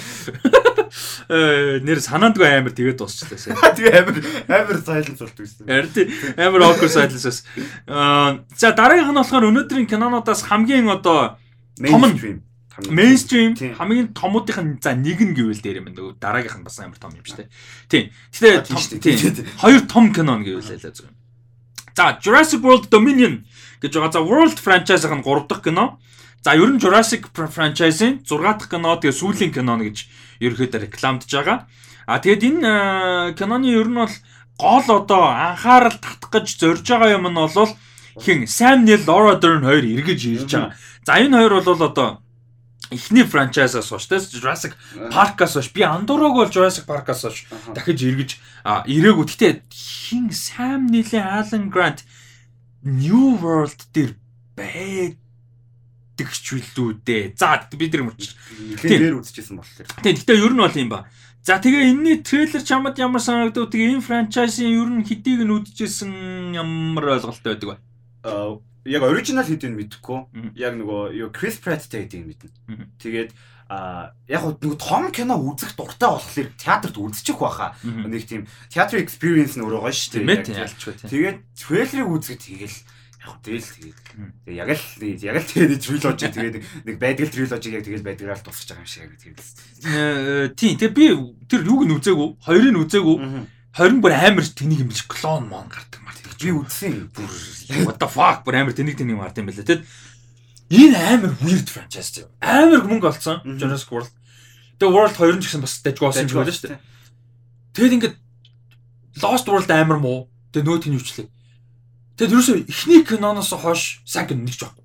[1.33, 3.73] Э нэр санаандгүй амар тэгээд дуусчлаа.
[3.73, 5.65] Тэгээ амар амар silence болт байсан.
[5.65, 6.07] Харин тий
[6.37, 7.43] амар awkward silence.
[7.89, 11.41] Аа за дараагийнх нь болохоор өнөөдрийн кинонуудаас хамгийн одоо
[11.77, 12.43] том
[12.91, 17.17] мейнстрим хамгийн томуудын за нэг нь гэвэл дээр юм нөгөө дараагийнх нь бас амар том
[17.17, 17.49] юм шүү дээ.
[17.89, 18.05] Тийм.
[18.37, 21.09] Гэтэ хоёр том кино гэвэл ялаа зөв.
[21.97, 23.49] За Jurassic World Dominion
[23.81, 24.13] гэж байгаа.
[24.13, 25.97] За World franchise-ын 3 дахь кино.
[26.45, 29.97] За ер нь Jurassic franchise-ийн 6 дахь кино тэгээ сүүлийн кино гэж
[30.45, 31.65] ерөөхдөө рекламдж байгаа.
[32.05, 32.73] А тэгээд энэ
[33.41, 34.13] киноны ер нь бол
[34.61, 37.73] гол одоо анхаарал татах гэж зорж байгаа юм нь бол
[38.21, 40.77] хин Sam Neill, Laura Dern хоёр эргэж ирж байгаа.
[41.07, 42.19] За энэ хоёр бол одоо
[42.91, 44.75] эхний франчайзаас хойш те Jurassic
[45.15, 48.31] Park-аас хойш би Андурог бол Jurassic Park-аас хойш дахиж эргэж
[48.91, 49.27] ирээгүй.
[49.31, 52.03] Гэтэ хин Sam Neill, Alan Grant
[52.83, 54.19] New World дээр
[54.59, 57.39] байдаг ч үлдүү дээ.
[57.39, 58.35] За би тэр мөрч.
[58.83, 59.87] Тэгэхээр үзчихсэн болохоор.
[60.03, 60.19] Тийм.
[60.19, 61.07] Гэтэ ер нь бол юм ба.
[61.47, 63.71] За тэгээ энэний трейлер чамд ямар санагдав?
[63.71, 67.77] Тэгээ энэ франчайзын ер нь хэдийг нь үдчихсэн ямар ойлголттой байдаг вэ?
[68.27, 70.55] Аа яг оригинал хэдийг нь мэдэхгүй.
[70.55, 72.51] Яг нөгөө юу Chris Pratt-тэй хэдийг мэднэ.
[73.03, 73.31] Тэгээд
[73.67, 77.75] а яг нөгөө том кино үзэх дуртай болохоор театрт үзчих байхаа.
[77.83, 80.27] Нэг тийм театр experience нь өөрөө гоё шүү дээ.
[81.11, 82.79] Тэгээд трейлерыг үзэх тэгэл
[83.27, 83.99] яг тэгэл тэгээд
[84.55, 86.57] яг л яг л тэгээд trilogy тэгээд
[86.87, 90.55] нэг байдаг trilogy яг тэгэл байдгаар л тусах байгаа юм шиг яг тэгээд.
[90.55, 91.07] Тийм тэгээд би
[91.51, 93.17] тэр юуг нь үзээгүй, хоёрыг нь үзээгүй.
[93.77, 96.17] 20 бүр амар тэнийг юм биш клон мон гардаг мар.
[96.41, 97.13] Би үзсэн.
[97.85, 99.69] What the fuck бүр амар тэнийг тэнийг мард юм байлаа.
[99.69, 99.85] Тэгэд
[100.73, 102.33] энэ амар weird franchise тийм.
[102.41, 104.09] Амар мөнгө олцсон Jurassic World.
[104.81, 106.81] Тэгээ World 2 ч гэсэн бас дайггүй болсон юм байна шүү дээ.
[107.77, 108.17] Тэгэд ингээд
[109.21, 110.33] Lost World амар муу.
[110.57, 111.29] Тэгээ нөөтг нь юучлээ.
[112.17, 114.85] Тэгэд ерөөсөө эхний киноноос хойш кино нэг ч байхгүй.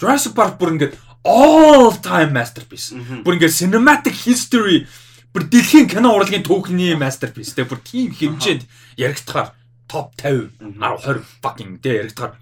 [0.00, 0.96] Jurassic Park бүр ингээд
[1.28, 2.96] all time masterpiece.
[3.20, 4.88] Бүр ингээд cinematic history
[5.32, 7.54] бүр дэлхийн кино урлагийн түүхний masterpiece.
[7.54, 8.62] Тэгээ бүр тийм хэмжээнд
[8.98, 9.54] яригдахаар
[9.86, 12.34] топ 50 10 20 fucking тэ яригдахаар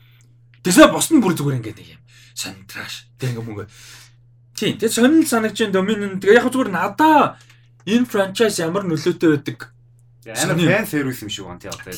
[0.69, 2.03] Тэсээ бос нь бүр зүгээр ингээд нэг юм
[2.35, 3.09] сантраш.
[3.17, 3.67] Тэг ингээ мөнгө.
[4.53, 4.77] Тийм.
[4.77, 7.39] Тэг сонирхол санагч энэ доминон тэгээ яг зүгээр надаа
[7.89, 9.73] энэ франчайз ямар нөлөөтэй байдаг.
[10.29, 11.89] Амар фэн сервис юм шиг байна тий одоо.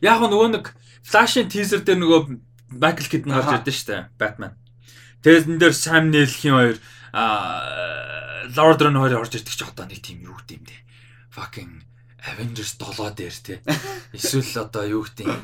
[0.00, 0.72] Яг нөгөө нэг
[1.04, 2.20] флашын тизер дээр нөгөө
[2.78, 4.08] Майкл Китн гарч ирдэ штэ.
[4.16, 6.76] Тэгээд энэ дээр Sam Neill-ийн хоёр
[7.12, 10.76] аа Lord Run хоёр орж ирдэг ч одоо нэг тийм юу гэдэм бэ.
[11.32, 11.84] Fucking
[12.24, 13.58] Avengers 7 дээр тий.
[14.12, 15.42] Эсвэл одоо юу гэдэг юм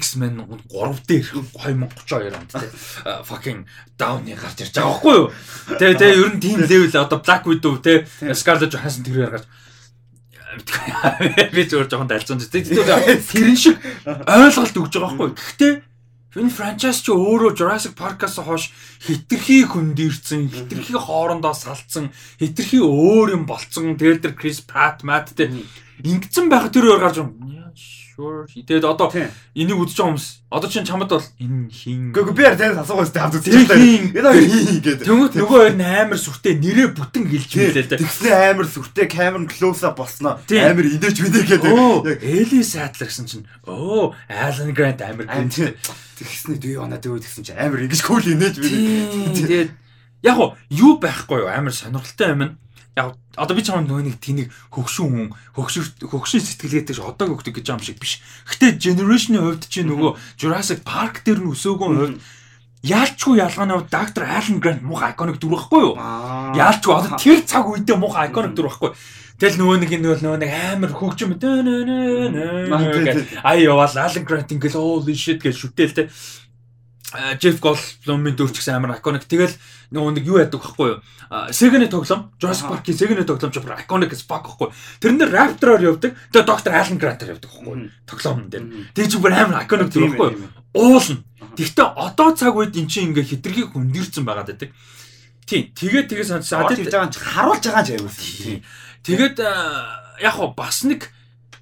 [0.00, 0.34] X-Men
[0.70, 2.70] 3 дээр 2032 онд тий
[3.26, 3.66] fucking
[3.98, 5.28] down-ы гарч ирж байгаа байхгүй юу.
[5.76, 9.46] Тэгээ тэгээ ер нь тийм level одоо Black Widow тий Scarlett Johansson тэрээр гарч
[11.52, 13.76] би зөвөр жоохон дайлцсан тий тэрэн шиг
[14.06, 15.30] ойлголт өгж байгаа байхгүй.
[15.36, 15.91] Гэхдээ
[16.32, 18.72] Энэ франчайз чи өөрөө Jurassic Park-аас хойш
[19.04, 22.08] хитрхи хөндөрцөн, хитрхи хоорондоо салцсан,
[22.40, 24.00] хитрхи өөр юм болцсон.
[24.00, 25.52] Тэгэл тэр Chris Pratt, Matt тэр
[26.00, 27.20] ингэсэн байхад тэр өөр гарч
[28.12, 28.44] sure.
[28.46, 29.08] Тэгээд одоо
[29.56, 32.12] энийг үзэж байгаа хүмүүс одоо чинь чамд бол энэ хин.
[32.12, 33.80] Гэхдээ би танаас асуугаа сте хамт үзэж байгаа.
[33.80, 35.06] Энэ хин гэдэг.
[35.08, 37.96] Тэнгүүт нөгөө хоёр нь амар сүртэй нэрээ бүтэн хэлж билээ л да.
[37.96, 40.38] Тэгснэ амар сүртэй камер close болсноо.
[40.44, 41.72] Амар идэж мэдээ гэдэг.
[41.72, 45.76] Яг Эли Сатлер гэсэн чинь оо Alan Grant амар гэнэ.
[46.20, 49.32] Тэгснэ дүү оноо дүү гэсэн чинь амар ингэж cool инээж билээ.
[49.32, 49.70] Тэгээд
[50.22, 50.38] яг
[50.68, 52.60] юу байхгүй юу амар сонирхолтой юм.
[52.96, 57.56] Яг одоо би чамд нөгөө нэг тэнийг хөгшин хүн хөгшин хөгшин сэтгэлгээтэй ч одоо хөгдөг
[57.56, 58.20] гэж юм шиг биш.
[58.44, 62.20] Гэтэ generation-ийн хувьд чи нөгөө Jurassic Park дээр нь өсөөгөө хувьд
[62.84, 65.94] яалчгүй ялгааны хувьд доктор Ален Грант муухай iconic дүр байхгүй юу?
[66.58, 68.90] Яалчгүй одоо тэр цаг үедээ муухай iconic дүр байхгүй.
[69.40, 71.32] Тэгэл нөгөө нэг энэ нөгөө нэг амар хөгжим
[73.40, 76.02] ай яваал Ален Грант ингээл holy shit гэж шүтэл те.
[77.36, 79.28] Джеф Голблумын дүр ч гэсэн амар iconic.
[79.28, 79.52] Тэгэл
[79.92, 80.98] нөгөө нэг юу яадаг байхгүй юу?
[81.52, 84.72] Сегэний тоглоом, Jurassic Park-ийн Сегэний тоглоом ч бүр iconic as fuck байхгүй.
[85.00, 86.16] Тэр нэр Raptor-оор явдаг.
[86.32, 87.92] Тэгээ доктор Alan Grant-аар явдаг байхгүй юу?
[88.08, 88.64] Тоглоом дээр.
[88.96, 90.48] Тэгээ чи бүр амар iconic дүр байхгүй юу?
[90.72, 91.20] Уулна.
[91.52, 94.72] Гэхдээ одоо цаг үед эн чинь ингээ хитрхийг хөндөрцөн байгаад байдаг.
[95.44, 95.68] Тийм.
[95.76, 96.64] Тэгээд тэгээ сонсоо.
[96.64, 98.64] Одоо гэж байгаа юм харуулж байгаа юм аюул.
[99.04, 99.36] Тэгээд
[100.22, 101.12] яг хоо бас нэг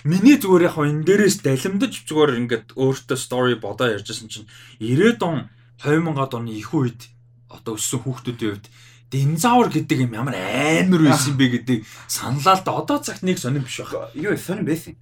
[0.05, 4.49] Миний зүгээр яг энэ дээрээс далимдаж зүгээр ингээд өөртөө story бодоо ярьжсэн чинь
[4.81, 5.39] 90-ад он
[5.85, 7.13] 2000-ад оны их үед
[7.53, 8.67] одоо өссөн хүүхдүүдийн хувьд
[9.11, 13.83] динозавр гэдэг юм ямар амар байсан бэ гэдэг саналаа л одоо цагт нэг сонирн биш
[13.83, 14.09] байна.
[14.15, 14.95] Юу сонирн байсан.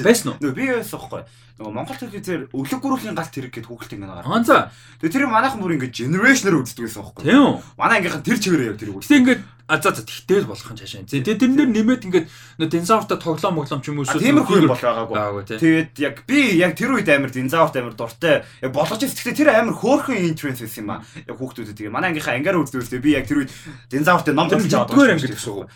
[0.00, 0.54] Байсан уу?
[0.54, 1.22] Би байсан байхгүй.
[1.56, 4.28] Нөгөө Монгол телевизээр өглөг гөрөлийн галт хэрэг гэдэг хүүхэлт ингэ гараад.
[4.28, 4.56] Аа за.
[5.00, 7.24] Тэгээ тэр манайхан бүр ингэ generational үздэг байсан байхгүй.
[7.24, 7.54] Тийм үү?
[7.80, 9.00] Манай ангийнхан тэр чигээрээ яв тэр үг.
[9.00, 9.34] Гэтэ ингэ
[9.66, 11.02] А за за тэгтэл болох юм цаашаа.
[11.02, 12.26] Тэгээ тэрнэр нэмээд ингээд
[12.62, 15.42] нөө динозавртай тоглоом моглоом ч юм уу эсвэл тиймэрхүү юм бол байгаагүй.
[15.58, 18.46] Тэгээд яг би яг тэр үед амар динозаврт амар дуртай.
[18.62, 21.02] Яг болгож ихтэй тэр амар хөөрхөн интренс байсан юм аа.
[21.26, 23.50] Яг хүүхдүүдэд тэгээ манай ангийнхаа ангиар үздэг би яг тэр үед
[23.90, 25.66] динозавртай ном төлж аваад байгаа юм шүү.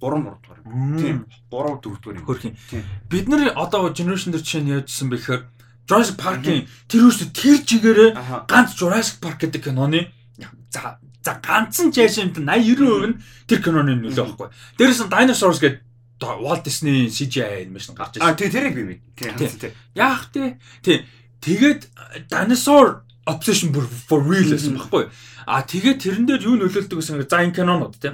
[0.00, 0.60] 3 3 дугаар.
[0.98, 1.26] Тийм.
[1.50, 2.24] 3 4 дугаар юм.
[2.26, 2.54] Хөрхийн.
[3.10, 5.42] Бид нар одоо generation дээр чинь яажсан бэ гэхээр
[5.88, 8.10] Jurassic Park-ийн тэр үстэ тэр чигээрээ
[8.46, 10.12] ганц Jurassic Park гэдэг киноны
[10.70, 13.18] за За ганцхан жайшимт 80 90% нь
[13.50, 14.48] тэр киноны нөлөө байхгүй.
[14.78, 15.82] Дээрээс нь Dinosaurs гэдэг
[16.22, 18.24] Walt Disney CGI анимашн гарч ирсэн.
[18.24, 19.00] А тий тэрийг би мэд.
[19.18, 19.74] Тий.
[19.94, 20.56] Яах тий.
[20.80, 21.04] Тий.
[21.42, 21.90] Тэгээд
[22.30, 23.70] Dinosaur obsession
[24.08, 25.12] for real гэсэн баггүй.
[25.44, 28.12] А тэгээд тэрэн дээр юу нөлөөлдөг гэсэн за энэ кинонууд тий.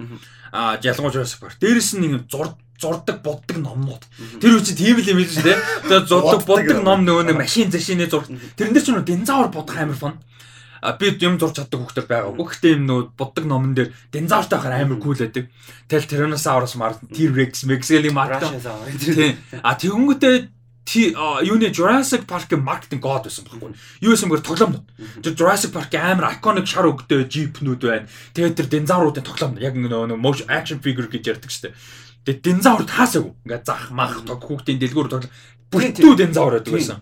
[0.50, 4.02] А ялангуяа Jurassic Дээрээс нь нэг зурд зурдаг боддог номнууд.
[4.42, 5.58] Тэр үчи тийм л юм биш үү те.
[5.88, 8.30] Тэгээд зурдаг боддог ном нөгөө нэг машин зашины зураг.
[8.58, 10.14] Тэрэн дээр ч нэг динозавр бодох амар фон
[10.92, 12.44] би юм зурж чаддаг хүүхдэр байгаагүй.
[12.44, 15.48] Гэхдээ юм нөө буддаг номон дээр динозавртай хахаар амар кул байдаг.
[15.88, 18.36] Тэгэл Tyrannosaurus Mars, T-Rex, Mexeli Mark.
[19.00, 19.40] Тийм.
[19.64, 20.53] А тэгэнгүүтээ
[20.84, 23.72] юуны Jurassic Park-ийн маркетинг гоод байсан байхгүй.
[24.04, 24.84] Юу байсан бэр тоглоомнууд.
[25.24, 28.08] Тэр Jurassic Park амар iconic шар өгдөө джипнүүд байна.
[28.36, 31.72] Тэгээд тэр динозавруудын тоглоом яг нөгөө motion action figure гэж ярьдаг штеп.
[32.28, 33.32] Тэгээд динозаврууд хаасаагүй.
[33.48, 35.32] Ингээ зах мах тог хүүхдийн дэлгүүр тоглоом.
[35.72, 37.00] Бүтүү динозавр байдаг байсан.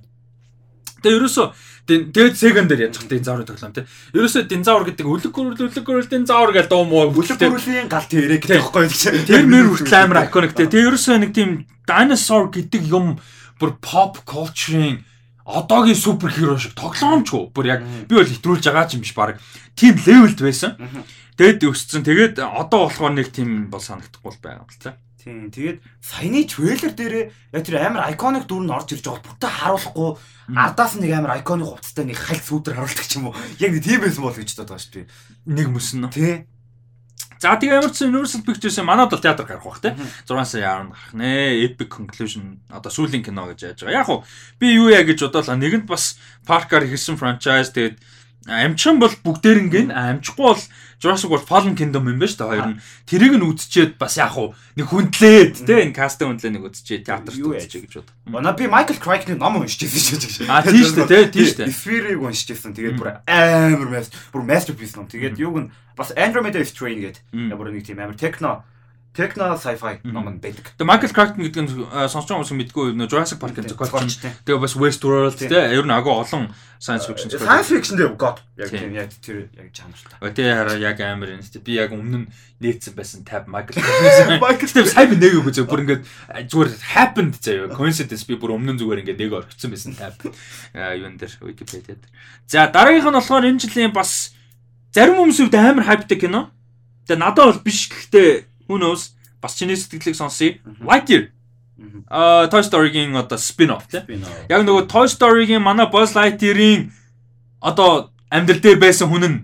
[1.03, 1.47] Тэгээ ерөөсөө
[2.15, 3.85] тэгээд second дээр яаж хахтай динозаврын тоглоом тий.
[4.15, 8.47] Ерөөсөө динозавр гэдэг өлөг гөрөл өлөг гөрөл динозавр гэж дуу муу өлөг гөрөлийн галт хэрэг
[8.47, 9.03] гэдэг байхгүй гэж.
[9.27, 10.71] Тэр мөр хүртэл амар iconic тий.
[10.71, 11.51] Тэгээ ерөөсөө нэг тийм
[11.91, 13.19] dinosaur гэдэг юм
[13.63, 15.07] бүр pop culture-ийн
[15.47, 17.55] одоогийн супер хиро шиг тоглоомчгүй.
[17.55, 19.39] Бүр яг би бол хэтрүүлж байгаа ч юм биш баг.
[19.79, 20.75] Тим левелд байсан.
[21.39, 22.03] Тэгээд өссөн.
[22.03, 24.99] Тэгээд одоо болохоор нэг тийм бол санагдахгүй байгаа юм л та.
[25.23, 25.55] Тийм.
[25.55, 27.15] Тэгээд саяны трейлер дээр
[27.55, 30.11] яг тэр амар iconic дүр нь орж ирж байгаа бүтэ харуулахгүй
[30.51, 33.39] ардаас нэг амар iconic хувцастай нэг хальт сүүдэр харуулдаг ч юм уу.
[33.63, 35.07] Яг тийм байсан бол гэж бодож байгаа шүү дээ.
[35.47, 36.11] Нэг мөсөн нь.
[36.11, 36.35] Тий.
[37.43, 39.99] За тэгээ ямар ч Universal Pictures манад бол театр гарах бах те.
[40.31, 42.63] 6 сая 10 гарах нэ Epic Conclusion.
[42.71, 43.99] Одоо сүүлийн кино гэж яаж байгаа.
[43.99, 44.23] Яг уу
[44.63, 47.75] би юу яа гэж бодлоо нэгэнд бас Park-аар хийсэн franchise.
[47.75, 47.99] Тэгээд
[48.47, 50.63] амчин бол бүгдээрнгийн амжихгүй бол
[51.03, 52.79] Jurassic World Fallen Kingdom юм байна шүү дээ хоёр нь.
[53.11, 57.35] Тэрийг нь үзчихэд бас яг уу нэг хүндлээд те энэ кастын хүндлээ нэг үзчихээ театрт
[57.35, 58.11] үзчихээ гэж бод.
[58.31, 60.47] Манай би Michael Crichton ном уншижсэн шүү дээ.
[60.47, 61.75] А тийм шүү дээ тийм шүү дээ.
[61.75, 62.71] Sphere-ийг уншижсэн.
[62.79, 65.11] Тэгээд бүр амар master бүр masterpiece ном.
[65.11, 67.51] Тэгээд юуг нь бас Andromeda Strain гэдэг.
[67.51, 68.63] Яг бүр нэг тийм амар техно
[69.13, 70.73] Techno sci-fi ном байдаг.
[70.81, 71.73] Тэгээ Michael Crichton гэдэг нь
[72.09, 74.25] сонсож байгаа хүмүүс мэдгүй нөө Jurassic Park-ын зохиолч.
[74.49, 76.49] Тэгээ бас Westworld тэгээ ер нь агуу олон
[76.81, 77.45] science fiction зохиолч.
[77.45, 80.17] Science fiction дээр god яг тийм яг тэр яг чанартай.
[80.17, 81.45] Тэгээ хараа яг амар юм.
[81.45, 82.27] Би яг өмнө нь
[82.65, 84.41] нээсэн байсан tab Michael Crichton.
[84.41, 86.03] Michael Crichton сайн нэг үг үзээ бүр ингээд
[86.49, 87.69] зүгээр happened заяа.
[87.69, 90.17] Coincidence би бүр өмнө нь зүгээр ингээд нэг орчихсон байсан tab.
[90.73, 92.09] Юун дээр Wikipedia дээр.
[92.49, 94.33] За дараагийнх нь болохоор энэ жилийн бас
[94.97, 96.49] зарим хүмүүсүүд амар hype кино.
[97.05, 99.13] Тэгээ надад бол биш гэхдээ Who knows?
[99.43, 100.57] Бас чиний сэтгэлийг сонсъё.
[100.81, 101.29] Lightyear.
[102.09, 104.25] Аа Toy Story-гийн одоо spin-off тийм.
[104.49, 106.89] Яг нөгөө Toy Story-гийн манай Buzz Lightyear-ийн
[107.61, 109.39] одоо амьдрал дээр байсан хүн нь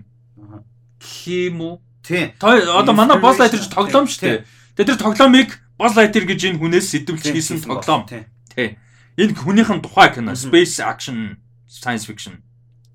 [0.97, 1.73] хим үү?
[2.01, 2.33] Тийм.
[2.41, 4.41] Одоо манай Buzz Lightyear ч тоглоом шүү дээ.
[4.73, 8.09] Тэгээ тэр тоглоомыг Buzz Lightyear гэж энэ хүнээс сэтвэлж хийсэн тоглоом.
[8.09, 8.81] Тийм.
[9.19, 12.39] Энэ хүнийхэн тухай кино, space action, science fiction.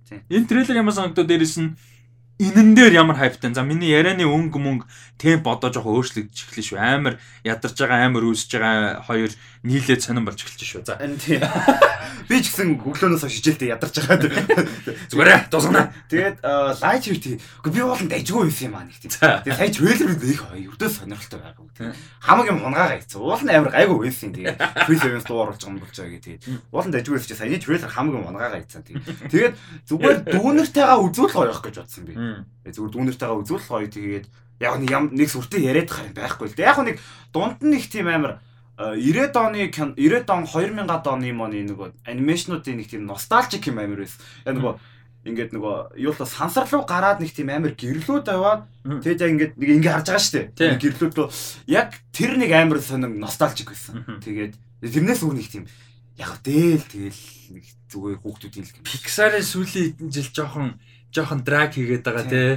[0.09, 0.25] Тийм.
[0.33, 1.77] Энэ трейлер ямар санагдав дээрээс нь
[2.39, 3.55] энэн дээр ямар хайптай.
[3.55, 4.87] За миний ярианы өнгө мөнгө
[5.19, 6.79] темп одоо жоохон өөрчлөгдөж эхэлж шүү.
[6.83, 7.15] Амар
[7.47, 9.31] ядарч байгаа, амар үүсэж байгаа хоёр
[9.63, 10.83] нийлээд сонирн болж эхэлж шүү.
[10.83, 10.99] За.
[12.29, 14.27] Би ч гэсэн өглөөнөөс хичээлдээ ядарч байгаа.
[15.15, 15.95] Зүгээрээ дуусгана.
[16.11, 17.39] Тэгээд лайв.
[17.65, 19.13] Уу би ууланд дайггүй байсан юм аа нэг тийм.
[19.15, 20.41] Тэгээд сая трейлер нэг
[20.75, 21.95] өртөө сонирхолтой байгаа.
[22.21, 23.21] Хамаг юм хунгаага хийсэн.
[23.21, 24.33] Ууланд амар гайгүй байсан.
[24.35, 26.37] Тэгээд фри сервис дуу оруулж байгаа юм болж байгаа гэдэг.
[26.73, 28.83] Ууланд дайггүй байсан чи саяны трейлер хамаг юм хунгаага хийсэн.
[29.33, 29.55] Тэгээд
[29.89, 32.15] зүгээр дүүнэртэйгээ үзүүл гоё явах гэж бодсон би.
[32.65, 34.27] Зүгээр дүүнэртэйгээ үзүүл гоё тэгээд
[34.61, 36.69] яг нэг нэг сүртэй яриад харин байхгүй л дээ.
[36.71, 36.97] Яг нэг
[37.35, 38.41] дунд нь их тийм амар
[38.79, 44.19] 90-ад оны 90-ад он 2000-ад оны моны нөгөө анимашнуудын нэг тийм носталжик юм амир байсан.
[44.47, 44.75] Яг нөгөө
[45.25, 49.71] ингээд нөгөө юулаа сансар руу гараад нэг тийм амир гэрлүүд аваад тэгээд яг ингээд нэг
[49.81, 50.81] ингээ харж байгаа шүү дээ.
[50.83, 51.29] Гэрлүүд рүү
[51.71, 54.05] яг тэр нэг амир сонин носталжик байсан.
[54.21, 55.65] Тэгээд тэрнээс өөр нэг тийм
[56.21, 57.23] яг дээл тэгэл
[57.57, 60.77] нэг зүгээр хүүхдүүдийн л Pixar-ийн сүүлийн жил жоохон
[61.15, 62.51] жоохон драг хийгээд байгаа тий.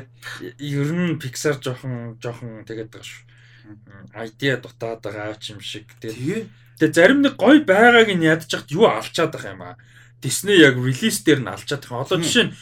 [0.58, 3.28] Ер нь Pixar жоохон жоохон тэгээд байгаа шүү
[4.14, 5.88] айдиа дутаад байгаа юм шиг.
[6.02, 6.48] Тэгээ
[6.80, 9.76] тэгээ зарим нэг гой байгааг нь ядж хахад юу алчаад байгаа юм аа.
[10.22, 12.06] Disney яг релиз дээр нь алчаад байгаа.
[12.06, 12.54] Одоо жишээ нь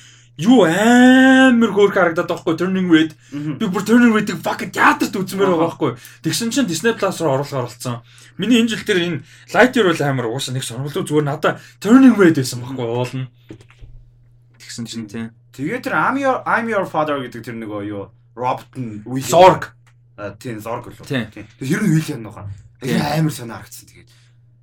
[0.42, 3.12] юу амар хөөрх харагдаад байгаа хгүй Turning Red.
[3.32, 5.92] Би бүр Turning Red-ийг fucking театрт үзмээр байгаа хгүй.
[6.26, 8.04] Тэгсэн чинь Disney Plus руу оруулах оролцсон.
[8.38, 9.24] Миний энэ жил дээр энэ
[9.54, 13.32] Lightyear бол амар угаасаа нэг сонирхолтой зүгээр надаа Turning Red байсан байхгүй уулна.
[14.60, 15.32] Тэгсэн чинь тийм.
[15.56, 19.72] Тэгээ тэр I'm your I'm your father гэдэг тэр нөгөө юу Robert нь Zorg
[20.40, 21.08] тийм зорг лөө.
[21.08, 21.28] Тийм.
[21.32, 22.52] Тэр нь Вильям нухан.
[22.84, 24.10] Амар сонир харагдсан тэгээд.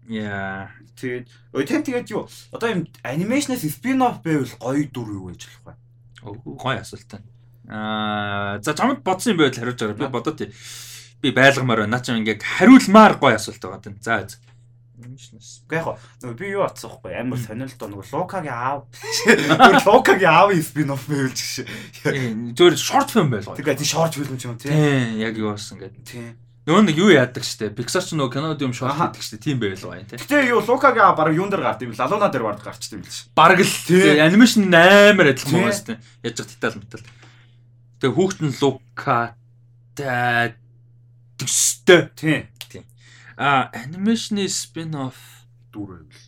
[0.09, 0.69] Яа.
[0.97, 5.65] Тэгээд ой тэн тэгээд юу одоо юм анимашнаас спин-офф байвал гоё дүр юу гэж болох
[5.65, 6.57] вэ?
[6.57, 7.21] Гоё асуулт.
[7.69, 9.97] Аа за чамд бодсон юм байвал хариулж байгаа.
[9.97, 10.53] Би бодоо тий.
[11.21, 11.97] Би байлгамаар байна.
[11.97, 14.01] Наа чи ингээ хариулмаар гоё асуулт байгаа тань.
[14.01, 14.25] За
[15.03, 15.67] Анимашнаас.
[15.67, 18.87] Гэхдээ яг би юу атсан хгүй амар сонирхолтой нөгөө Лукагийн аав.
[19.87, 21.67] Лукагийн аавын спин-офф байвал гэж.
[22.55, 23.59] Зөвхөн шорт фильм байлгаа.
[23.59, 24.71] Тэгээ тий шорт фильм ч юм тий.
[24.71, 26.03] Тийм яг юу болсон гэдэг.
[26.07, 26.39] Тий.
[26.63, 27.75] Нөгөө нэг юу яадаг штэ.
[27.75, 29.43] Pixar ч нөгөө кинод юм шорт хийдэг штэ.
[29.43, 30.15] Тийм байвал гоё тий.
[30.15, 33.11] Гэтэ юу Лукагийн аав баг юун дээр гард юм лалуна дээр бард гарчдаг юм л
[33.11, 33.27] ш.
[33.35, 34.23] Бараг л тий.
[34.23, 35.99] Анимашн амар адилхан байгаа штэ.
[36.23, 37.03] Яаж ч детал метал.
[37.99, 39.35] Тэгээ хүүхэд нь Лука
[39.99, 40.55] та
[41.35, 42.15] төстэй.
[42.15, 42.47] Тий.
[43.37, 45.17] А анимашны спин-офф
[45.73, 46.25] дүр байвал.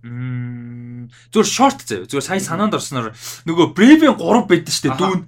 [0.00, 2.06] Мм зүгээр шорт заяа.
[2.08, 3.12] Зүгээр сайн санаанд орсноор
[3.44, 5.22] нөгөө Brave-ийн 3 байдсан шүү дээ дүүн.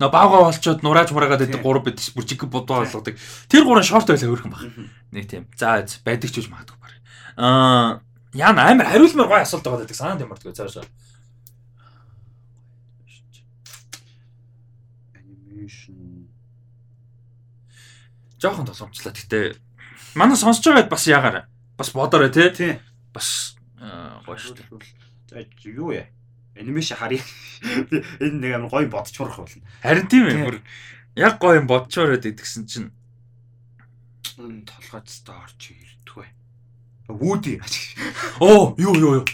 [0.00, 2.14] На баага болчоод нурааж мураагаад байдаг 3 байдаг шүү.
[2.16, 3.16] Бүр жиг бодоо болгодог.
[3.48, 4.64] Тэр 3 шорт байлаа өөрхөн баг.
[5.12, 5.48] Нэг тийм.
[5.56, 6.92] За байдаг ч үгүй магадгүй баг.
[7.40, 8.00] Аа
[8.34, 10.84] яа амар хариулмаар гой асуулт байгаа гэдэг санаанд юм бардгүй цаашаа.
[15.16, 16.28] Animation
[18.40, 19.12] жоохон толомжлаа.
[19.12, 19.56] Гэтэ
[20.14, 21.46] Манай сонсож байгаад бас яагаар
[21.78, 22.50] бас бодоорой тий.
[22.50, 22.72] Тий.
[23.14, 23.56] Бас
[24.26, 24.66] гоё шүү дээ.
[25.30, 26.06] За юу яа?
[26.58, 27.22] Анимашн харъя.
[28.18, 29.62] Энэ нэг амар гоё бодчморох болно.
[29.82, 30.44] Харин тийм ээ.
[30.44, 30.58] Бүр
[31.14, 32.90] яг гоё юм бодчоороод идэгсэн чинь
[34.36, 36.26] толгойцтой орж ирдгүү.
[37.08, 37.60] Вуди.
[38.40, 39.26] Оо юу юу юу.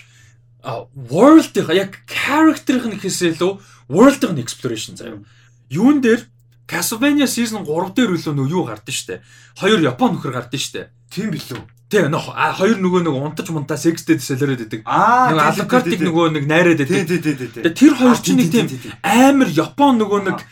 [0.62, 3.53] А world яг character-ийн гэхээсээ илүү
[3.89, 5.22] world-ийн exploration заяа.
[5.70, 6.27] Юун дээр
[6.67, 9.23] Castlevania season 3 дээр үлээ нөгөө юу гардыг штэ.
[9.55, 10.91] Хоёр Япон нөхөр гардыг штэ.
[11.11, 11.62] Тийм билүү.
[11.87, 14.83] Тэ нөх хоёр нөгөө нэг унтаж мунтаа секстэд солиороод идэг.
[14.83, 17.07] Нөгөө алкартик нөгөө нэг найраад идэг.
[17.07, 17.62] Тий, тий, тий, тий.
[17.62, 18.67] Тэр хоёр ч нэг тийм
[19.07, 20.43] амар Япон нөгөө нэг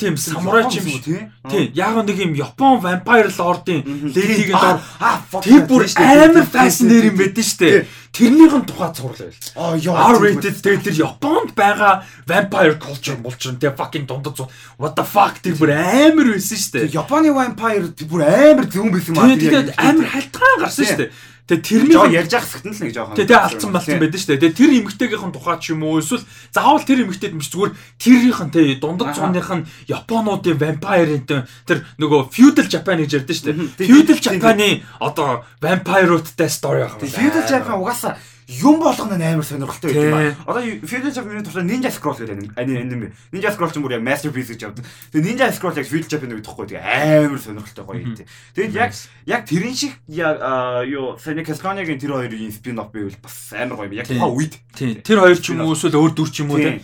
[0.00, 1.28] тийм самурай ч юм шүү.
[1.52, 1.68] Тий.
[1.76, 3.84] Яг нэг юм Япон vampire lord-ын
[4.16, 7.84] ледигийн дор аа тэр бүр амар fascinating юм байдэн штэ.
[8.16, 9.44] Тэрнийхэн тухай цуурлаа байл.
[9.60, 10.16] Аа яа.
[10.16, 14.40] R-rated тэгээд тэр Японд байгаа vampire culture булчир тэ fucking дундад
[14.80, 16.88] what the fuck тэр бүр амар байсан штэ.
[16.96, 19.36] Японы vampire бүр амар зөвөн байсан юм аа.
[19.36, 21.12] Тэгээд амар халтгаан гарсан штэ.
[21.46, 23.16] Тэгээ тэрний жоо ярьж явах хэвтэн л нэг жоохон.
[23.22, 24.42] Тэгээ алдсан болсон байдаг шүү дээ.
[24.50, 27.72] Тэгээ тэр эмгтээгийнхэн тухай ч юм уу эсвэл заавал тэр эмгтээд мч зүгээр
[28.02, 33.46] тэрийнхэн те дундад цууных нь Японуудын vampire-ын тэр нөгөө feudal Japan гэж ярьдэн шүү
[33.78, 33.86] дээ.
[33.86, 37.14] Feudal Japan-ы одоо vampire-уудтай story байх юм.
[37.14, 40.34] Feudal Japan угаасаа юм болгоно амар сонирхолтой юм аа.
[40.46, 43.10] Одоо Feudal Japan-ийн туршаа Ninja Scroll гэдэг анime.
[43.34, 44.86] Ninja Scroll ч бүр яг masterpiece гэж явдаг.
[45.10, 48.14] Тэгээ Ninja Scroll яг Feudal Japan гэдэг тэгэхгүй тэгээ амар сонирхолтой гоё юм.
[48.54, 48.94] Тэгээд яг
[49.26, 50.38] яг тэрэн шиг яг
[50.86, 53.98] юу Sonic Castlevania-гийн тэр хоёрын spin-off байвал бас амар гоё юм.
[53.98, 54.54] Яг тухайн үед.
[54.78, 55.02] Тийм.
[55.02, 56.78] Тэр хоёр ч юм уу эсвэл өөр дүр ч юм уу тийм.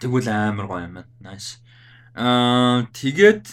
[0.00, 1.12] Тэгвэл амар гоё юм байна.
[1.20, 1.60] Nice.
[2.16, 3.52] Аа тэгээд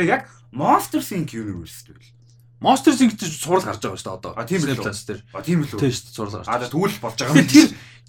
[0.00, 1.84] яг Monsters Inc Universe
[2.60, 4.32] Monster Inc гэж сурал гарч байгаа шүү дээ одоо.
[4.34, 5.22] А тийм л класс дээр.
[5.30, 5.78] А тийм л үү.
[5.78, 6.46] Тийм шүү дээ сурал гарч.
[6.50, 7.46] А тэгвэл болж байгаа юм.
[7.46, 7.66] Тэр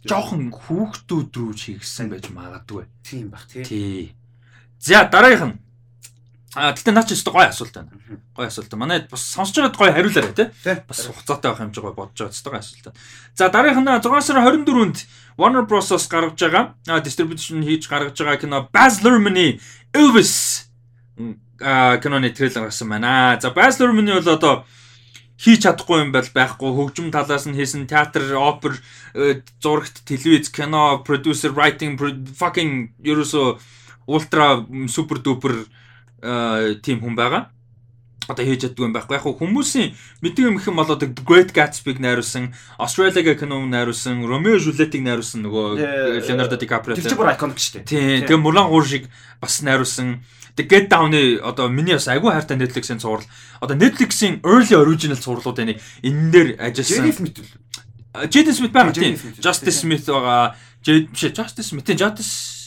[0.09, 2.85] жоохон хүүхдүүд рүү чигсэн байж магадгүй.
[3.05, 3.63] Тийм бах тий.
[3.67, 4.03] Тий.
[4.81, 5.57] За дараагийнх нь
[6.57, 7.93] А тэгтээ наа чи өстө гоё асуулт байна.
[8.34, 8.73] Гоё асуулт.
[8.73, 10.49] Манай бас сонсож байгаад гоё хариулаарай тий.
[10.81, 12.97] Бас хугацаатай байх юм жиг гоё бодож байгаа өстө гоё асуулт.
[13.38, 14.97] За дараагийнх нь 6 сарын 24-нд
[15.38, 16.73] Warner Bros-оос гаргаж байгаа.
[16.89, 19.61] А distribution хийж гаргаж байгаа кино Baz Luhrmann-ы
[19.93, 20.65] Elvis
[21.60, 23.38] киноны трейлер гарсан байна.
[23.41, 24.65] За Baz Luhrmann-ы бол одоо
[25.40, 28.80] хийж чадахгүй юм бол байхгүй хөгжим талаас нь хийсэн театр, опер,
[29.64, 31.95] зурагт, телевиз, кино, producer, writing,
[32.36, 33.60] fucking ерөөсө
[34.07, 35.64] ультра супер дупер
[36.84, 37.52] тийм хүн байгаа.
[38.30, 39.15] Одоо хийж чаддгүй юм байхгүй.
[39.18, 44.60] Яг хүмүүсийн мэддэг юм их юм бол одоо Great Gatsby-г найруулсан, Australia-га киног найруулсан, Romeo
[44.60, 46.94] Juliet-ыг найруулсан нөгөө Leonardo DiCaprio.
[46.94, 47.90] Тэр чинь бүр iconic шүү дээ.
[47.90, 48.27] Тийм.
[48.30, 49.10] Тэгээ Мулан гур шиг
[49.41, 50.22] бас найруулсан.
[50.68, 53.26] Get Down-ы одоо миний бас айгүй хайртай Netflix-ийн цуврал.
[53.61, 57.06] Одоо Netflix-ийн early original цувралуудын энэ дээр ажилласан.
[57.06, 57.48] Jaden Smith үү?
[58.27, 59.15] Jaden Smith байгаа тийм.
[59.40, 60.56] Justice Smith байгаа.
[60.84, 61.88] Jade биш Justice Smith.
[61.88, 62.59] Justice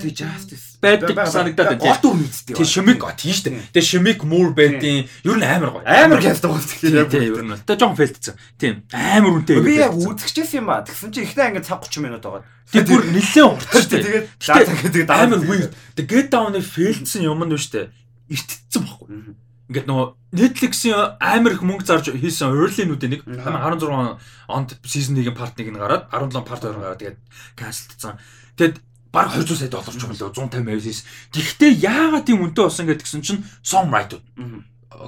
[0.00, 1.82] Тэг Justice байдаг санагдаад байна.
[1.82, 2.56] Гол дүр мэддэг.
[2.56, 3.62] Тэг Шимик тийм шүү дээ.
[3.74, 5.84] Тэг Шимик Муур байдیں۔ Ер нь амар гоё.
[5.84, 7.10] Амар байгаа тийм.
[7.10, 7.60] Тийм ер нь.
[7.66, 8.34] Тэг жоон фэлтцэн.
[8.56, 8.82] Тийм.
[8.90, 9.60] Амар үнэтэй.
[9.60, 10.80] Би яг үзчихсэн юм ба.
[10.86, 12.46] Тэгсэн чи ихтэй ангид цаг 30 минут байгаа.
[12.72, 14.04] Тэг бүр нэлээд уртч дээ.
[14.06, 15.72] Тэгээд лаа тэгээд амар weird.
[15.98, 17.86] Тэг Get Down-ы фэлтсэн юм нь шүү дээ.
[18.30, 19.34] Иртцсэн баггүй.
[19.70, 24.18] Ингээд нөгөө Netflix-ийн амар их мөнгө зарж хийсэн early-нүүдийн нэг 16
[24.50, 27.18] онд season 1-ийн part 1 нь гараад 17 part 2 гараад тэгээд
[27.54, 28.18] cancel-дсан.
[28.58, 28.82] Тэгэд
[29.12, 31.04] баг 200 сая доллар ч юм лөө 150 байвс.
[31.34, 34.22] Гэхдээ яагаад тийм үнэтэй болсон гэдгсэн чинь songwriter.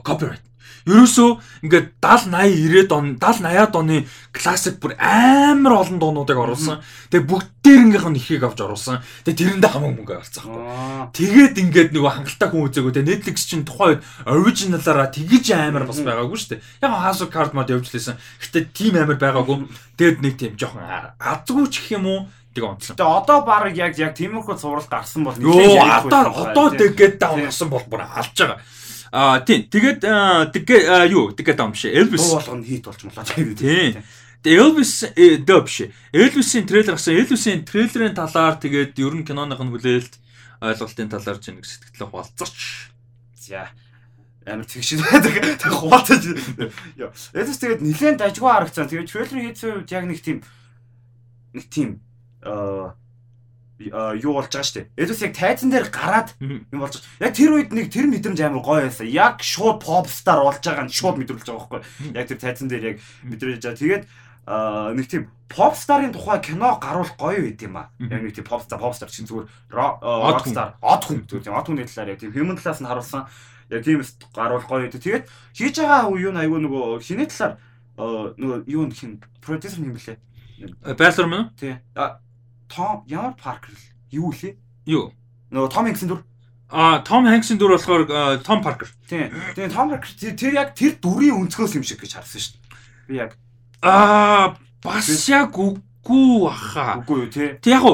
[0.02, 0.42] Copyright.
[0.82, 1.30] Ерөөсөө
[1.62, 3.96] ингээд 70 80 90-ад он 70 80-ад оны
[4.34, 6.82] классик бүр амар олон дуунуудыг оруулсан.
[7.14, 8.98] Тэгээ бүгдээрнгийнх нь ихийг авч оруулсан.
[9.22, 10.42] Тэгээ тэрэндээ хамаагүй мөнгө авалцсан.
[11.14, 16.02] Тэгээд ингээд нөгөө хангалттай хүн үзээгөө тэгээ Netflix чинь тухайн үед оригиналаараа тэгэж амар бас
[16.02, 16.64] байгаагүй шүү дээ.
[16.82, 18.18] Яг of Cards мод явж лээсэн.
[18.42, 19.70] Гэтэ тийм амар байгаагүй.
[19.94, 20.82] Тэгээд нэг тийм жоохон
[21.22, 22.20] азгүй ч гэх юм уу
[22.52, 22.96] тэг онцлог.
[22.96, 27.84] Тэгээ одоо баг яг яг тиймэрхүү цуврал гарсан бол нэлээд одоо одоо тэгээд даунсан бол
[27.88, 28.60] бүр алж байгаа.
[29.12, 29.68] Аа тийм.
[29.68, 30.00] Тэгээд
[30.52, 31.88] тэгээ юу тэгээ даун биш.
[31.88, 33.24] Elvis болгоно хит болж молоо.
[33.24, 34.04] Тийм.
[34.44, 34.92] Elvis
[35.48, 35.76] дөө биш.
[36.12, 37.16] Elvis-ийн трейлер гарсан.
[37.16, 40.18] Elvis-ийн трейлерын талаар тэгээд ер нь киноных нь хүлээлт
[40.60, 42.90] ойлголтын талаар ч нэг сэтгэлээ хуалцарч.
[43.38, 43.70] За
[44.44, 45.60] амар тэгш байдаг.
[45.60, 46.22] Тэг хуваатаж.
[46.98, 47.14] Яа.
[47.32, 48.90] Elvis тэгээд нэлээд дажгүй харагцсан.
[48.90, 50.42] Тэгээд трейлер хийсэн үед яг нэг тийм
[51.52, 52.00] нэг тийм
[53.90, 54.90] юу болж байгаа шүү дээ.
[54.98, 57.26] Элвис яг тайзан дээр гараад юм болж байгаа.
[57.26, 59.08] Яг тэр үед нэг тэр мэдрэмж амар гоё байсан.
[59.10, 62.14] Яг шууд pop star болж байгаа нь шууд мэдрүүлж байгаа байхгүй.
[62.14, 62.96] Яг тэр тайзан дээр яг
[63.26, 63.82] мэдрүүлж байгаа.
[63.82, 64.04] Тэгээд
[64.98, 67.90] нэг тийм pop star-ын тухай кино гарвал гоё байд юм аа.
[67.98, 71.56] Яг нэг тийм pop star pop star чинь зүгээр rock star од хүн зүгээр тийм
[71.58, 73.26] од хүний талаар яг тийм human талаас нь харуулсан.
[73.70, 74.02] Яг тийм
[74.34, 74.98] гарвал гоё байд.
[74.98, 75.24] Тэгээд
[75.58, 77.58] хийж байгаа юу айгүй нөгөө хиний талаар
[77.98, 80.18] нөгөө юу хин продюсер юм блэ?
[80.94, 81.50] Байлар мөн?
[81.58, 81.78] Тий.
[82.72, 83.76] Том ямар Паркер
[84.10, 84.56] юу лээ?
[84.88, 85.12] Юу?
[85.52, 86.24] Нөгөө Том Хэнксийн дүр.
[86.72, 88.88] А Том Хэнксийн дүр болохоор Том Паркер.
[89.08, 89.28] Тийм.
[89.54, 92.64] Тийм Том Паркер тэр яг тэр дүрийн өнцгөөс юм шиг гэж харсан шүү дээ.
[93.08, 93.36] Би яг
[93.84, 97.04] аа бас яг үгүй баха.
[97.04, 97.60] Үгүй юу тий.
[97.60, 97.84] Тэг яг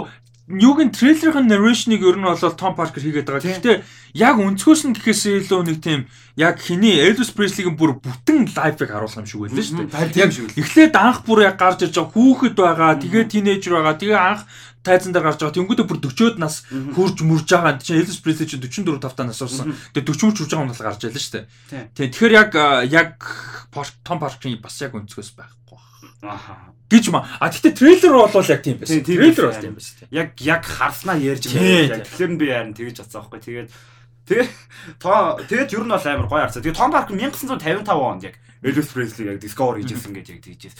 [0.48, 3.44] юугийн трейлерын narration-ыг ер нь бол Том Паркер хийгээд байгаа.
[3.44, 3.84] Гэхдээ
[4.16, 6.08] яг өнцгөөс нь гэхээс илүү нэг тийм
[6.40, 10.24] яг хиний Elvis Presley-гийн бүр бүтэн лайфыг харуулах юм шиг байлаа шүү дээ.
[10.24, 14.48] Яг эхлээд анх бүр яг гарч ирж байгаа хүүхэд байгаа, тэгээ тинейжер байгаа, тэгээ анх
[14.82, 15.56] тайзан дээр гарч байгаа.
[15.58, 17.78] Тэнгүүдээ бүр 40-од нас хурж мөрж байгаа.
[17.82, 19.74] Чинь Elvis Presley чинь 44 тавтаа нас орсон.
[19.94, 21.44] Тэгээ 40 мөрж байгаа юм бол гарч ялаа шүү дээ.
[21.94, 22.50] Тэгээ тэгэхээр яг
[22.88, 23.12] яг
[24.02, 25.78] Том Паркерын бас яг өнцгөөс байхгүй.
[26.26, 27.28] Аха гэж ма.
[27.36, 29.04] А тэгтээ трейлер бол яг тийм байсан.
[29.04, 30.08] Трейлер бол тийм байсан.
[30.08, 32.00] Яг яг харснаа ярьж байгаа.
[32.00, 33.40] Тэгэхээр би харин тэгэж бодсон байхгүй.
[33.44, 33.68] Тэгээд
[34.24, 34.48] тэгээ
[34.96, 36.64] тоо тэгээд ер нь бол амар гоё харцаа.
[36.64, 40.76] Тэгээд Том Паркер 1955 онд яг Elvis Presley яг Discover хийжсэн гэж яг тэгжээс.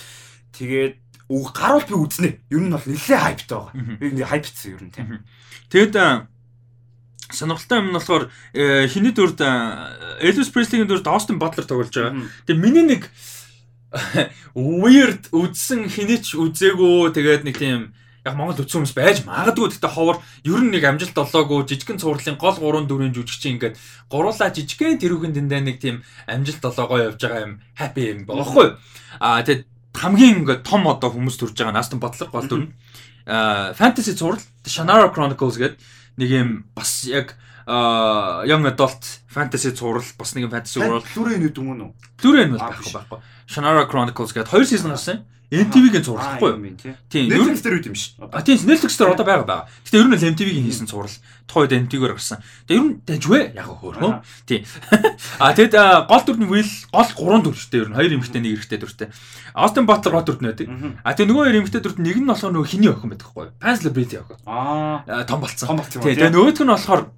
[0.57, 0.97] Тэгээд
[1.29, 2.31] үг гаруул би үзнэ.
[2.51, 4.01] Ер нь бол нэлээд хайптай байгаа.
[4.01, 5.07] Би хайпцсан ер нь тийм.
[5.69, 5.97] Тэгэд
[7.31, 8.25] сонирхолтой юм нь болохоор
[8.57, 9.41] хиний дүрд
[10.25, 12.25] Elvis Presley-ийн дүрд Austin Butler тоглож байгаа.
[12.49, 13.13] Тэгээ миний нэг
[14.55, 17.97] weird үдсэн хинээч үзээгүй тэгээд нэг тийм
[18.29, 22.37] яг Монгол үдсэн хүмүүс байж магадгүй гэхдээ ховор ер нь нэг амжилт олоогүй жижигэн цувралын
[22.37, 23.81] гол 3 4 жүжигчин ингээд
[24.13, 28.77] гуруула жижигэн тэрүүхэн дэндээ нэг тийм амжилт олоогоо явж байгаа юм happy юм багхгүй
[29.21, 32.73] а тэгээд хамгийн ингээд том одоо хүмүүс төрж байгаа Aston Butler гол дүр нь
[33.28, 35.78] fantasy цуврал Shannara Chronicles гэдэг
[36.16, 37.36] нэг юм бас яг
[37.69, 41.93] а young adult fantasy цуврал бас нэгэн fantasy цуврал Blu-ray нүд юм уу?
[42.16, 43.19] Blu-ray нүд байхгүй байхгүй.
[43.44, 45.24] Shannara Chronicles гэдэг хоёр season гарсан.
[45.49, 46.97] MTV-гийн цуврал байхгүй юу?
[47.09, 47.33] Тийм.
[47.33, 48.12] Netflix дээр үт юм ш.
[48.20, 49.69] А тийм Netflix дээр одоо байгаа байгаа.
[49.89, 51.16] Гэтэ ер нь л MTV-гийн хийсэн цуврал.
[51.49, 52.45] Тухайд MTV-гээр гарсан.
[52.69, 54.20] Тэгээ ер нь дажвэ яг хөөрхөө.
[54.45, 54.69] Тийм.
[55.41, 55.73] А тэгэд
[56.05, 59.09] гол дүр нь Will гол гурван дүртэй ер нь хоёр эмэгтэй нэг эрэгтэй дүртэй.
[59.57, 60.69] Austin Butler гол дүрт нэдэг.
[61.01, 63.57] А тэгээ нөгөө хоёр эмэгтэй дүрт нэг нь болохоор нөгөө хиний охин байдаг байхгүй юу?
[63.57, 64.37] Pans Celebrity охин.
[64.45, 65.65] Аа том болцсон.
[65.73, 66.05] Том болцсон.
[66.05, 67.09] Тэгээ нөгөөх нь болохоор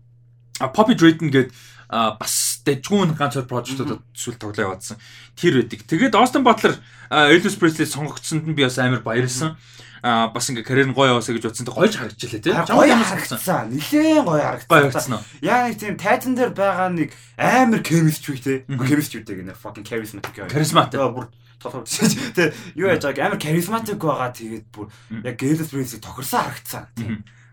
[0.70, 1.50] Poppy Drayton гэдэг
[1.90, 4.96] бас дэжгүүн ганц хоёр прожектуудад сүл тоглоо яваадсан.
[5.34, 5.82] Тэр байдаг.
[5.90, 6.78] Тэгээд Austin Butler
[7.10, 9.58] Elvis Presley сонгогдсонд нь би бас амар баярлсан.
[10.02, 11.68] А бас ингээ карьер нь гоё яваасаа гэж бодсон.
[11.68, 12.54] Гоёж харагдчихлаа тий.
[12.56, 13.68] Гоё харагдсан.
[13.68, 14.70] Нилээн гоё харагдсан.
[14.70, 15.24] Гоё харагдсан уу?
[15.44, 18.64] Яа нэг тийм тайзан дээр байгаа нэг амар chemistry тий.
[18.64, 20.32] Chemistry гэдэг нэр fucking charismatic.
[20.48, 20.96] Charismatic.
[20.96, 21.28] Бүр
[21.60, 22.48] толгой тий.
[22.80, 24.32] Юу яаж байгааг амар charismatic байгаа.
[24.32, 24.88] Тэгээд бүр
[25.20, 26.88] яг Elvis Presley тохирсон харагдсан.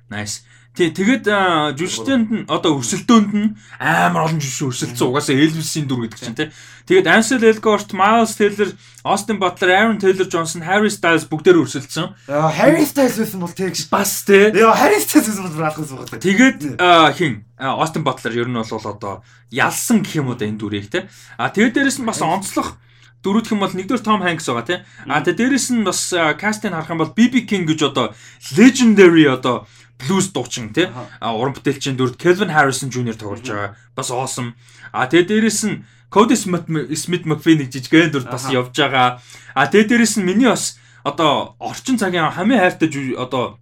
[0.10, 0.44] Nice.
[0.78, 1.26] Тий, тэгээд
[1.74, 5.10] жүжигчтэнд нь одоо өрсөлдөөнд нь амар олон жүжигч өрсөлдсөн.
[5.10, 6.54] Угаасаа Elvis-ийн дүр гэдэг чинь тий.
[6.86, 8.70] Тэгээд Ansel Elgort, Miles Taylor,
[9.02, 12.14] Austin Butler, Aaron Taylor Johnson, Harry Styles бүгдээр өрсөлдсөн.
[12.30, 14.54] Harry Styles байсан бол тэгж бас тий.
[14.54, 16.22] Яа, Harry Styles байсан бол раахс байгаа.
[16.22, 16.78] Тэгээд
[17.18, 21.10] хин Austin Butler ер нь бол одоо ялсан гэх юм уу да энэ дүрийг тий.
[21.42, 22.78] А тэгээд дээрэс нь бас онцлог
[23.26, 24.80] дөрөвдөх юм бол нэгдүгээр Том Hanks байгаа тий.
[25.10, 28.14] А тэгээд дээрэс нь бас кастинг харах юм бол BB King гэж одоо
[28.54, 29.66] legendary одоо
[29.98, 30.88] blues дуучин тий
[31.22, 33.76] уран бүтээлчийн дүрд Kelvin Harrison Jr тоглож байгаа.
[33.95, 34.53] Бас awesome.
[34.94, 35.84] А тэгээ дээрэс нь
[36.14, 39.19] Cody Smith McPhee нэг жижигхэн дүрд бас явж байгаа.
[39.57, 43.57] А тэгээ дээрэс нь миний бас одоо орчин цагийн хамгийн хайртай одоо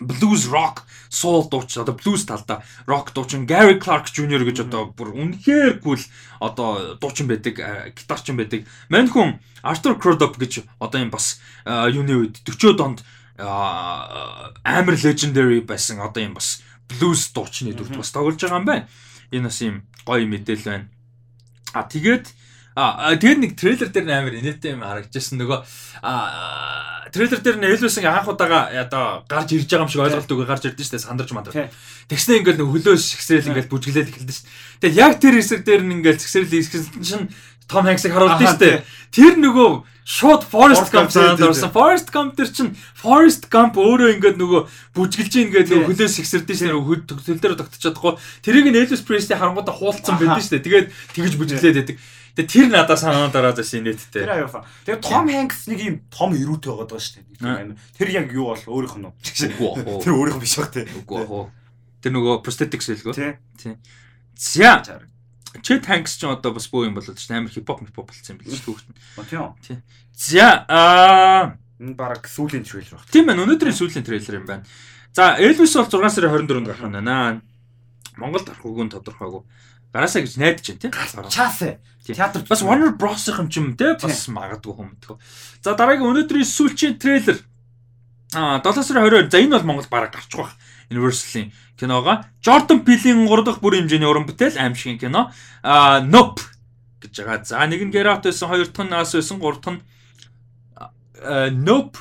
[0.00, 5.16] blues rock soul дууч одоо blues талдаа rock дуучин Gary Clark Jr гэж одоо бүр
[5.16, 6.04] үнэхээр гүйл
[6.40, 7.58] одоо дуучин байдаг
[7.96, 8.68] гитарчин байдаг.
[8.88, 12.98] Мань хүн Arthur Crudup гэж одоо юм бас юуны үед 40-од онд
[13.38, 18.88] амар legendary байсан одоо юм бас blues дуучны дүрт бас тоглож байгаа юм байна.
[19.30, 20.86] Энэ бас юм гоё мэдээлэл байна.
[21.72, 22.26] А тэгээд
[22.78, 25.58] а тэгээд нэг трейлер дээр амар инээдтэй юм харагдажсэн нөгөө
[26.02, 30.30] а трейлер дээр нь Элвис ингээ анх удаага одоо гарч ирж байгаа юм шиг ойлголт
[30.30, 31.70] өгөө гарч ирдэ штэ сандарч мандар.
[32.06, 34.48] Тэгснэ ингээл нөгөө хөлөө шигсрэл ингээл бүжгэлээд эхэлдэ штэ.
[34.82, 37.26] Тэгээд яг тэр хэсэг дээр нь ингээл згсрэл ихсэн чинь
[37.68, 38.82] Том Хэнксийг харуулдаг шүү дээ.
[39.12, 39.70] Тэр нөгөө
[40.08, 41.68] шууд Forest Gump санаад орсон.
[41.68, 44.60] Forest Gump тэр чинь Forest Gump өөрөө ингээд нөгөө
[44.96, 46.80] бүжгэлж ингээд нөгөө хөлөөс ихсэрдэж шүү дээ.
[46.80, 48.16] Хөл төгсөл дээр тогтож чадахгүй.
[48.40, 50.64] Тэрийг нь Elvis Presley харангуудаа хуулцсан байдаг шүү дээ.
[50.64, 51.96] Тэгээд тэгэж бүжгэлээд байдаг.
[52.40, 54.24] Тэгээ тэр надад санаа дараад байсан нийтдээ.
[54.24, 54.64] Тэр аюуфа.
[54.88, 57.76] Тэгээ Том Хэнкс нэг юм том эрүүтэй байгаа даа шүү дээ.
[57.98, 59.12] Тэр яг юу бол өөрийнх нь.
[60.00, 60.86] Тэр өөрийнх нь биш баг тий.
[60.86, 61.52] Үгүй аа.
[62.00, 63.12] Тэр нөгөө prosthetics хэлгөө.
[63.58, 63.74] Тий.
[64.38, 65.02] За.
[65.61, 68.63] Chet Hanks ч одоо бас бөө юм болоод ш амар хипхоп хипхоп болсон юм биш
[68.65, 68.89] түүхт.
[69.29, 69.53] Тийм.
[69.61, 69.79] Тийм.
[70.17, 73.05] За аа энэ баг сүүлийн трейлер баг.
[73.13, 73.45] Тийм байна.
[73.45, 74.65] Өнөөдрийн сүүлийн трейлер юм байна.
[75.13, 77.41] За Elvis бол 6 сарын 24-нд гарах нь байна.
[78.17, 79.45] Монголд гарах үгүй нь тодорхойгүй.
[79.93, 80.93] Гараасаа гэж найдаж байна тийм.
[81.29, 81.77] Чаасаа.
[82.03, 85.17] Театр бас Warner Bros-ийн юм ч юм те бас магадгүй хүмдгөө.
[85.61, 87.39] За дараагийн өнөөдрийн сүүлчийн трейлер
[88.33, 90.51] аа 7 сарын 20-оор за энэ бол Монгол бараг гарчих واخ.
[90.90, 95.30] Universal-ийн киногоо Jordan Peele-ийн 3 дахь бүрийн хэмжээний уран бүтээл аимшигын кино
[95.62, 96.42] а Nope
[97.00, 97.44] гэж байгаа.
[97.44, 99.82] За нэг нь Get Out байсан, хоёр дахь нь Us байсан, гурав дахь нь
[101.64, 101.98] Nope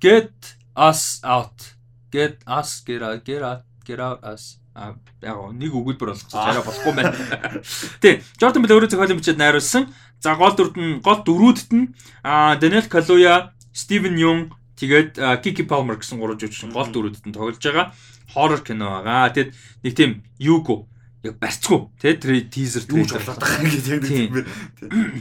[0.00, 1.74] Get Us Out.
[2.12, 4.94] Get Us Get Out Get Out Get Out Us а
[5.26, 7.10] яг нэг өгүүлбэр болгосон арай болохгүй байна.
[8.02, 9.90] Тий, Jordan Peele өөрөө зохиолын бичээд найруулсан.
[10.22, 11.90] За гол дүрд нь гол дөрүүдт нь
[12.22, 14.40] Daniel Kaluuya, Steven Yeun
[14.78, 17.92] тэгээд Kiki Palmer гэсэн гурван жүжигчин гол дүрүүдэд нь тоглож байгаа
[18.32, 19.32] хоррор кино байгаа.
[19.34, 19.50] Тэгэд
[19.82, 20.86] нэг тийм юуг
[21.24, 24.46] яг барьцгүй тий тэр тизер трейлер болоод байгаа гэж яг нэг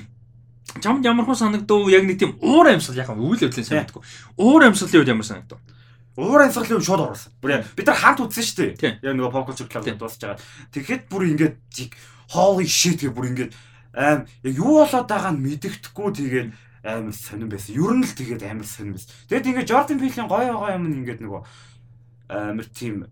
[0.84, 4.04] Чамд ямар хүн санагдав яг нэг тийм уур амьсгал яг үйл явдлын санагдав.
[4.38, 5.60] Уур амьсгалын үед ямар санагдав?
[6.20, 7.34] Уур амьсгалын үед шууд оруулсан.
[7.42, 9.00] Бүр бид нар хамт үзсэн шүү дээ.
[9.02, 10.38] Яг нөгөө pop culture club-д дуусч байгаа.
[10.76, 11.56] Тэгэхэд бүр ингээд
[12.36, 13.56] holy shit гэх бүр ингээд
[13.96, 16.50] аим яг юу болоод байгааг нь мэддэхгүй тэгээд
[16.88, 17.76] амар сонирн байсан.
[17.76, 19.12] Ер нь л тэгээд амар сонирн байсан.
[19.28, 21.42] Тэгэд ингээд Jordan Peele-ийн гоё гоё юм ингээд нөгөө
[22.32, 23.12] амар тийм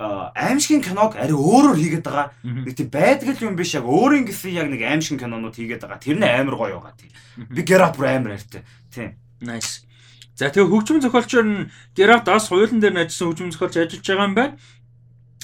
[0.00, 2.32] аимшигын киног ари өөрөөр хийгээд байгаа.
[2.40, 6.00] Нэг тийм байдаг л юм биш яг өөрийн гэсэн яг нэг аимшигын кинонууд хийгээд байгаа.
[6.00, 7.12] Тэр нь амар гоё байгаа тийм.
[7.52, 8.64] Би Gerard амар хайртай.
[8.88, 9.18] Тийм.
[9.44, 9.84] Nice.
[10.40, 14.34] За тэгээ хөгжмөн зохиолчор нь Gerard бас хуйлан дээр ажилласан хөгжмөн зохиолч ажиллаж байгаа юм
[14.38, 14.56] байна.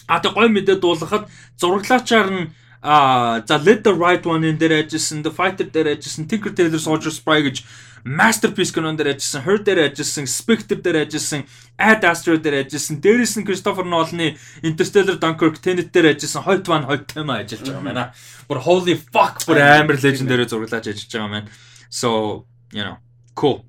[0.09, 1.25] А тэгээ гоё мэдээ дуулгахад
[1.61, 2.45] зураглаачаар нь
[2.82, 6.78] а за Let the Right One энэ дээр ажилласан, The Fighter дээр ажилласан, Tinker Tailor
[6.78, 7.65] Soldier Spy гэж
[8.07, 11.43] Masterpiece кинон дээр ажилласан, Her дээр ажилласан, Spectre дээр ажилласан,
[11.78, 16.86] Ad Astra дээр ажилласан, дээрээс нь Christopher Nolan-ы Interstellar Dunkirk, Tenet дээр ажилласан, хойд ван
[16.86, 18.15] хойд тема ажиллаж байгаа юм байна.
[18.47, 21.51] Бүр holy fuck бүр амар legendary зураглаж ажиллаж байгаа юм байна.
[21.90, 23.03] So, you know,
[23.35, 23.66] cool.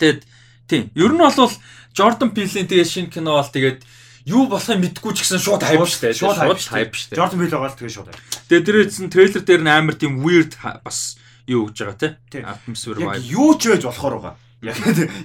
[0.00, 0.24] Тэгэд
[0.64, 1.52] тийм, ер нь бол
[1.92, 3.84] Jordan Peele-ийн тэгээ шинэ кино бол тэгээд
[4.28, 6.12] юу болохыг мэдгүй ч гэсэн шууд хайп штэ.
[6.12, 7.16] Шууд хайп штэ.
[7.16, 8.20] Jordan Peele байгаа л тэгээ шууд хайп.
[8.52, 10.52] Тэгээ дээрээс нь трейлер дээр нь амар тийм weird
[10.84, 11.16] бас
[11.48, 11.96] юу гэж байгаа
[12.28, 13.16] те атмосфер vibe.
[13.16, 14.34] Яг юу ч байж болохоор байгаа.
[14.60, 14.76] Яг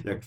[0.08, 0.20] яг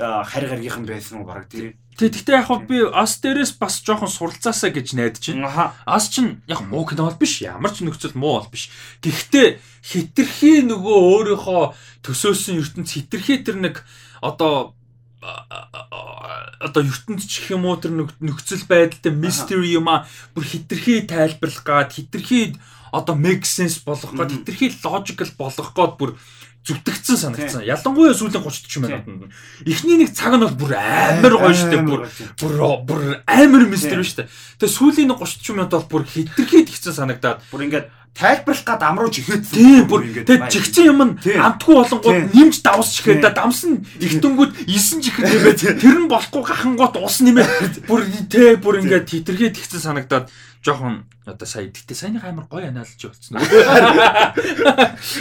[0.00, 1.72] харь гаргийнхан байсан уу баг тий.
[1.96, 2.12] Тэг.
[2.12, 5.76] Гэхдээ яг хөө би ас дээрээс бас жоохон суралцаасаа гэж найдаж байна.
[5.84, 7.44] Ас чинь яг муу кино бол биш.
[7.44, 8.72] Ямар ч нөхцөл муу бол биш.
[9.04, 10.96] Гэхдээ хитрхи нөгөө
[11.36, 11.62] өөрийнхөө
[12.04, 13.84] төсөөсөн ертөнц хитрхи тэр нэг
[14.24, 14.72] одоо
[15.20, 21.64] одоо ертөнд ч гэх юм уу тэр нөхцөл байдалтай mystery юм а бүр хитрхи тайлбарлах
[21.64, 22.56] гад хитрхи
[22.92, 26.16] одоо make sense болгох гад хитрхи logical болгох гад бүр
[26.60, 27.64] зүтгэцсэн санагдсан.
[27.64, 29.32] Ялангуяа сүүлийн 30 40 минутанд.
[29.64, 32.04] Эхний нэг цаг нь бол бүр амар гоё штэ бүр
[32.36, 32.52] бүр
[32.84, 34.28] бүр амар mystery штэ.
[34.60, 39.14] Тэгээ сүүлийн 30 40 минут бол бүр хитрхи тэгсэн санагдаад бүр ингээд тайлбарлах гад амрууж
[39.22, 39.54] ихэдсэн.
[39.54, 45.00] Тийм бүр тэгээ жигцэн юм нь амтгүй болонгууд нэмж давс чихээ да дамсан ихтэнгүүд 9
[45.00, 50.26] чихэд нэмээд тэр нь болохгүй гахангууд ус нэмээд бүр тэ бүр ингээд хитрхи тэгсэн санагдаад
[50.60, 53.38] жоохон одоо сая гэтээ саяны амар гоё аналж болцсон.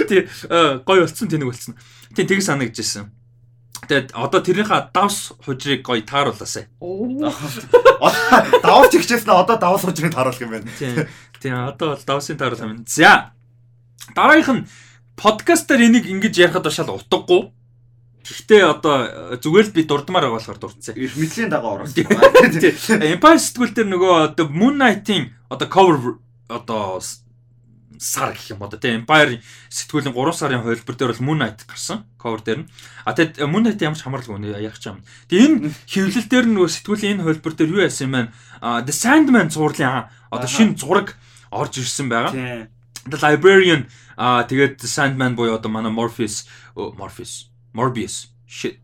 [0.09, 0.27] Тий
[0.83, 1.77] гоё болцсон тэнэг болцсон.
[2.15, 3.13] Тий тэг санагдчихсэн.
[3.87, 6.67] Тэгээд одоо тэрийнхээ давс хужрыг гоё тааруулаасай.
[8.59, 10.67] Давс чигчээснэ одоо давс хужрыг тааруулах юм байна.
[11.41, 12.85] Тийм одоо бол давсын тааруулах юм.
[12.87, 13.31] За.
[14.15, 14.67] Дараагийнх нь
[15.15, 17.51] подкастаар энийг ингэж ярихад башаал утгагүй.
[18.23, 18.95] Гэхдээ одоо
[19.39, 20.95] зүгээр л би дурдмаар байгаа болохоор дурдсан.
[20.95, 22.05] Мэдлийн дагуу орсон.
[22.99, 27.01] Empire сэтгүүл дээр нөгөө одоо Moon Knight-ийн одоо cover одоо
[27.99, 32.07] сар гэх юм одоо тийм Empire сэтгүүлийн 3 сарын хувилбар дээр бол Moon Knight гарсан
[32.15, 32.69] cover дээр нь.
[33.03, 35.03] А тэгэд Moon Knight ямар ч хамаарлаггүй нэ яг ч юм.
[35.27, 38.31] Тэгээ энэ хэвлэл дээр нөгөө сэтгүүлийн энэ хувилбар дээр юу яасан юм бэ?
[38.87, 41.19] The Sandman зурлын одоо шинэ зураг
[41.51, 42.67] орж ирсэн байгаа.
[43.09, 46.45] The Librarian а тэгээд Sandman буюу одоо манай Morpheus
[46.75, 48.77] Morpheus Morbius shit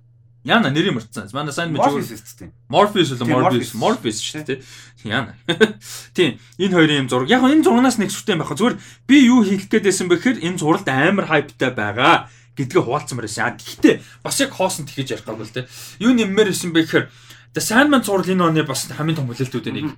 [0.46, 1.26] Яна нэрийг мартсан.
[1.34, 2.54] Манай сайн мэд Morpheus дээ.
[2.70, 4.62] Morpheus уу Morbius Morpheus шүү дээ.
[5.02, 5.34] Яна.
[6.14, 6.38] Тийм.
[6.62, 7.34] Энэ хоёрын юм зураг.
[7.34, 8.54] Яг энэ зургаас нэг сүртэй байх.
[8.54, 8.78] Зүгээр
[9.10, 12.30] би юу хийх гээдсэн бэ гэхээр энэ зуралд амар хайптай байгаа
[12.62, 13.58] гэдгээ хуваалцсан мөрөөсөн.
[13.58, 15.66] Гэхдээ бас яг хоосон тэгэж ярих гал те.
[15.98, 17.06] Юу нэммээр исэн бэ гэхээр
[17.58, 19.98] The Sandman зураг энэ оны бас хамгийн том хүлээлтүүдийн нэг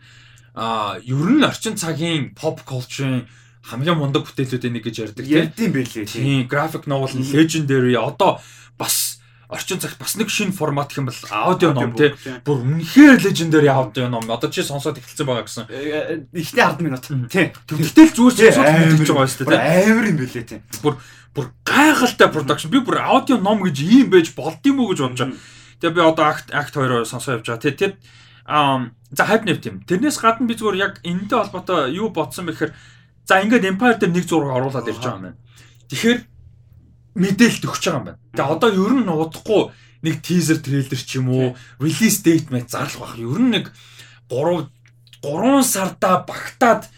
[0.58, 3.30] аа ер нь орчин цагийн pop culture-ын
[3.62, 5.38] хамгийн мундаг бүтээлүүдийн нэг гэж ярьдаг тийм.
[5.38, 6.06] Ярдсан байлээ.
[6.10, 6.50] Тийм.
[6.50, 8.42] Graphic novel legendary одоо
[8.80, 12.16] бас орчин цагт бас нэг шинэ формат гэх юм бол аудио ном тий.
[12.42, 14.26] Бүр үнэхээр лежендари аудио ном.
[14.26, 15.70] Одоо чи сонсоод эхэлсэн байгаа гэсэн.
[15.70, 17.54] Э, э, ихний 10 минут тий.
[17.54, 19.94] Тэгтэл зүгээр сонсоод эхэлж байгаа шүү дээ.
[19.94, 20.60] Амар юм бэлээ тий.
[20.82, 20.98] Бүр
[21.38, 22.74] бүр гайхалтай продакшн.
[22.74, 25.38] Би бүр аудио ном гэж ийм байж болдсон уу гэж бодож байгаа.
[25.80, 27.64] Тэгээ би одоо акт акт 2-оор сонсоо явж байгаа.
[27.64, 27.76] Тий.
[27.78, 27.92] Тэр
[28.44, 29.84] аа за хайп нэв тийм.
[29.88, 32.76] Тэрнээс гадна би зүгээр яг энэтэй холбоотой юу бодсон бэхээр
[33.28, 35.40] за ингээд Empire дээр нэг зураг оруулаад ирж байгаа юм байна.
[35.88, 36.20] Тэгэхээр
[37.16, 38.20] мэдээлэлт өгч байгаа юм байна.
[38.36, 39.62] Тэгээ одоо ер нь удахгүй
[40.04, 41.48] нэг teaser трейлер ч юм уу,
[41.80, 43.20] release date мэт зарлах байх.
[43.20, 43.66] Ер нь нэг
[44.28, 44.68] 3
[45.24, 46.92] 3 сарда багтаад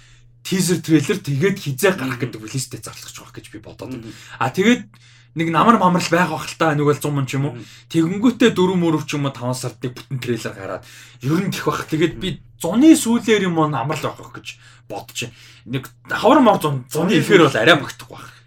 [0.43, 3.95] teaser трейлер тэгээд хизээ гарах гэдэг release date зарлах ч байх гэж би бодоод.
[4.41, 4.89] А тэгээд
[5.35, 7.57] нэг намар мамрал байх бах л та нэг бол 100 мөн ч юм уу.
[7.93, 10.83] Тэгэнгүүтээ 4 мөрөв ч юм уу 5 сард бүтэн трейлер гараад
[11.21, 11.85] ер нь тэх бах.
[11.85, 14.57] Тэгээд би зуны сүүлээр юм уу намрал байх гэж
[14.89, 15.29] бодож.
[15.69, 18.39] Нэг хавар мор зун зуны ихээр бол арай багтах байх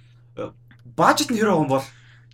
[0.96, 1.84] бажет нь хэрэв хүн бол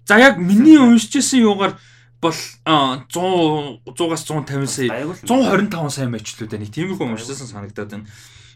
[0.07, 1.79] за яг миний уншижсэн юугаар
[2.21, 2.35] бол
[2.67, 8.07] 100 100-аас 150 сая 125 сая мэтлүүд нэг тиймэрхүү уншижсэн санагдаад байна.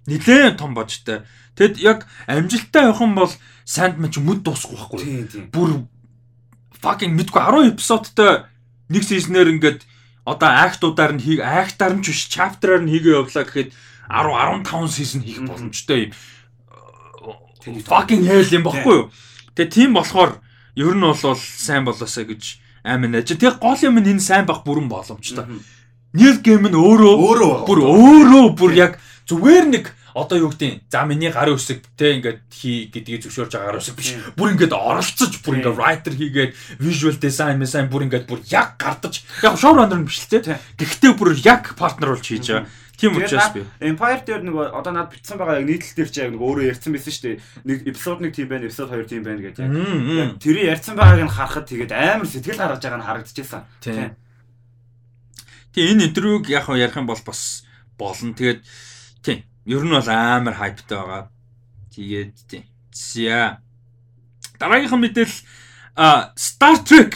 [0.07, 1.23] Нилээн том бажтай.
[1.55, 5.51] Тэгэд яг амжилттай явах юм бол Sandman ч мүд дуусахгүй байхгүй.
[5.55, 5.87] Бүр
[6.83, 8.51] fucking мэдгүй 10 эпизодтой
[8.91, 9.87] нэг сизнээр ингээд
[10.27, 13.71] одоо актуудаар нь хийг актаар нь ч биш чаптераар нь хийгээ явлаа гэхэд
[14.11, 16.13] 10 15 сизон хийх боломжтой юм.
[17.87, 19.07] Fucking hell юм баггүй юу?
[19.55, 20.43] Тэгээ тийм болохоор
[20.75, 23.31] ер нь бол сайн болоосаа гэж амин аж.
[23.31, 25.47] Тэгээ гол юм нь энэ сайн бах бүрэн боломжтой.
[26.13, 27.15] Нийл гейм нь өөрөө
[27.67, 32.45] бүр өөрөө бүр яг зүгээр нэг одоо юу гэдэг за миний гарын үсэг те ингээд
[32.53, 37.17] хий гэдгийг зөвшөөрж байгаа гарын үсэг биш бүр ингээд оролцож бүр ингээд writer хийгээд visual
[37.17, 41.73] design design бүр ингээд бүр яг гардаж яг showrunner биш л те гэхдээ бүр яг
[41.79, 42.69] партнер болж хийж байгаа
[43.03, 43.65] Тийм учраас би.
[43.81, 46.93] Empire дээр нэг одоо над бичсэн байгаа яг нийтлэл дээр чи яг нэг өөрөө ярьсан
[46.95, 47.43] байсан шүү дээ.
[47.67, 50.39] Нэг эпизод 1 тийм байна, эпизод 2 тийм байна гэдэг яг.
[50.39, 53.63] Тэрийг ярьсан байгааг нь харахад тэгээд амар сэтгэл гаргаж байгаа нь харагдчихсан.
[53.83, 54.15] Тийм.
[55.75, 57.67] Тэгээ энэ интервьюг яг ярих юм бол бас
[57.99, 58.39] болно.
[58.39, 58.61] Тэгээд.
[59.67, 61.31] Ер нь бол амар хайптай байгаа.
[61.95, 62.65] Тэгээд тийм.
[62.91, 63.63] За.
[64.59, 65.41] Дараагийнх нь мэдээлэл
[65.97, 67.15] а Star Trek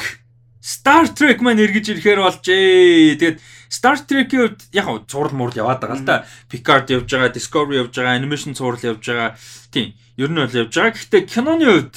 [0.60, 3.18] Star Trek маань эргэж ирэхээр болжээ.
[3.18, 3.38] Тэгээд
[3.70, 6.26] Star Trek-ийн хувьд яг цуврал мурал яваад байгаа л да.
[6.50, 9.38] Picard явж байгаа, Discovery явж байгаа, animation цуврал явж байгаа.
[9.70, 9.94] Тийм.
[10.18, 10.94] Ер нь бол явж байгаа.
[10.94, 11.96] Гэхдээ киноны хувьд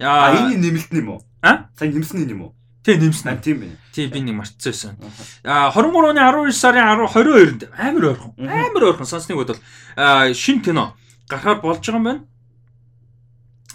[0.00, 1.20] аа энэ нэмэлт юм уу?
[1.40, 1.72] А?
[1.76, 2.52] Сайн нэмсэн юм уу?
[2.84, 3.40] Тийм нэмсэн.
[3.40, 3.76] Тийм байна.
[3.92, 4.96] Тийм би нэг мартчихсан.
[5.44, 8.32] Аа 23 оны 12 сарын 22-нд амар ойрхон.
[8.40, 9.60] Амар ойрхон сонсныг бодвол
[9.96, 10.96] аа шинэ кино
[11.28, 12.24] гарахаар болж байгаа юм байна.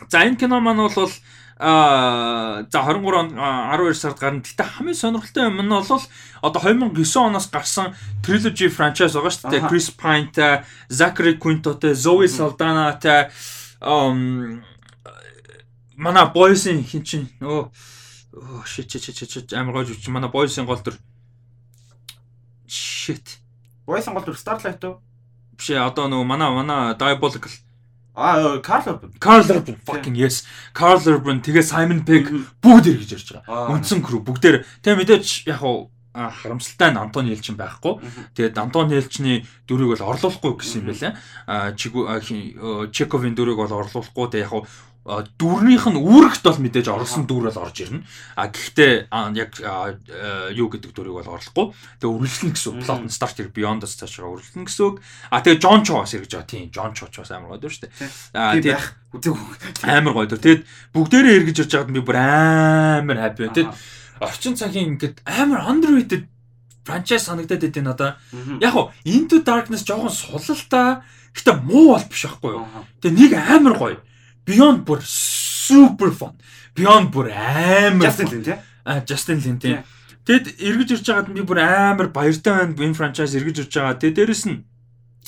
[0.10, 1.12] За энэ кино маань бол
[1.58, 4.42] а за 23 он 12 сард гарна.
[4.42, 6.02] Гэтэ хамгийн сонирхолтой юм нь бол
[6.42, 7.96] одоо 2009 оноос гарсан
[8.26, 9.70] trilogy franchise байгаа шүү дээ.
[9.70, 13.30] Chris Pine-тай, Zachary Quinto-тай, Zoe Saldana-тай
[13.82, 14.66] um
[15.96, 17.70] манай boys-ын хин чин өө
[18.66, 21.00] shit shit shit shit амар гож үуч манай boys-ын гол төр
[22.68, 23.40] shit.
[23.88, 25.00] Voice гол дүр Starlight уу?
[25.56, 27.54] Биш ээ одоо нөгөө манай манай Diabolical
[28.16, 29.12] Аа, Carl Urban.
[29.20, 30.48] Carl Urban fucking yes.
[30.74, 32.32] Carl Urban тэгээ Simon Pegg
[32.64, 33.76] бүгд эргэж ирж байгаа.
[33.76, 38.00] Үндсэн crew бүгдээр тэгээ мэдээж яг хуу харамсалтай нь Антони Элчин байхгүй.
[38.40, 41.12] Тэгээд Антони Элчний дүрийг бол орлуулахгүй гэсэн юм байлаа.
[41.44, 44.32] А Чековын дүрийг бол орлуулахгүй.
[44.32, 44.64] Тэгээд яг
[45.06, 48.02] дүрнийх нь үүрэгт бол мэдээж орлсон дүр бол орж ирнэ.
[48.34, 49.54] А гэхдээ яг
[50.58, 51.78] юу гэдэг дүрийг бол орлохгүй.
[52.02, 55.06] Тэгээ үргэлжлэн гэсэн plot нь start here beyond us цаашаа үргэлжлэн гэсэн үг.
[55.30, 56.50] А тэгээ Джон Чо бас ирж байгаа.
[56.50, 57.94] Тийм Джон Чо ч бас амар гоё дүр шүү дээ.
[58.34, 58.82] А тэгээ
[59.94, 60.42] амар гоё дүр.
[60.42, 60.66] Тэгээд
[60.98, 63.46] бүгдээрээ эргэж ирж байгаад би бүр амар happy.
[63.54, 63.70] Тэгээд
[64.26, 66.26] орчин цагийн ингээд амар underrated
[66.82, 68.18] франчайз санагдаад байдیں۔ Одоо
[68.58, 71.06] яг хуу Into Darkness жоохон сулалтай.
[71.38, 72.66] Гэтэ муу бол биш байхгүй юу.
[73.06, 74.02] Тэгээ нэг амар гоё
[74.46, 76.38] Beyond бүр super fun.
[76.78, 78.58] Beyond бүр амар Justin Lin тий.
[78.86, 79.78] А Justin Lin тий.
[80.26, 82.78] Тэгэд эргэж ирж байгаад би бүр амар баяртай байна.
[82.78, 84.00] Энэ франчайз эргэж ирж байгаа.
[84.00, 84.64] Тэгээ дээрэс нь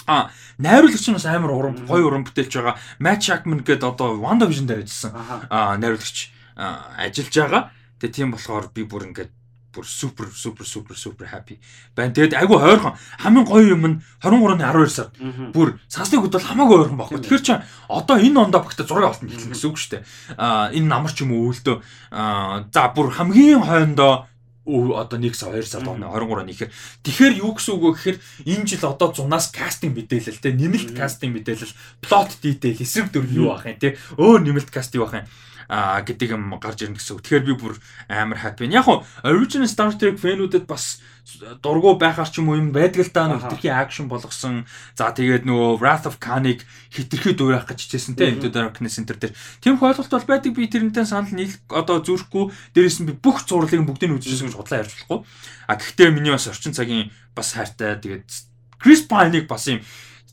[0.08, 2.76] А найруулагч нь бас амар уран гоё уран бүтээлж байгаа.
[3.00, 5.12] Matt Shackman гэдэг одоо WandaVision дээр ажилласан.
[5.50, 7.64] А найруулагч ажиллаж байгаа.
[8.00, 9.32] Тэгээ тийм болохоор би бүр ингээд
[9.78, 11.62] бүр супер супер супер супер happy
[11.96, 12.14] байна.
[12.14, 12.98] Тэгэд айгу хойрхон.
[13.22, 15.14] Хамгийн гоё юм нь 23-ны 12 сард.
[15.54, 17.22] Бүр сансны хөд бол хамаагүй ойрхон байхгүй.
[17.22, 17.54] Тэгэхээр чи
[17.86, 20.04] одоо энэ ондоо багта зураг авалтан хэлнэ гэсэн үг шүү дээ.
[20.42, 21.78] Аа энэ намар ч юм уу өлдөө
[22.10, 24.26] аа за бүр хамгийн хойндоо
[24.68, 26.70] одоо 1 сар 2 сар дооно 23 нэхэр
[27.06, 28.18] тэгэхээр юу гэсэн үг вэ гэхээр
[28.52, 31.72] энэ жил одоо зунаас кастинг мэдээлэл те нэмэлт кастинг мэдээлэл
[32.04, 33.96] плот detail эсрэг дүр юу ах юм те.
[34.20, 35.28] Өөр нэмэлт каст юу ах юм
[35.68, 37.20] гэдэг юм гарч ирнэ гэсэн.
[37.20, 37.74] Тэгэхээр би бүр
[38.08, 38.72] амар happy.
[38.72, 41.04] Яг нь original Star Trek фэнүүдэд бас
[41.60, 44.64] дургу байхаар ч юм уу юм байдаг л нэг хитрхи акшн болгосон.
[44.96, 49.36] За тэгээд нөгөө Wrath of Khan-ыг хитрхи дуурайх гэж хичээсэн те Into Darkness Center дээр.
[49.60, 53.84] Тийм ойлголт бол байдаг би тэрнтэй санал нийлэх одоо зүрхгүй дээрээс нь би бүх зурлыг
[53.84, 55.20] бүгдийг нь үзчихсэн гэж бодлоо ярьж болохгүй.
[55.68, 58.32] А гэхдээ миний бас орчин цагийн бас хайртай тэгээд
[58.80, 59.84] Chris Pine-ыг бас юм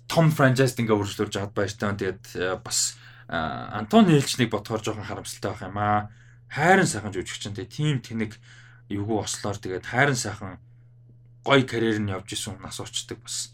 [0.07, 1.91] том франчайз ингээ үргэлжлүүлж аваад баяртай.
[1.97, 2.95] Тэгээд э, бас
[3.29, 6.11] Антони Элчнийг бодохоор жоохон харамсалтай байх юм аа.
[6.51, 8.37] Хайрын сайхан жүжигчтэй тийм тэнэг
[8.93, 10.61] эвгүй ослоор тэгээд хайрын сайхан
[11.45, 13.53] гоё карьер нь явж исэн нас уучдаг бас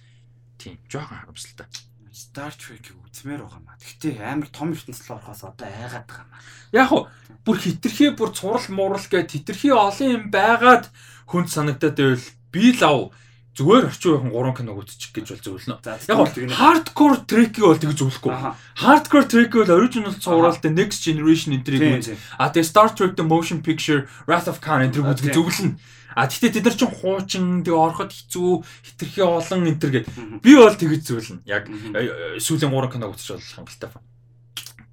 [0.58, 1.66] тийм жоохон харамсалтай.
[2.10, 3.78] Star Trek-ийг үзмээр байгаа маа.
[3.78, 6.42] Гэхдээ амар том ертөнцийн орохоос одоо айгаад байгаа маа.
[6.74, 7.06] Яг уу
[7.46, 10.90] бүр хитрхи бүр цурал муурал гэд хитрхи олон юм байгаад
[11.30, 13.14] хүнд санагдаад байвал би лав
[13.58, 15.76] зүгээр орчин үеийн 3 киног үзчих гэж бол зөвлөнө.
[15.82, 18.32] Яг бол hardcore track-ийг бол тэгж зөвлөхгүй.
[18.78, 22.14] Hardcore track бол original цувралтай next generation энтрийг үз.
[22.38, 25.74] А тэгээ Star Trek the motion picture Wrath of Khan энтрийг үзэх зөвлөнө.
[26.14, 28.50] А тэгтээ тэд нар чинь хуучин тэгээ ороход хэцүү
[28.86, 30.06] хитрхи олон энтер гэд
[30.42, 31.42] би бол тэгж зөвлөнө.
[31.46, 33.90] Яг э, сүүлийн 3 киног үзчих болох хангалттай.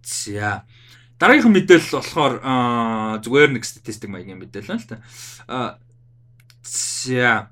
[0.01, 0.65] За.
[1.21, 2.33] Дараагийнх мэдээлэл болохоор
[3.21, 5.01] зүгээр нэг статистик маягийн мэдээлэл л та.
[6.61, 7.49] За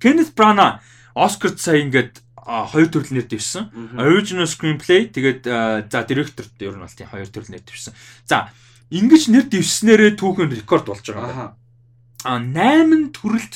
[0.00, 0.80] Kenneth Branagh
[1.14, 3.70] Оскарт сая ингээд хоёр төрөл нэр дэвсэн.
[4.00, 5.44] Original screenplay тэгээд
[5.90, 7.94] за директорт ер нь бол тийм хоёр төрөл нэр дэвсэн.
[8.24, 8.50] За
[8.90, 11.54] ингэж нэр дэвснээрээ түүхэн рекорд болж байгаа юм.
[12.24, 13.54] А 8 төрөлд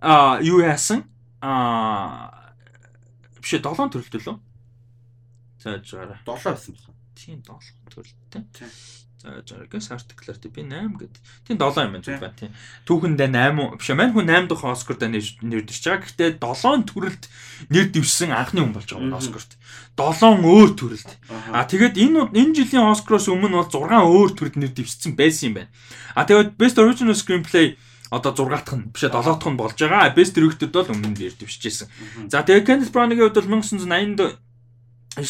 [0.00, 1.04] а юу яасан?
[1.40, 2.32] А
[3.40, 4.38] биш 7 төрөлд лөө.
[5.60, 6.18] За жаараа.
[6.24, 6.96] 7 байсан байна.
[7.16, 7.60] Тийм 7
[7.92, 8.44] төрөлдтэй.
[9.24, 11.16] За жаргаас артиклаар би 8 гэд.
[11.48, 12.52] Тийм 7 юм байна тийм.
[12.84, 16.04] Түүхэндээ 8 биш мань хүн 8 дахь Оскарт нэр дэвшиж байгаа.
[16.04, 17.24] Гэхдээ 7 төрөлд
[17.72, 19.56] нэр дэвшсэн анхны хүн болж байгаа Оскарт.
[19.96, 21.10] 7 өөр төрөлд.
[21.56, 25.54] А тэгээд энэ энэ жилийн Оскароос өмнө бол 6 өөр төрөлд нэр дэвшсэн байсан юм
[25.56, 25.72] байна.
[26.12, 27.80] А тэгээд Best Original Screenplay
[28.12, 30.12] одоо 6 дахь нь биш 7 дахь нь болж байгаа.
[30.12, 32.28] Best Director бол өмнө нэр дэвшижсэн.
[32.28, 34.36] За тэгээд Kenneth Branagh-ийн хувьд бол 1989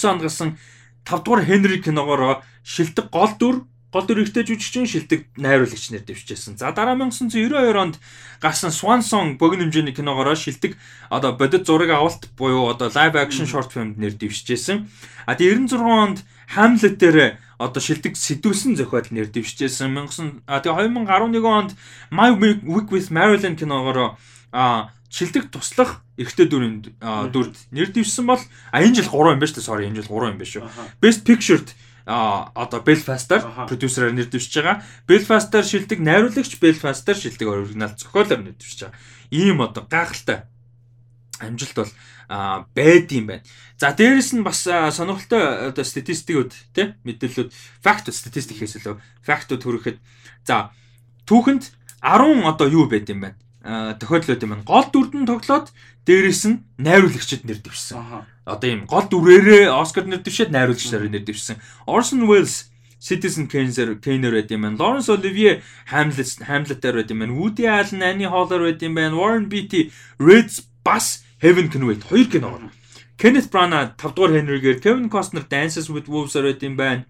[0.03, 0.59] онд гарсан
[1.07, 3.57] 5 дугаар Henry киногоор шилдэг гол дүр
[3.95, 6.59] гол дүр ихтэй жүжигчин шилдэг найруулагч нэр дэвшижсэн.
[6.59, 8.03] За дараа 1992 онд
[8.43, 10.75] гарсан Swan Song богино хэмжээний киногоор шилдэг
[11.15, 14.91] одоо бодит зураг авалт буюу одоо live action short film нэр дэвшижсэн.
[15.31, 16.19] А тэгээ 96 онд
[16.59, 19.95] Hamlet дээр одоо шилдэг сэтгүүлсэн зохиол нэр дэвшижсэн.
[19.95, 21.71] 1900 а тэгээ 2011 онд
[22.11, 24.19] My Week with Marilyn киногоор
[24.51, 26.83] а шилдэг туслах эрэгтэй дүрийн
[27.31, 28.43] дүрд нэр дэвшсэн бол
[28.75, 29.71] а энэ жил 3 юм байна шүү дээ.
[29.71, 30.66] Sorry энэ жил 3 юм байна шүү.
[30.99, 34.85] Best Pictured а одоо Belfast-аар продюсераар нэр дэвшиж байгаа.
[35.09, 38.98] Belfast-аар шилдэг найруулагч, Belfast-аар шилдэг оригинал зохиолоор нэр дэвшиж байгаа.
[39.32, 40.44] Ийм одоо гайхалтай
[41.40, 41.93] амжилт бол
[42.74, 43.43] байд юм байна.
[43.81, 47.51] За дээрэс нь бас сонирхолтой одоо статистикүүд тий мэдээллүүд
[47.81, 49.98] факт статистик хийсэлөө фактууд хүрэхэд
[50.44, 50.72] за
[51.24, 51.72] түүхэнд
[52.05, 54.69] 10 одоо юу байд юм байна тохиолдлууд юм байна.
[54.69, 55.73] Гол дүрдэн тоглоод
[56.05, 58.28] дээрэс нь найруулагчид нэр дэвшсэн.
[58.45, 61.57] Одоо ийм гол дүрээрээ Оскар нэр дэвшээд найруулагчдаар нэр дэвшсэн.
[61.89, 62.69] Orson Welles
[63.01, 64.77] Citizen Kane-ээр Kane-ээр байд юм байна.
[64.77, 67.32] Laurence Olivier Hamlet Hamlet-аар байд юм байна.
[67.32, 69.16] Woody Allen Annie Hall-аар байд юм байна.
[69.16, 69.89] Warren Beatty
[70.20, 70.53] Red
[70.85, 72.69] бас Heaven Can Wait хоёр кино.
[73.16, 77.05] Kenneth Branagh 5 дугаар Henry-гээр Kevin Costner Dances with Wolves оройд юм байна.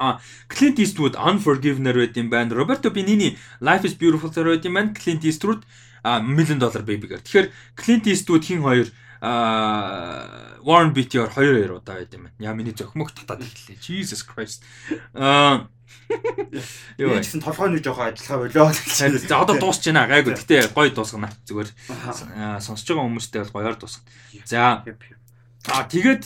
[0.00, 0.18] А
[0.48, 2.56] Clint Eastwood Unforgiven оройд юм байна.
[2.56, 4.94] Roberto Benigni Life is Beautiful оройд юм байна.
[4.96, 5.62] Clint Eastwood
[6.02, 7.20] а Million Dollar Baby-гээр.
[7.20, 8.88] Тэгэхээр Clint Eastwood хин хоёр
[9.20, 12.40] а Warren Beatty-ор хоёр хоёр удаа байд юм байна.
[12.40, 13.76] Яа миний зөхмөх татаад эхэллээ.
[13.76, 14.64] Jesus Christ.
[15.12, 15.68] Аа
[16.98, 18.72] Юу гэсэн толгойн нэг жоохон ажиллагаа болоо.
[18.72, 20.08] За одоо дуусч байна.
[20.08, 20.34] Гайгүй.
[20.34, 21.30] Гэтэ гоё дуусгана.
[21.44, 21.68] Зүгээр
[22.64, 24.08] сонсож байгаа хүмүүстэй бол гоёор дуусгана.
[24.48, 24.82] За.
[25.68, 26.24] А тэгээд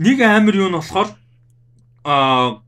[0.00, 1.12] нэг амар юу нь болохоор
[2.04, 2.63] а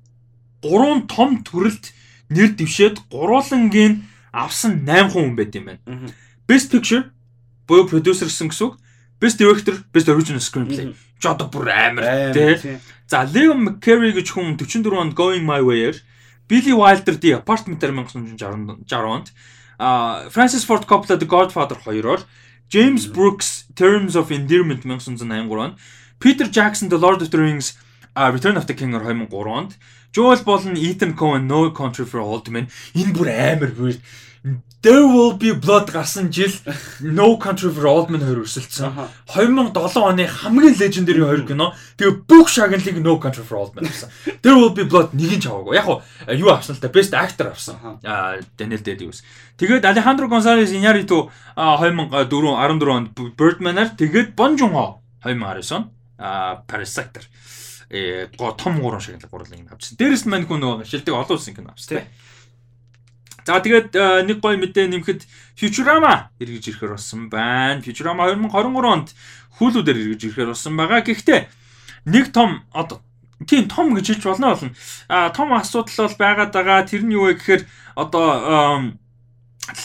[0.67, 1.95] гурван том төрөлд
[2.31, 6.11] нэр дэвшээд гуруулангийн авсан 8 хүн байт юм байна.
[6.47, 7.11] Best Picture
[7.67, 8.79] буюу producer гэсэн үг.
[9.21, 10.93] Best Director, Best Original Screenplay.
[11.19, 12.79] Ч одоо бүр амар тий.
[13.09, 15.97] За Leo McCarey гэж хүн 44 онд Going My Way-ээр
[16.51, 19.33] Billy Wilder The Apartment-аар 1960 онд
[19.79, 22.27] а Francis Ford Coppola The Godfather 2-оор
[22.69, 25.79] James Brooks Terms of Endearment 1983 онд
[26.19, 27.79] Peter Jackson The Lord of the Rings
[28.17, 29.79] uh, Return of the King 2003 онд
[30.17, 34.01] Joel болон Ethan Coen No Country for Old Men энэ бүр амар weird
[34.87, 36.53] There will be blood гарсан жил
[37.03, 38.95] No Country for Old Men хоёр өрсөлдсөн.
[39.35, 41.73] 2007 оны хамгийн legendary хоёр кино.
[41.99, 44.09] Тэгээ бүх шагналыг No Country for Old Men авсан.
[44.47, 45.75] There will be blood нэг нь чаваагүй.
[45.75, 47.99] Яг юу авсан л та Best Actor авсан.
[48.07, 49.27] Аа Daniel Day-Lewis.
[49.59, 51.27] Тэгээд Alejandro Gonzalez Iñárritu
[51.59, 55.91] 2014 14 онд Birdman-аар тэгээд Bong Joon-ho 2019 он
[56.23, 57.27] аа Parasite-аар
[57.91, 59.97] э го том гурван шагнал гурлыг авчихсан.
[59.99, 62.03] Дээрээс нь мань хүн нөгөө шилдэг олон улсын кино авсан.
[63.47, 65.23] За тэгээд э, нэг гоё мэдээ нэмэхэд
[65.55, 67.79] Futurama эргэж ирэхээр болсон байна.
[67.79, 69.09] Futurama 2023 онд
[69.63, 71.07] Hulu дээр эргэж ирэхээр болсон байгаа.
[71.07, 71.41] Гэхдээ
[72.11, 72.99] нэг том одоо
[73.47, 74.75] тийм том гэж хэлж болно болно.
[75.07, 76.91] А том асуудал бол байгаад байгаа.
[76.91, 77.63] Тэр нь юу вэ гэхээр
[77.95, 78.99] одоо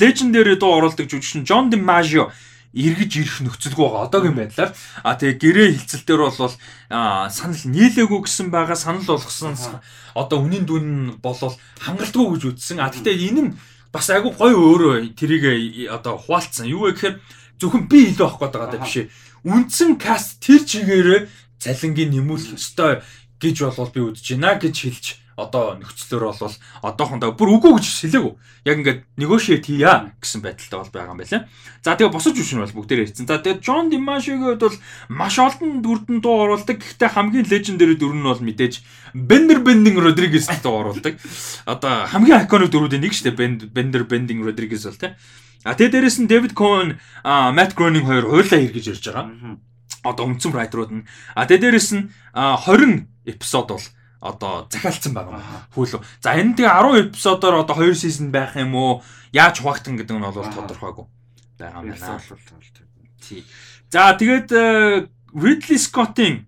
[0.02, 2.34] Legendary дуу оруулдаг жүжигчин John DiMaggio
[2.72, 4.08] эргэж ирэх нөхцөлгүй байгаа.
[4.08, 4.72] Одоогийн байдлаар
[5.04, 6.56] а тэгээ гэрээ хилцэл дээр бол
[7.32, 9.56] санал нийлээгүй гэсэн байгаа санал болгосон
[10.16, 12.80] одоо үнийн дүн нь болол хангалтгүй гэж үзсэн.
[12.80, 13.52] А тэгтээ энэ нь
[13.92, 16.68] бас айгүй гоё өөрөө тэрийг одоо хуваалцсан.
[16.72, 17.16] Юу вэ гэхээр
[17.60, 19.12] зөвхөн би илүү авах гээд байгаа даа биш.
[19.44, 21.28] Үндсэн каст тэр чигээрээ
[21.60, 23.04] цалингийн нэмүүлэх ёстой
[23.42, 25.06] гэж болвол би үзэж байна гэж хэлж
[25.42, 26.56] одоо нөхцлөөр бол
[26.86, 28.34] одоохондоо бүр үгүй гэж хэлээгүй.
[28.70, 31.50] Яг ингээд negotiate хийя гэсэн байдалтай бол байгаа юм байна.
[31.82, 33.26] За тэгээ босож үшин бол бүгдээр ярьсан.
[33.26, 34.78] За тэгээ Джон Димашигийн хувьд бол
[35.10, 36.78] маш олон дүрдэн дуу оруулдаг.
[36.78, 38.86] Гэхдээ хамгийн legendary дүр нь бол мэдээж
[39.18, 41.18] Bender Bending Rodriguez дуу оруулдаг.
[41.66, 43.74] Одоо хамгийн iconic дүрүүдийн нэг шүү дээ.
[43.74, 45.12] Bender Bending Rodriguez бол тий.
[45.64, 49.62] А тэгээ дээрэс нь David Cohen, Matt Groening хоёр хуйлаа хэрэгж ирж байгаа.
[50.02, 51.06] Одоо өмцөн райтерууд нь.
[51.38, 53.86] А тэгээ дээрэс нь 20 эпизод бол
[54.22, 56.02] одоо захиалцсан байгаа юм хүүлөө.
[56.22, 59.02] За энэ тэгээ 10 эпизодоор одоо 2 сизон байх юм уу?
[59.34, 61.06] Яаж хуваагдсан гэдэг нь бол тодорхойгүй
[61.58, 62.30] байгаа юм байна.
[63.22, 63.42] Тий.
[63.90, 66.46] За тэгээд э, Ridley Scott-ing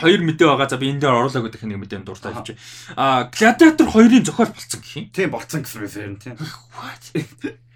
[0.00, 0.68] хоёр мэдээ байгаа.
[0.68, 2.56] За би энэ дээр оруулаа гэдэг нэг мэдээ дуртай хэлж.
[2.96, 5.04] А Gladiator 2-ын зохиол болцсон гэх юм.
[5.12, 6.34] Тийм болцсон гэсэн юм тийм.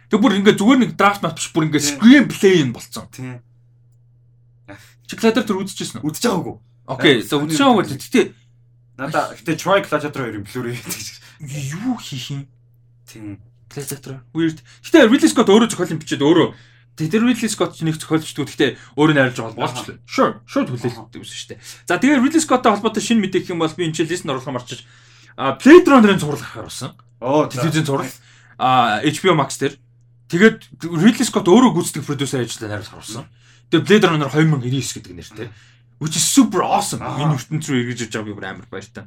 [0.09, 3.09] Тэг бүр ингээ зүгээр нэг драфт мат биш бүр ингээ screen play нь болцсон.
[3.13, 3.41] Тийм.
[5.09, 6.09] Чи Gladiator үзчихсэн үү?
[6.09, 6.57] Үзэж байгаагүй.
[6.89, 7.97] Окей, за үзэж байгаагүй.
[7.97, 8.25] Тэгтээ
[8.99, 11.09] Надаа гэтээ Troy Gladiator 2-ын Blu-ray гэж
[11.79, 12.43] юу хийх юм?
[13.07, 13.39] Тийм.
[13.71, 14.27] Gladiator.
[14.35, 14.59] Weird.
[14.83, 16.51] Гэтээ Ridley Scott өөрөө зохиолын бичээд өөрөө
[16.99, 20.03] Тэр Ridley Scott ч нэг зохиолчдгүй гэхдээ өөрөө найруулж байгаа болж байна.
[20.03, 21.63] Sure, sure хүлээлттэй байсан шүү дээ.
[21.87, 24.51] За тэгээ Ridley Scott-тай холбоотой шинэ мэдээ гэх юм бол би энэ чинь лист оруулах
[24.51, 24.83] марчиж
[25.39, 26.99] а Blade Runner-ын зурлах харсан.
[27.23, 28.11] Оо, телевизийн зурлал.
[28.59, 29.79] А HBO Max дээр.
[30.27, 33.31] Тэгээд Ridley Scott өөрөө гүйцэтгэх продюсер ажиллаж найруулж харуулсан.
[33.71, 35.49] Тэгээд Blade Runner 2099 гэдэг нэртэй
[35.99, 37.03] which is super awesome.
[37.03, 39.05] Миний ертөнц рүү эргэж ирж байгааг амар баяртай.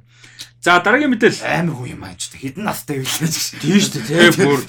[0.62, 3.36] За дараагийн мэдээлэл амар хүн юм ааж хэдэн настай вэ гэж.
[3.64, 4.32] Тийм шүү дээ.
[4.36, 4.62] Тэ бүр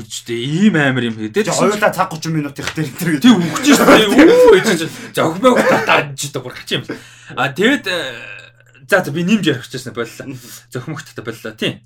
[0.00, 1.52] үчтэй ийм амар юм хэдэж.
[1.52, 4.08] Хоёулаа цаг 30 минут их дээр энэ тийм үхэж шүү дээ.
[4.08, 6.82] Үу ээж зогмоо татаад та бүр хач юм.
[7.36, 8.38] А тэгэд э,
[8.88, 10.32] За за би нэмж ярих гэжсэн боллоо.
[10.72, 11.84] Зөхмөгттэй боллоо тийм.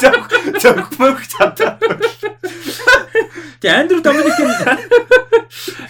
[0.00, 1.68] Зөхмөгттэй.
[3.60, 4.50] Тэгээ Андрю Доминикийн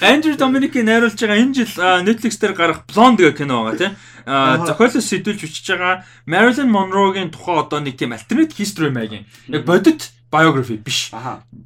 [0.01, 1.73] Андрю Доминикийн найруулж байгаа энэ жил
[2.07, 3.93] Netflix дээр гарах Blonde гэх кино байгаа тийм.
[4.25, 10.13] Зохиолоос сэдвүүлж бичиж байгаа Marilyn Monroe-гийн тухай одоо нэг тийм alternate history маягийн яг бодит
[10.31, 11.11] biography биш.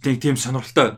[0.02, 0.96] Тэг тийм сонирхолтой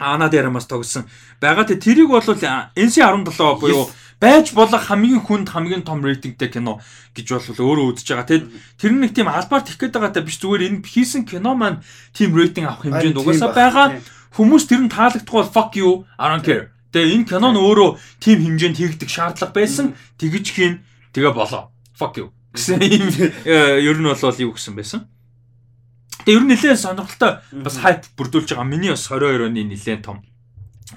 [0.00, 1.04] Ана Дярамас тогсон.
[1.40, 6.78] Бага тэ тэрийг бол NC17 буюу байж болох хамгийн хүнд хамгийн том рейтингтэй кино
[7.16, 7.26] гэж
[7.56, 8.28] бол өөрөө үзэж байгаа.
[8.28, 11.80] Тэгэд тэр нэг тийм албаар тих гээд байгаатай биш зүгээр энэ хийсэн кино маань
[12.12, 13.86] тийм рейтинг авах хэмжээнд угаасаа байгаа.
[14.36, 16.68] Хүмүүс тэр нь таалагдахгүй бол fuck you I don't care.
[16.92, 17.90] Тэгээ энэ кино нь өөрөө
[18.20, 19.96] тийм хэмжээнд хийгдэх шаардлага байсан.
[20.20, 20.74] Тэгэж хийн
[21.16, 21.72] тэгээ болоо.
[21.96, 22.28] Fuck you.
[22.52, 23.08] гэсэн юм
[23.46, 25.08] э, ер нь бол юу гэсэн байсан.
[26.28, 28.68] Тэгээ ер нь нэлээд сонирхолтой бас хайп бүрдүүлж байгаа.
[28.68, 30.20] Миний бас 22 оны нэлээд том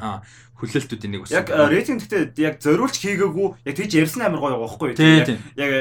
[0.02, 0.26] Аа
[0.64, 1.36] хүлээлтүүдийн нэг бас.
[1.36, 5.36] Яг рейтинг гэхдээ яг зориулж хийгээгүй яг тийж ярьсан амар гоё байхгүй юу?
[5.60, 5.72] Яг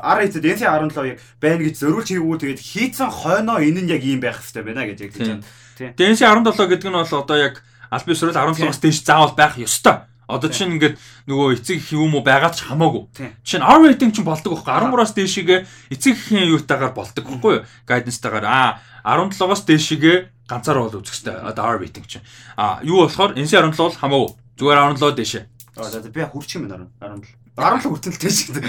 [0.00, 4.40] R-rated NC17 яг байна гэж зориулж хийгээгүй тэгээд хийцэн хойноо энэ нь яг ийм байх
[4.40, 5.44] хэрэгтэй байна гэж яг тийж байна.
[5.76, 7.60] Тэгээ NC17 гэдэг нь бол одоо яг
[7.92, 10.08] аль бие сурал 17-аас дээш заавал байх ёстой.
[10.26, 10.98] Одоо чинь ингээд
[11.30, 13.06] нөгөө эцэг их юм уу байгаад ч хамаагүй.
[13.46, 15.60] Чинь R rating чинь болдог байхгүй 13-аас дээшигээ
[15.94, 17.64] эцэг ихийн юутаагаар болдог байхгүй юу?
[17.86, 21.36] Guidance-таагаар аа 17-оос дээшигээ ганцаар бол үзэх хэрэгтэй.
[21.42, 22.24] Одоо R rating чинь.
[22.56, 24.30] А юу болохоор NC17 бол хамаагүй.
[24.56, 25.44] Зүгээр 17 дээшээ.
[25.76, 27.28] Аа за би хүрчих юм байна 17.
[27.56, 28.64] 17 хүртэл дээш гэдэг.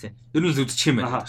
[0.00, 0.12] Тийм.
[0.34, 1.26] Ер нь л үзчих юм байна.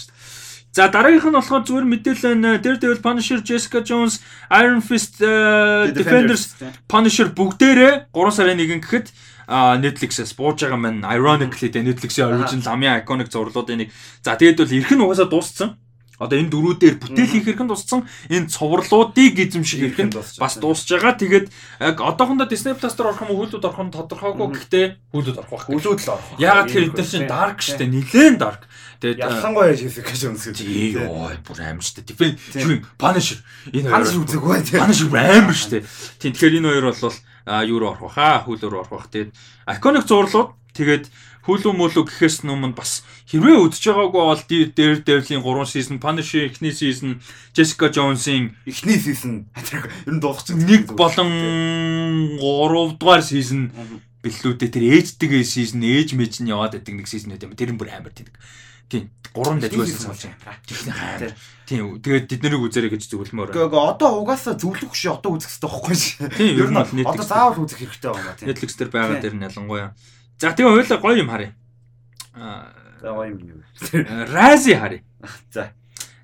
[0.71, 2.49] За дараагийнх нь болохоор зүгээр мэдээлэл байна.
[2.63, 6.55] Daredevil, Punisher, Jessica Jones, Iron Fist, Defenders,
[6.87, 9.07] Punisher бүгдээрээ 3 сарын 1 гэхэд
[9.51, 13.89] Netflix-ээс бууж байгаа маань ironically Netflix-ийн original амын iconic зурлуудын нэг.
[14.23, 15.80] За тэгээд бол эрх нь угаасаа дууссан
[16.21, 21.17] одоо энэ дөрүүдээр бүтээл хийх нь тусцсан энэ цувралуудыг эзэмших нь бас дуусж байгаа.
[21.17, 21.47] Тэгээд
[21.81, 25.49] яг одоохондоо Disney Plus дээр орох юм уу хөлүүд орох нь тодорхойгүй гэхдээ хөлүүд орох
[25.49, 25.65] байх.
[25.65, 26.29] Хөлүүд л орох.
[26.37, 28.61] Ягаад тэгэхээр энэ чинь dark штэ нилээн dark.
[29.01, 31.01] Тэгээд ялангуяа Jessica Jones гэдэг.
[31.01, 32.05] Йоо бүр амар штэ.
[32.05, 33.41] Defend юу Punisher.
[33.73, 34.61] Энэ Punisher үзэг бай.
[34.61, 35.81] Punisher амар штэ.
[36.21, 37.17] Тийм тэгэхээр энэ хоёр бол
[37.65, 39.09] юу руу орох баха хөл рүү орох бах.
[39.09, 39.33] Тэгээд
[39.73, 41.09] iconic зурлууд тэгээд
[41.41, 46.69] Hulu мөлөө гэхээс өмнө бас хэрвээ үдчихэж байгаагүй бол дээр дээвлийн 3 сизон, Punisher эхний
[46.69, 47.17] сизон,
[47.57, 53.73] Jessica Jones-ийн эхний сизон ер нь дууссан нэг болон 3 дугаар сизон
[54.21, 57.57] бэллүүдээ тэр ээжтэйгээ сизон ээж мэж нь яваад байдаг нэг сизон юм.
[57.57, 58.37] Тэр нь бүр амар тэнэг.
[58.85, 59.09] Тийм.
[59.33, 60.61] Гурван дажгаас суулж байгаа.
[60.67, 61.33] Техник хайр.
[61.65, 61.97] Тийм.
[62.03, 63.49] Тэгээд тэд нарыг үзэрэй гэж зөвлөмөр.
[63.49, 66.27] Гэхдээ одоо угаасаа зөвлөх биш одоо үзэх хэрэгтэй байхгүй шүү.
[66.37, 66.53] Тийм.
[66.59, 68.47] Ер нь бол нийт одоо заавал үзэх хэрэгтэй байгаа юм тийм.
[68.51, 69.89] Netflix дээр байгаа дэр нь ялангуяа
[70.41, 71.53] За тэгээ хоёулаа гоё юм харъя.
[72.33, 73.61] Аа гоё юм юу.
[74.33, 75.05] Razi харъя.
[75.53, 75.69] За.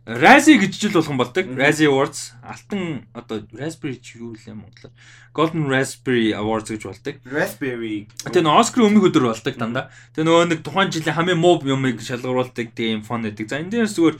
[0.09, 1.45] Razi гэж жил болгон болдог.
[1.53, 4.93] Razi Awards алтан одоо Raspberry юу лээ монголоор.
[5.37, 7.21] Golden Raspberry Awards гэж болдог.
[7.29, 8.09] Raspberry.
[8.25, 9.93] Тэгээ нөө Оскар өмнөх өдөр болдог дандаа.
[10.17, 13.45] Тэгээ нөгөө нэг тухайн жилийн хамгийн муу юмыг шалгаруулдаг тийм фон гэдэг.
[13.45, 14.17] За энэ дээрс зүгээр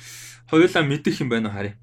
[0.54, 1.74] хоёулаа мэдэх юм байна уу харъя.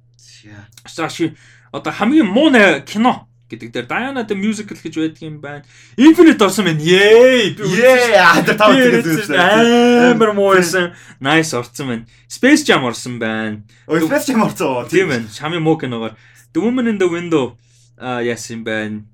[0.87, 1.35] За ши
[1.75, 2.55] одоо хамгийн муу
[2.87, 5.65] кино гэдэг дээр Diana the Musical гэж байдаг юм байна.
[5.97, 6.81] Infinite орсон байна.
[6.81, 7.53] Yay!
[7.61, 8.17] Yay!
[8.17, 10.97] Аа тав тэгээд амар муу байсан.
[11.21, 12.05] Nice орсон байна.
[12.29, 13.61] Space Jam орсон байна.
[13.87, 14.89] Ой Space Jam орсон.
[14.89, 15.29] Тийм байна.
[15.29, 16.17] Шами муу киногоор
[16.55, 17.57] The Woman in the Window
[17.97, 19.05] а яасан байна.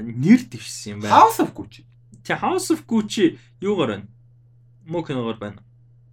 [0.00, 1.12] Нэр дэвшсэн юм байна.
[1.12, 1.84] House of Gucci.
[2.24, 4.06] Тэ House of Gucci юугаар байна?
[4.86, 5.60] Муу киногоор байна.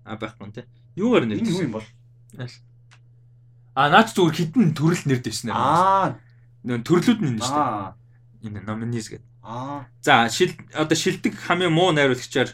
[0.03, 0.67] А байхгүй нэ.
[0.99, 1.87] Юугаар нэр дэвшсэн юм бол?
[3.73, 5.55] А наач зүгээр хитэн төрөл нэр дэвшнэ.
[5.55, 6.30] Аа нөө
[6.65, 8.49] төрлүүд нь шүү дээ.
[8.49, 9.31] Энэ номинис гэдэг.
[9.43, 9.85] Аа.
[10.01, 12.53] За шил одоо шилдэг хамгийн муу найруулагчаар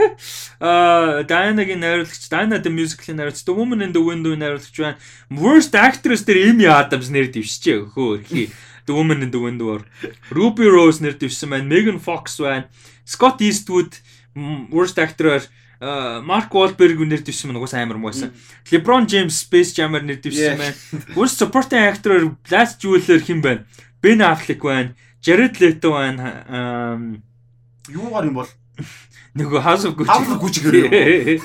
[0.60, 4.96] аа Diana-гийн найруулагч Diana the Musical-ийн найруулагч The Woman in the Window-ийн найруулагч байна.
[5.28, 8.48] Worst Actress дээр Amy Adams нэр дэвшчихэ өхөө өрхий.
[8.88, 9.84] The Woman in the Window-оор
[10.32, 11.68] Ruby Rose нэр дэвшсэн байна.
[11.68, 12.72] Megan Fox байна.
[13.04, 14.00] Scott Eastwood
[14.72, 15.44] Worst Actor-оор
[15.80, 18.32] Марк Уолберг нэр дэвсэн мөн угсаа амар муусан.
[18.72, 20.76] LeBron James Space Jam-аар нэр дэвсэн байна.
[21.12, 23.66] Worst Supporting Actor Last Jeweler хэн байна?
[24.00, 24.96] Ben Affleck байна.
[25.20, 27.20] Jared Leto байна.
[27.92, 28.50] Юугаар юм бол
[29.36, 30.08] нөгөө House of Gucci.
[30.08, 30.88] House of Gucci юм.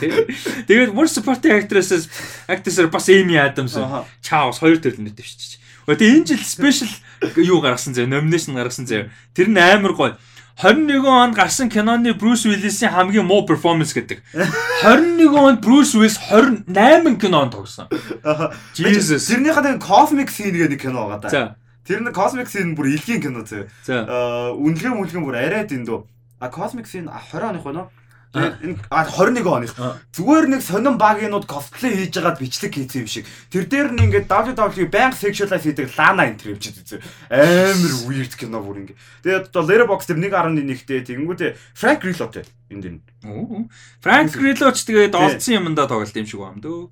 [0.67, 2.07] Тэгээд Worst Supporting Actress
[2.47, 3.75] Actress бас Amy Adams.
[4.23, 5.59] Chaos хоёр төрөл нэр дэвшчих.
[5.91, 6.87] Тэгээ энэ жил special
[7.35, 9.11] юу гаргасан зэ номинашн гаргасан зэ.
[9.35, 10.15] Тэр нь амар гоё
[10.57, 14.19] 21 онд гарсан киноны Брюс Уиллисийн хамгийн муу перформанс гэдэг.
[14.83, 17.87] 21 онд Брюс Уиллис 28 кинонд тогсон.
[18.75, 19.27] Jesus.
[19.31, 21.55] Тэрнийхээ нэг Cosmic Scene гэдэг нэг кино байгаа да.
[21.87, 23.65] Тэр нэг Cosmic Scene бүр илгийн кино зөө.
[23.87, 25.99] Аа үнэлгээ мүлгэн бүр арай дэндүү.
[26.41, 27.89] А Cosmic Scene 20 оных байна уу?
[28.31, 29.75] Тэгээд энэ 21 оных.
[30.15, 33.27] Зүгээр нэг сонин багийнууд косплей хийж байгаад бичлэг хийсэн юм шиг.
[33.51, 37.03] Тэр дээр нь ингээд WWE банк sexualize хийдэг Lana энтер явж байгаа.
[37.27, 38.99] Амар weird кино бүр ингээд.
[39.27, 42.95] Тэгээд одоо Letterboxd тэр 1.1-тэй тэгэнгүүтээ Frank Grillo-тэй энд дэр.
[43.99, 46.87] Frank Grillo ч тэгээд олдсон юмдаа тоглолт юм шиг байна дөө.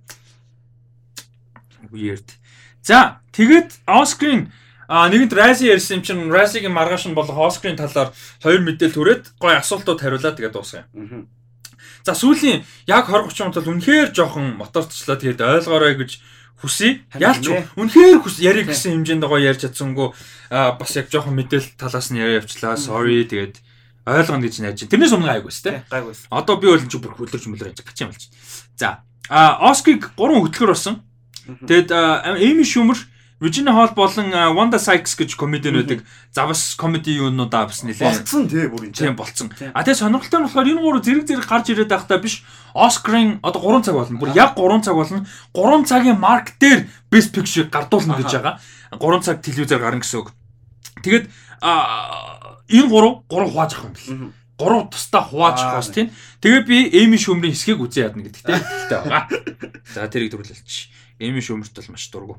[1.95, 2.35] Weird.
[2.83, 4.51] За тэгээд Oscar-ын
[4.89, 8.09] А нэгэнт Раси ярьсан юм чинь Расигийн маргааш нь болох Оскарын талаар
[8.41, 10.89] хоёр мэдээлэл түрээд гой асуултууд хариулаад тэгээд дуусгая.
[12.01, 16.17] За сүүлийн яг 20 30 минут бол үнэхээр жоохон моторцчлаа тэгээд ойлгоорой гэж
[16.57, 17.05] хүсье.
[17.13, 17.45] Яалч
[17.77, 20.09] үнэхээр хүс ярих гэсэн хэмжээнд гоё ярьж чадсангүй
[20.49, 22.73] бас яг жоохон мэдээлэл талаас нь яриа явчлаа.
[22.73, 23.61] Sorry тэгээд
[24.09, 24.89] ойлгоно гэж найж.
[24.89, 25.85] Тэрнээс өмнө гайгүйс те.
[25.93, 26.25] Гайгүйс.
[26.33, 28.25] Одоо би бол ч бүр хөдлөж мөлөр гэж гачаам болж.
[28.73, 31.05] За а Оскиг 3 хөтлөхөр болсон.
[31.45, 31.93] Тэгэд
[32.41, 32.97] Эми Шүмер
[33.39, 36.03] Regina Hall болон Wanda Sykes гэж комедиан байдаг.
[36.35, 38.03] Завс комеди юунуудаа бас нэлээ.
[38.03, 38.99] Болцсон тий бүр энэ.
[38.99, 39.47] Тийм болцсон.
[39.71, 42.43] А тэгээ сонирхолтой нь болохоор энэ гурав зэрэг зэрэг гарч ирээд байхдаа биш
[42.75, 44.19] Оскарын одоо 3 цаг болно.
[44.19, 45.23] Бүр яг 3 цаг болно.
[45.55, 48.59] 3 цагийн марк дээр Best Picture гардуулна гэж байгаа.
[48.99, 50.35] 3 цаг телевизээр гарна гэсэн үг.
[50.99, 51.31] Тэгээд
[51.63, 54.35] энэ гурав гурав хувааж авах юм бэл.
[54.59, 56.11] Гурав тусдаа хувааж авах бас тийм.
[56.43, 59.31] Тэгээ би Эми шөмрийн хэсгийг үзэн ядна гэдэгтэй хэлтэй байгаа.
[59.95, 60.91] За тэрийг дөрвөлэлч.
[61.23, 62.35] Эми шөмөрт бол маш дургу.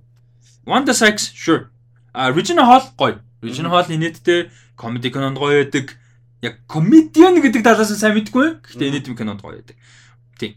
[0.66, 1.68] Wanda Sykes sure.
[2.12, 3.20] А Regina Hall гоё.
[3.42, 5.96] Regina Hall инээдтэй комеди кинонд гоё байдаг.
[6.42, 8.60] Яг комедиан гэдэг талаас нь сайн мэдгүй.
[8.64, 9.76] Гэхдээ инээдм кинонд гоё байдаг.
[10.38, 10.56] Тийм.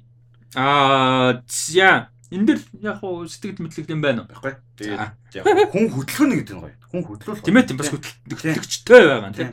[0.55, 4.31] Аа за энэ дэр яг хуу сэтгэл мэдлэг юм байна уу?
[4.31, 4.55] Баггүй.
[4.79, 6.75] Тэгээд хүн хөдөлгөнө гэдэг нь гоё.
[6.89, 7.41] Хүн хөдлөх.
[7.45, 9.51] Тийм ээ тийм бас хөдөлгөгчтэй байгаа юм тийм.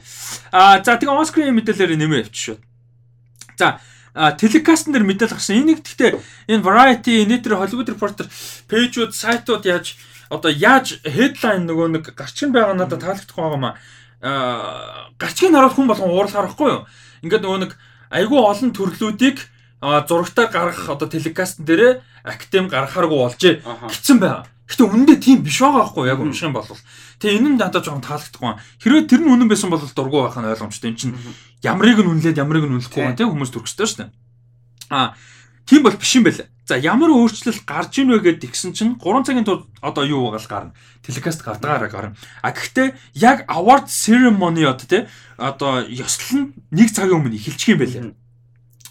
[0.51, 2.59] Аа за тэгээ онскрин мэдээлэлээр нэмээ явчих шүү.
[3.60, 3.78] За
[4.14, 5.60] телекастн дээр мэдээлэл гарсан.
[5.60, 6.18] Энийг гэхдээ
[6.51, 8.27] энэ Variety, Nature, Hollywood Reporter
[8.66, 9.94] пэйжүүд, сайтууд яаж
[10.31, 13.74] одоо яаж headline нөгөө нэг гарчиг байгаа надад таалагдахгүй байгаа маа.
[14.23, 16.82] Аа гарчгийг харуулах хүн болгон уурлахаар байхгүй юу?
[17.27, 17.73] Ингээд нөгөө нэг
[18.15, 19.39] айгүй олон төрлүүдийг
[19.82, 23.55] зурагтаар гаргах одоо телекастн дээрээ актем гаргахааргүй болжээ
[23.90, 24.47] гэсэн байгаа.
[24.70, 26.69] Гэтэ үнэндээ тийм биш байгаа байхгүй яг унших юм бол.
[27.19, 28.55] Тэгээ энэ нь надад жоохон таалагдахгүй.
[28.86, 30.94] Хэрвээ тэр нь үнэн байсан бол дургу байх нь ойлгомжтой.
[30.94, 31.16] Энд чинь
[31.65, 34.11] ямрыг нь үнэлээд ямрыг нь үнэлэхгүй байгаа тийм хүмүүс төрөхстэй шүү дээ.
[34.94, 35.19] Аа
[35.66, 36.47] тийм бол биш юм байна.
[36.70, 40.38] За ямар өөрчлөлт гарч ийн вэ гэд тэгсэн чинь 3 цагийн турд одоо юу байгаа
[40.38, 40.76] л гарна.
[41.02, 42.14] Телекаст гардагаараа гарна.
[42.47, 45.02] А гэхдээ яг award ceremony одоо тий
[45.34, 48.14] одоо ёслол нь 1 цагийн өмнө эхэлчих юм байлаа.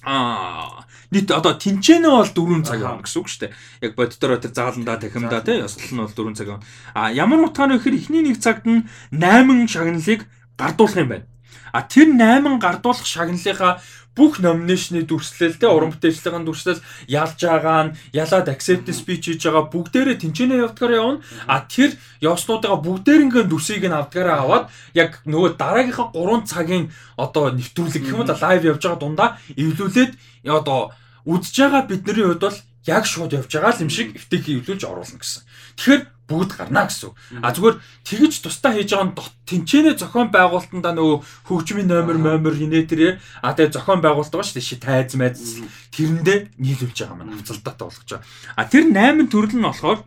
[0.04, 3.56] Аа нийт одоо тэнцэнэ бол 4 цаг явна гэсэн үг шүү дээ.
[3.88, 6.68] Яг боддороо тэр зааландаа тахимдаа тий ёслол нь бол 4 цаг явна.
[6.92, 10.28] А ямар утгаар вэ гэхээр эхний нэг цагт нь 8 шагналыг
[10.60, 11.32] гардуулах юм байна.
[11.72, 13.80] А тэр 8 гардуулах шагналынхаа
[14.20, 20.20] бүх номинашны дүрслэлтэй уран бүтээлчлийн дүрслэл ялж байгаа нь ялаад acceptance speech хийж байгаа бүгдээрээ
[20.20, 21.24] тэнцэнэ явдгаар явна.
[21.48, 26.86] А тэр явснуудаа бүгдээрингээ дүрсийг нь авдгаараа аваад яг нөгөө дараагийнхаа 3 цагийн
[27.16, 30.12] одоо нэвтрүүлэг гэх юм уу лайв явж байгаа дундаа эвлүүлээд
[30.52, 30.92] одоо
[31.24, 35.44] үдж байгаа бидний хувьд бол яг шууд явж байгаа юм шиг эвтэйг эвлүүлж оруулна гэсэн.
[35.80, 37.12] Тэгэхээр бүгд гарна гэсэн.
[37.42, 39.18] А зүгээр тэгж тусдаа хийж байгаа нь
[39.50, 41.18] тэнцэнэ зохион байгуулалтанда нөгөө
[41.50, 45.42] хөгжмийн номер номер хинэ тэрэ а тэгээ зохион байгуулалт байгаа шүү дээ тайз майз
[45.90, 48.30] тэрэндээ нийлүүлж байгаа маань хавцалдаатай болгож байгаа.
[48.54, 50.00] А тэр 8 төрөл нь болохоор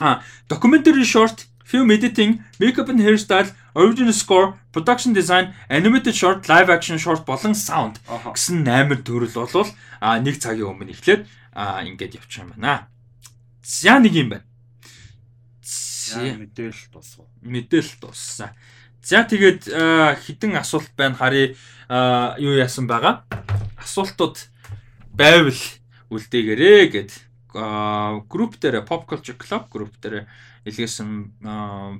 [0.00, 6.68] а documentary short film editing, makeup and hairstyle, original score, production design, animated short, live
[6.68, 12.18] action short болон sound гэсэн 8 төрөл болвол а нэг цагийн өмнө эхлээд а ингээд
[12.18, 12.88] явчих юм байна.
[13.62, 14.49] За нэг юм байна.
[16.18, 17.26] Мэдээлэл дууссан.
[17.42, 18.50] Мэдээлэл дууссан.
[19.02, 19.70] За тэгээд
[20.26, 21.54] хідэн асуулт байна харъя
[22.36, 23.24] юу яасан байгаа.
[23.80, 24.36] Асуултууд
[25.14, 25.60] байвал
[26.10, 27.10] үлдээгээрээ гэд
[28.28, 30.28] групп дээр Pop Culture Club групп дээр
[30.68, 31.40] илгээсэн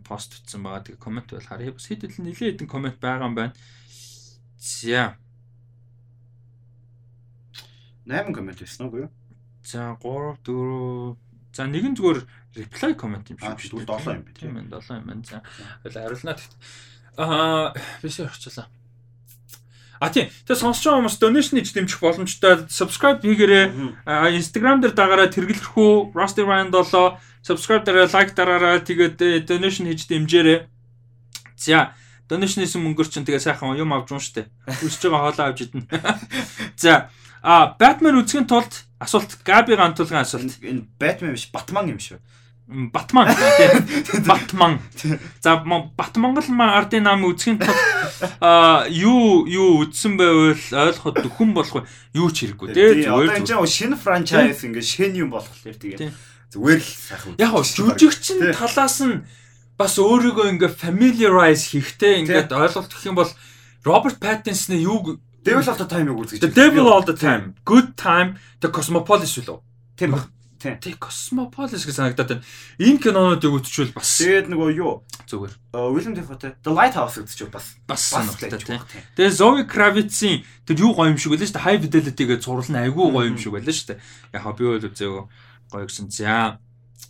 [0.05, 0.85] пост утсан байгаа.
[0.85, 1.73] Тэгээ комент байл харъя.
[1.73, 3.55] Бас хэд хэдэн нэлээд хэдэн комент байгаа юм байна.
[4.61, 5.17] За.
[8.05, 9.09] 8 комент байсан уу?
[9.65, 11.17] За 3 4
[11.53, 12.19] За нэгэн зүгээр
[12.57, 13.99] reply comment юм шиг шүү дээ.
[13.99, 15.23] 7 юм би тийм ээ 7 юм байна.
[15.27, 15.41] За
[15.85, 16.37] хариулнаа.
[17.19, 18.67] Аа биш орчлаа.
[20.01, 20.33] А тийм.
[20.49, 22.65] Тэгээ сонсож байгаа хүмүүс donation хийж дэмжих боломжтой.
[22.73, 23.67] Subscribe хийгээрэй.
[24.33, 30.09] Instagram дээр дагараа тэргэлэрхүү Rusty Ryan 7 subscribe дараа, like дараараа тэгээд э, donation хийж
[30.09, 30.69] дэмжээрэй.
[31.57, 31.93] За
[32.29, 34.49] donation-ийн мөнгөөр чинь тэгээ сайхан юм авч уун штэ.
[34.87, 35.85] Үсэж байгаа хоолоо авч идэнэ.
[36.81, 37.11] За
[37.43, 40.61] а Batman үзэхийн тулд асуулт Габи гантулгын асуулт.
[40.61, 42.21] Энэ Batman биш, Batman юм шүү.
[42.71, 43.27] Батман
[44.07, 44.79] тийм Батман.
[45.43, 47.75] За Батмонгол маа ардын нам үзхийн тулд
[48.39, 51.83] а юу юу үдсэн байвал ойлгоход дөхөн болох
[52.15, 53.43] юу ч хэрэггүй тийм зүгээр.
[53.43, 56.15] Одоо энэ шинэ франчайз ингээ шинэ юм болохоор тэгээ
[56.55, 57.35] зүгээр л сайхан.
[57.43, 59.27] Яг гоо жүжигчин талаас нь
[59.75, 63.31] бас өөрийгөө ингээ familiarize хийхтэй ингээд ойлголт гэх юм бол
[63.83, 66.41] Роберт Паттинсны юу Devil all the time-ыг үзэж.
[66.41, 67.55] The Devil all the time.
[67.65, 69.61] Good time the Cosmopolis үлээ.
[69.97, 70.29] Тийм баг.
[70.61, 72.45] Тэг Cosmopolis гэж санагдаад байна.
[72.77, 75.53] Энэ кинонуудыг үзчихвэл бас Тэгээд нөгөө юу зүгээр.
[75.73, 78.85] William Dafoe The Lighthouse үзчихвэл бас бас сонирхолтой тийм.
[79.17, 81.65] Тэгээд Zoe Kravitz-ийн тэр юу гоё юм шиг байлаа шүү дээ.
[81.65, 84.01] High Fidelity гэж зурлал нь айгүй гоё юм шиг байлаа шүү дээ.
[84.37, 85.25] Яг би бол үзээгөө
[85.73, 86.13] гоё гэсэн.
[86.13, 86.61] За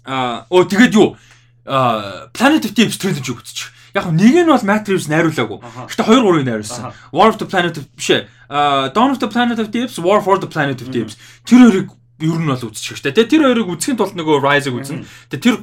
[0.07, 1.19] аа оо тэгээд юу
[1.67, 3.75] аа Planet of the Apes трейлер үзчих.
[3.95, 5.59] Яг нэг нь бол Reeves найруулаагүй.
[5.91, 6.93] Гэхдээ 2 3-ыг найруулсан.
[7.11, 8.29] War of the Planet of биш ээ.
[8.95, 11.19] Dawn of the Planet of the Apes, War for the Planet of the Apes.
[11.47, 11.89] Тэр хоёрыг
[12.21, 13.27] ер нь бол үзчих хэрэгтэй.
[13.27, 15.07] Тэр хоёрыг үзэхийн тулд нөгөө Rise-ыг үзнэ.
[15.33, 15.57] Тэгээ тэр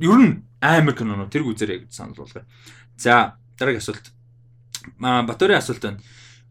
[0.00, 2.46] ер нь амар киноноо тэрг үзэрэй гэж санал болгоо.
[2.96, 4.06] За дараагийн асуулт.
[5.02, 6.00] Аа Батөрийн асуулт байна.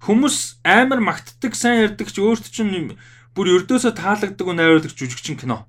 [0.04, 3.00] Хүмүүс амар магтдаг, сайн ярьдаг ч өөрт чинь
[3.34, 5.66] бүр өрдөөсөө таалагддаг уу найруулагч жүжигчин кино.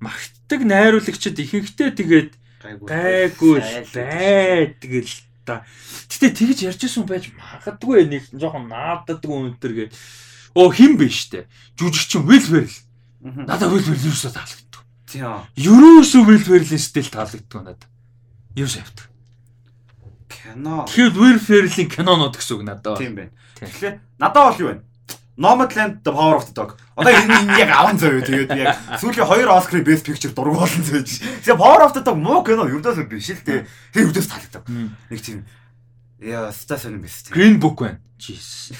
[0.00, 2.30] Магтдаг найруулагчид ихэнхдээ тэгээд
[2.60, 3.60] гайгүй
[3.96, 5.14] байдаг л
[5.44, 5.64] та.
[6.12, 9.98] Гэтэ тэгж ярьжсэн байж магадгүй нэг жоохон нааддаг өнтер гэдэг
[10.54, 11.46] Оо хин бэ штэ.
[11.78, 12.74] Жүжигчин Вилверл.
[13.20, 14.82] Надаа Вилверл юусоо таалагддаг.
[15.06, 15.46] Тийм.
[15.54, 17.86] Ерөөсөө Вилверлийн стил таалагддаг надад.
[18.56, 19.06] Юу шавт.
[20.26, 20.86] Кино.
[20.90, 22.98] Тэгэхээр Ferrell-ийн кинонууд гэсэн үг надад.
[22.98, 23.30] Тийм байна.
[23.62, 24.82] Тэгэхээр надад бол юу вэ?
[25.40, 26.76] Nomadland The Power of the Dog.
[27.00, 31.00] Одоо энэ яг аван зөө тэгээд яг сүүлийн хоёр Oscar-ийн Best Picture дург болсон зөө.
[31.40, 33.64] Тэгээ Power of the Dog муу кино ердөөс биш л дээ.
[33.96, 34.68] Тэр ердөөс таалагдав.
[34.68, 35.48] Нэг тийм
[36.20, 37.24] яа стасын юм биш.
[37.32, 38.04] Green Book байна.
[38.20, 38.76] Jesus.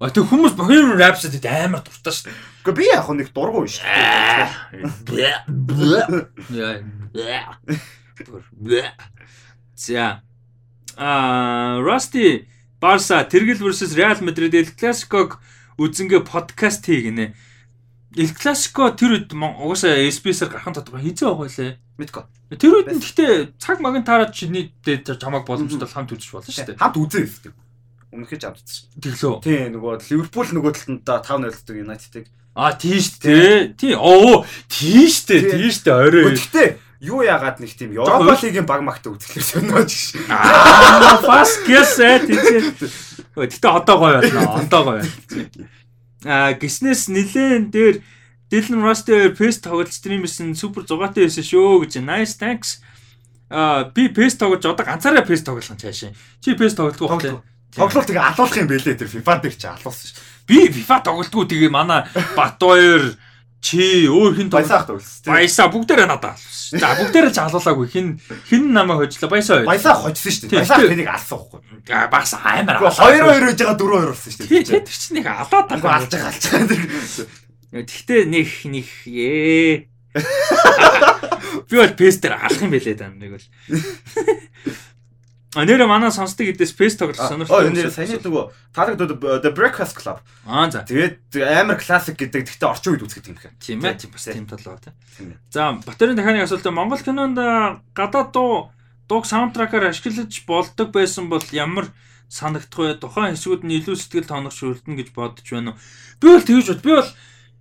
[0.00, 2.36] А тэг хүмүүс Bohemian Rhapsody амар дуртай шүү дээ.
[2.64, 3.84] Гэхдээ би яг нэг дургу шүү
[8.64, 8.88] дээ.
[9.76, 10.20] За.
[10.96, 12.48] А Rusty
[12.80, 15.36] Barca Тэргэл versus Real Madrid El Clasico
[15.80, 17.32] үзэнгээ подкаст хий гинэ.
[18.12, 21.72] El Clasico тэр үед угаасаа SBS-ээр гарахын тодорхой хизээ байгаа лээ.
[21.96, 22.24] Мэдгүй.
[22.58, 26.66] Тэр үед нь гэхдээ цаг магийн таараад чиний дээд чамаг боломжтой хамт үзэж болно шүү
[26.74, 26.80] дээ.
[26.82, 27.54] Хамт үзээ гэдэг.
[28.10, 28.84] Өмнөхөж хамт үзсэн.
[28.98, 29.34] Тэглөө.
[29.46, 32.26] Тий, нөгөө Ливерпул нөгөө талд нь 5-0 дэг United-ыг.
[32.58, 33.78] А тийш дээ.
[33.78, 33.94] Тий.
[33.94, 35.54] Оо, тийш дээ.
[35.54, 35.94] Тийш дээ.
[35.94, 36.34] Орой.
[36.34, 36.68] Гэхдээ
[37.00, 40.20] юу яагаад нэг тийм Европа лигийн баг магт үзэхлээр сониож ш.
[40.28, 42.92] Аа, фас гэсэ тийч.
[43.34, 44.60] Гэтэ одоо гоё байна.
[44.60, 45.08] Одоо гоё байна.
[46.28, 48.04] Аа, гиснээс нилээн дээр
[48.52, 52.04] Dylan Rusty PES тоглолт стримсэн супер 6-тай байсан шүү гэж.
[52.04, 52.84] Nice thanks.
[53.48, 56.12] Аа, би PES тоглож одоо ганцаараа PES тоглох нь цаашаа.
[56.44, 57.40] Чи PES тоглохгүй байна.
[57.72, 60.18] Тоглолт тэгээ алуулах юм бэлээ тэр FIFA дээр чи алуулсан шүү.
[60.50, 62.02] Би FIFA тоглолтгүй тэгээ манай
[62.34, 63.14] Батбаяр
[63.60, 65.28] чи өөр хин баясаах тоглосон.
[65.28, 66.80] Баясаа бүгдээрээ надад алуулсан.
[66.80, 68.06] За бүгдээрээ ч алуулаагүй хин
[68.48, 69.64] хин намайг хожлоо баясаа.
[69.68, 70.64] Баясаа хожсон шүү дээ.
[70.64, 71.60] Баясаа тэнийг алсан байхгүй.
[72.08, 72.76] Бас амар.
[72.80, 74.80] 2-2 гэж байгаа 4-2 болсон шүү дээ.
[74.80, 75.76] Тэр чинь нэг алаад таа.
[75.76, 77.84] Алж байгаа алж байгаа.
[77.84, 79.86] Тэгтээ нэг нэг ээ.
[81.70, 83.46] Би бол пестер алах юм бэлээ даа нэг бол.
[85.50, 87.70] А нэр манай сонсдог гэдээс пест тоглох сонирхолтой.
[87.70, 90.22] Оо нэр саяны нөгөө таалагдод The Breakfast Club.
[90.46, 90.86] Аа за.
[90.86, 93.58] Тэгээд амар классик гэдэг гэхдээ орчин үед үзэх юм хэрэг.
[93.58, 93.98] Тийм ээ.
[93.98, 95.34] Тийм бас тийм толгой тийм.
[95.50, 97.34] За Батарын дахианы асуулт Монгол кинонд
[97.98, 98.70] гадаад дуу
[99.10, 101.90] дууг саундтракаар ашиглаж болдог байсан бол ямар
[102.30, 103.02] санагдах вэ?
[103.02, 105.78] Тухайн хэсгүүд нь илүү сэтгэл тооногч үлдэнэ гэж бодож байна уу?
[106.22, 106.82] Би бол тэгж бод.
[106.86, 107.10] Би бол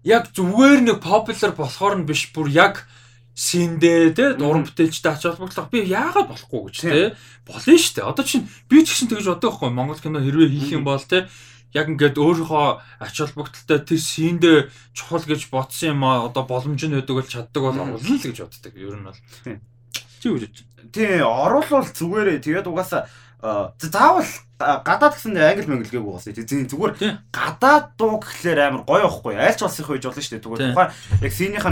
[0.06, 2.86] яг зүгээр нэг popular болохоор нь биш бүр яг
[3.40, 7.16] синдээ те уран бүтээлчтэй ач холбогдлох би яагаад болохгүй гэж те?
[7.48, 8.10] Болно шүү дээ.
[8.12, 9.72] Одоо чинь би ч гэсэн тэгж боддог байхгүй.
[9.72, 11.32] Монгол кино хэрвээ хийх юм бол те
[11.72, 12.68] яг ингээд өөрийнхөө
[13.00, 14.58] ач холбогдолтой тэр синдээ
[14.92, 18.38] чухал гэж бодсон юм а одоо боломж нь өгдөг бол чаддаг бол оруулна л гэж
[18.44, 18.74] боддог.
[18.76, 19.20] Ер нь бол.
[20.20, 20.56] Чи юу гэж?
[20.92, 22.44] Тий, оруулал зүгээрээ.
[22.44, 23.08] Тэгээд угаасаа
[23.40, 24.28] заавал
[24.60, 29.64] гадаад гэсэн англи мэнгэлгээгүй угаасаа тий зүгээр гадаад дуу гэхлээр амар гоё ихгүй аль ч
[29.64, 30.44] улсын хойж болно шүү дээ.
[30.44, 30.92] Зүгээр тухайн
[31.24, 31.72] яг синийхаа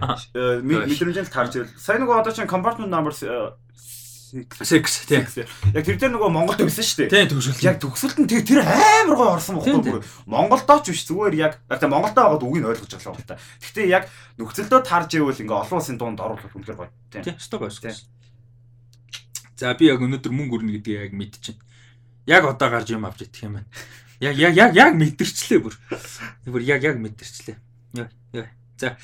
[0.00, 3.12] мэдрэмжэнд таарч ирэл сайн нөгөө одоо чинь compartment number
[4.30, 5.26] 6 тийм.
[5.74, 7.26] Яг тэр дээр нөгөө Монголд өгсөн шүү дээ.
[7.26, 7.62] Тийм төгсөлт.
[7.66, 10.06] Яг төгсөлт нь тэр амар гоё орсон бохгүй бүр.
[10.30, 13.42] Монголдооч биш зүгээр яг яг тэ Монголдоо байгаад үгийг ойлгож байгаа юм байна.
[13.58, 14.06] Гэхдээ яг
[14.38, 16.90] нөхцөлдөө таарж ивэл ингээ олон улсын дуунд оруулах үнэхээр гоё.
[17.10, 17.34] Тийм.
[17.34, 17.74] Өстой гоё.
[19.58, 21.58] За би яг өнөөдөр мөнгө өрнө гэдгийг яг мэдчихэв.
[22.30, 23.68] Яг одоо гарч юм авч идэх юм байна.
[24.20, 25.72] Яг яг яг яг мэдэрчлээ бүр.
[26.44, 27.56] Бүр яг яг мэдэрчлээ.
[27.96, 28.52] Яа яа.
[28.80, 28.96] За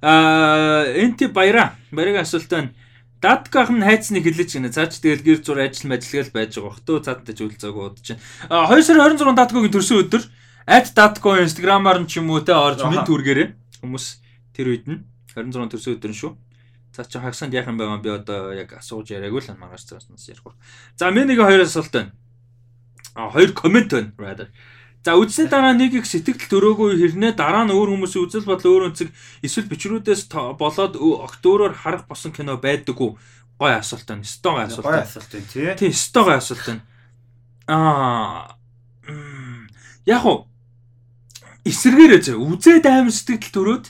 [0.00, 1.74] аа энти баяра.
[1.90, 2.70] Баярын асуулт байна.
[3.18, 4.70] Датках нь хайцныг хэлж гинэ.
[4.70, 6.78] Цаач тэгэл гэр зур ажил мэдлэгэл байж байгаа.
[6.78, 8.22] Хтөө цаатаж үлцээг удаж байна.
[8.46, 10.22] А 2 сарын 26 даткогийн төрсөн өдөр
[10.64, 13.48] @datko инстаграмаар нь ч юм уу те орж мэд түргээрээ
[13.82, 14.06] хүмүүс
[14.54, 15.02] тэр үед нь
[15.34, 16.32] 26 төрсөн өдөр нь шүү.
[16.94, 20.54] За чи хагсанд яах юм байгаа би одоо яг асууж яриаггүй л маргааш цааснаас ярих.
[20.94, 22.12] За мен нэг хоёр асуулт байна.
[23.18, 24.48] А хоёр комент байна rather.
[25.04, 28.84] За үдсний дараа нэг их сэтгэл төрөөгүй хэрнээ дараа нь өөр хүмүүсийн үзэл бодол өөр
[28.88, 29.12] өнцөг
[29.44, 33.12] эсвэл бичрүүдээс болоод огт өөрөөр харах босон кино байдаггүй.
[33.60, 34.24] Гой асуулт байна.
[34.24, 34.88] Стогой асуулт.
[34.88, 35.68] Гой асуулт байна тий.
[35.76, 36.82] Тий, стогой асуулт байна.
[37.68, 38.56] Аа
[40.08, 40.48] яг уу
[41.68, 43.86] эсэргээрээ зэ үзээд аим сэтгэл төрөөд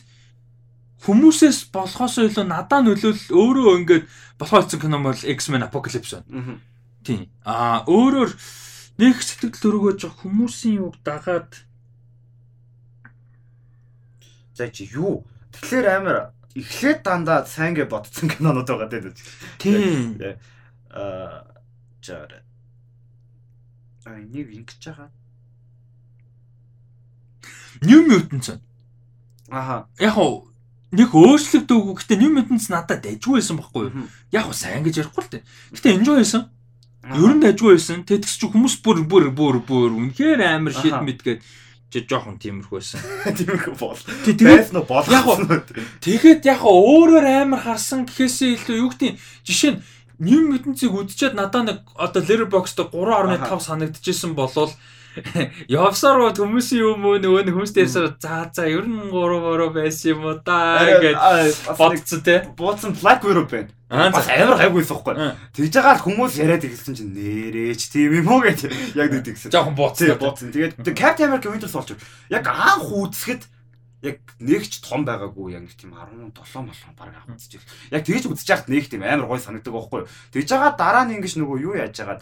[1.07, 4.05] хүмүүсээс болохоос илүү надаа нөлөөл өөрөө ингээд
[4.43, 6.59] болохоос кино бол X-Men Apocalypse байна.
[7.07, 7.31] Тийм.
[7.47, 8.35] Аа өөрөөр
[8.99, 11.51] нэг сэтгэл төрөгөөж хүмүүсийн юг дагаад
[14.55, 19.15] за чи юу тэгэхээр амар эхлээд дандаа сайн гэж бодсон кинонууд байгаа дээ.
[19.59, 20.15] Тийм.
[20.95, 21.43] Аа
[21.99, 22.31] жаа.
[24.07, 25.11] Аа нэг ингэж байгаа.
[27.83, 28.63] New Mutants.
[29.51, 29.91] Аха.
[29.99, 30.47] Яг уу
[30.95, 31.95] нэг өөрчлөгдөөгүй.
[31.99, 34.07] Гэтэ New Mutants надад дайггүй байсан байхгүй юу?
[34.31, 35.43] Яг уу сайн гэж ярихгүй л дээ.
[35.75, 36.54] Гэтэ enjoy байсан.
[37.13, 38.05] Ер нь ажгүй байсан.
[38.09, 41.41] Тэтгэс чи хүмүүс бүр бүр бүр бүр үнэхээр амар шид мэд гээд
[42.09, 43.01] жоохон тиймэрхүү байсан.
[43.39, 44.01] Тиймэрхүү бол.
[44.25, 45.13] Тэгээд болох.
[45.13, 45.69] Яг
[46.03, 49.83] тэгэхэд яг өөрөөр амар харсан гэхээсээ илүү юу гэдэг жишээ нь
[50.19, 54.71] New Mutants-ыг үдчихэд надаа нэг одоо Letterboxd 3.5 санагдчихсэн болол
[55.71, 59.71] Явсаар гоо хүмүүсийн юм уу нөгөө нэг хүмүүс дээрсээр за за ер нь 3 3
[59.75, 61.19] байсан юм уу да гэж
[61.79, 62.43] бодцоо те.
[62.59, 63.71] Бууцсан Black Widow байна.
[63.95, 65.15] Бас амар гайгүй суухгүй.
[65.55, 68.67] Тэгж байгаа л хүмүүс яриад ирсэн чинь нэрээч тийм юм уу гэж
[68.99, 69.55] яг нэг тэгсэн.
[69.55, 70.19] Жохон бууцсан.
[70.19, 70.51] Бууцсан.
[70.51, 73.47] Тэгээд Captain America Winter Soldier яг анх үзэхэд
[74.05, 77.63] яг нэгч том байгаагүй яг тийм 17 молхон баг авах үзэж.
[77.95, 80.11] Яг тэгж үзэж яхад нэг тийм амар гой санагдаг байхгүй юу.
[80.35, 82.21] Тэгж байгаа дараа нь ингэж нөгөө юу яаж яагаад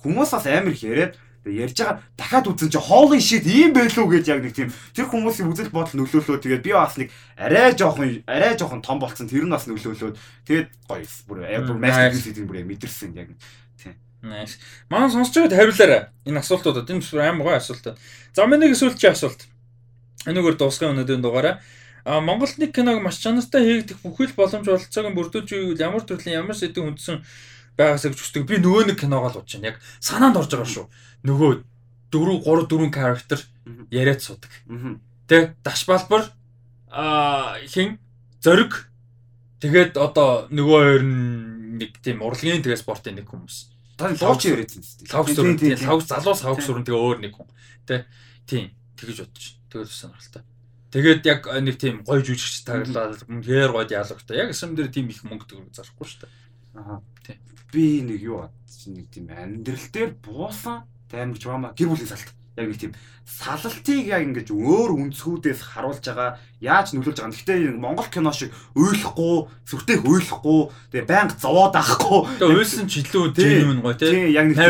[0.00, 4.24] хүмүүс бас амар их яриад ярьж байгаа дахиад үзэн чи holy shit ийм байлуу гэж
[4.32, 8.56] яг нэг тийм тэр хүмүүсийн үзэл бодол нөлөөлөө тэгээд би бас нэг арай жоохон арай
[8.56, 10.16] жоохон том болцсон тэр нь бас нөлөөлөөд
[10.48, 11.38] тэгээд гоё бүр
[11.68, 13.28] бүр master гэдэг бүр мэдэрсэн яг
[13.76, 13.94] тийм
[14.24, 14.56] Nice.
[14.88, 16.02] Манай сонсч байгаад хариулаарай.
[16.24, 16.88] Энэ асуултуудад.
[16.88, 18.00] Энэ бүр амар гоё асуулт.
[18.32, 19.44] За миний нэг сүүлчийн асуулт.
[20.24, 21.60] Энэгээр дуусгын өнөөдрийн дугаараа.
[22.04, 26.40] А Монголд нэг киног маш чанартай хийгдэх бүхэл боломж олцоог нь бүрдүүлж ивэл ямар төрлийн
[26.40, 27.20] ямар сэдв үндсэн
[27.78, 28.46] байгаас гэж хүсдэг.
[28.46, 29.74] Би нөгөө нэг киногоо л бодож байна.
[29.74, 30.86] Яг санаанд орж байгаа шүү.
[31.26, 31.50] Нөгөө
[32.14, 33.40] 4 3 4 character
[33.90, 34.50] яриад судаг.
[35.26, 36.30] Тэ даш балбар
[36.90, 37.98] а хин
[38.38, 38.86] зориг
[39.58, 43.74] тэгээд одоо нөгөө хоёр нэг тийм урлагийн тэгээ спортын нэг хүмүүс.
[43.98, 45.10] Логч яриадсан тийм.
[45.10, 47.48] Логч сүрэн тийм логч залуус логч сүрэн тэгээ өөр нэг хүн.
[47.88, 48.06] Тэ
[48.46, 49.46] тийм тэгэж бодож.
[49.72, 50.42] Тэгэл сонирхолтой.
[50.94, 54.38] Тэгээд яг нэг тийм гоё жүжигч таглаад үнээр гоё диалогтой.
[54.38, 56.32] Яг юм дээр тийм их мөнгө төгрөг зарахгүй шүү дээ.
[56.74, 57.00] Аа.
[57.24, 57.38] Тийм
[57.72, 62.68] би нэг юу бодсон нэг тийм амьдрал дээр буусан таймер драма гэр бүлийн салт яг
[62.70, 62.94] нэг тийм
[63.26, 67.34] салтыг яг ингэж өөр үнцгүүдээс харуулж байгаа яаж нөлөөлж байгаа.
[67.34, 70.60] Гэхдээ Монгол кино шиг ойлгохгүй, сүртэйх ойлгохгүй,
[70.92, 72.20] тэгээ байнга зовоод авахгүй.
[72.38, 74.30] Тэгээ уйлсан ч илүү genuine гоё тий.
[74.36, 74.60] Яг нэг.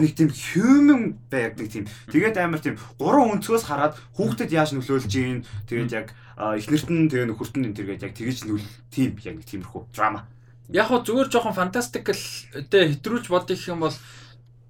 [0.00, 1.84] Нэг тийм human байг нэг тийм.
[2.10, 5.44] Тэгээд амар тийм гурван өнцгөөс хараад хүүхдэд яаж нөлөөлж ийн.
[5.68, 6.06] Тэгээд яг
[6.40, 10.24] эхнэрт нь тэгээ нөхөрт нь тэргээд яг тэгэж нөл тийм яг нэг тиймэрхүү драма.
[10.70, 12.24] Яг хоо зүгээр жоохон фантастикл
[12.70, 13.96] тэ хэтрүүлж бодох юм бол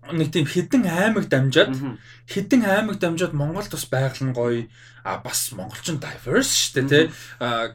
[0.08, 1.76] нэг тийм хідэн аймаг дамжаад
[2.26, 4.66] хідэн аймаг дамжаад Монголд бас байгаль нь гоё
[5.04, 7.04] а бас монголчин diverse шүү дээ тий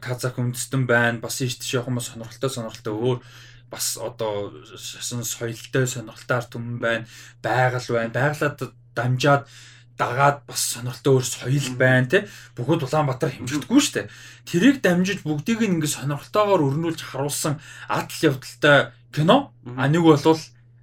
[0.02, 3.18] казак үндэстэн байна бас ийш тийш явах юм сонирхолтой сонирхолтой өөр
[3.70, 7.04] бас одоо соёлтой сонирхолтой ард түмэн байна
[7.42, 8.58] байгаль байна байгалаад
[8.94, 9.42] дамжаад
[9.96, 12.18] дагаад бас сонирхолтой өөр соёл байна те
[12.56, 14.10] бүгд Улаанбаатар хэмжигдэггүй шүү дээ.
[14.44, 19.52] Тэрийг дамжиж бүгдийг нь ингэ сонирхолтойгоор өрнүүлж харуулсан адал явдалтай кино.
[19.76, 20.20] А нэг бол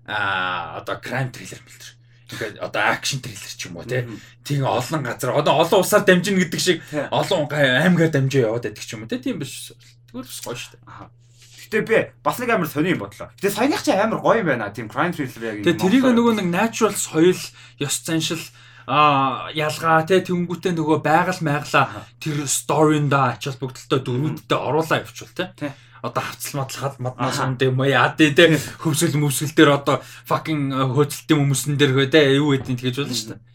[0.05, 1.91] а одоо crime thriller мэлтэр.
[2.33, 4.09] Ингээд одоо акшн триллер ч юм уу те.
[4.43, 6.81] Тийм олон газар одоо олон усаар дамжина гэдэг шиг
[7.13, 9.21] олон аймгаар дамжиж яваад байдаг ч юм уу те.
[9.21, 9.71] Тийм биш.
[10.09, 11.23] Тэгвэл бас гоё шүү дээ.
[11.69, 13.29] Гэтэ би бас нэг амар сони юм бодлоо.
[13.37, 14.73] Гэтэ саяных чи амар гоё юм байна.
[14.73, 15.63] Тийм crime thriller яг.
[15.63, 17.39] Тэгээ тэрийг нөгөө нэг natural соёл,
[17.79, 18.41] ёс заншил
[18.87, 25.71] а ялгаа те тэнгүүтээ нөгөө байгаль майглаа тэр сторинда ачаал бүгдэлтэй дөрүүдтэй оруулаа явуучвал те
[26.03, 31.39] одоо хавцал мадлахад маднаас үндэ юм яа дээ те хөвсөл мөвсөл дээр одоо fucking хөөцөлтийн
[31.39, 33.52] хүмүүсэн дээр хөө те юу гэдгийг тэгэж болно шүү дээ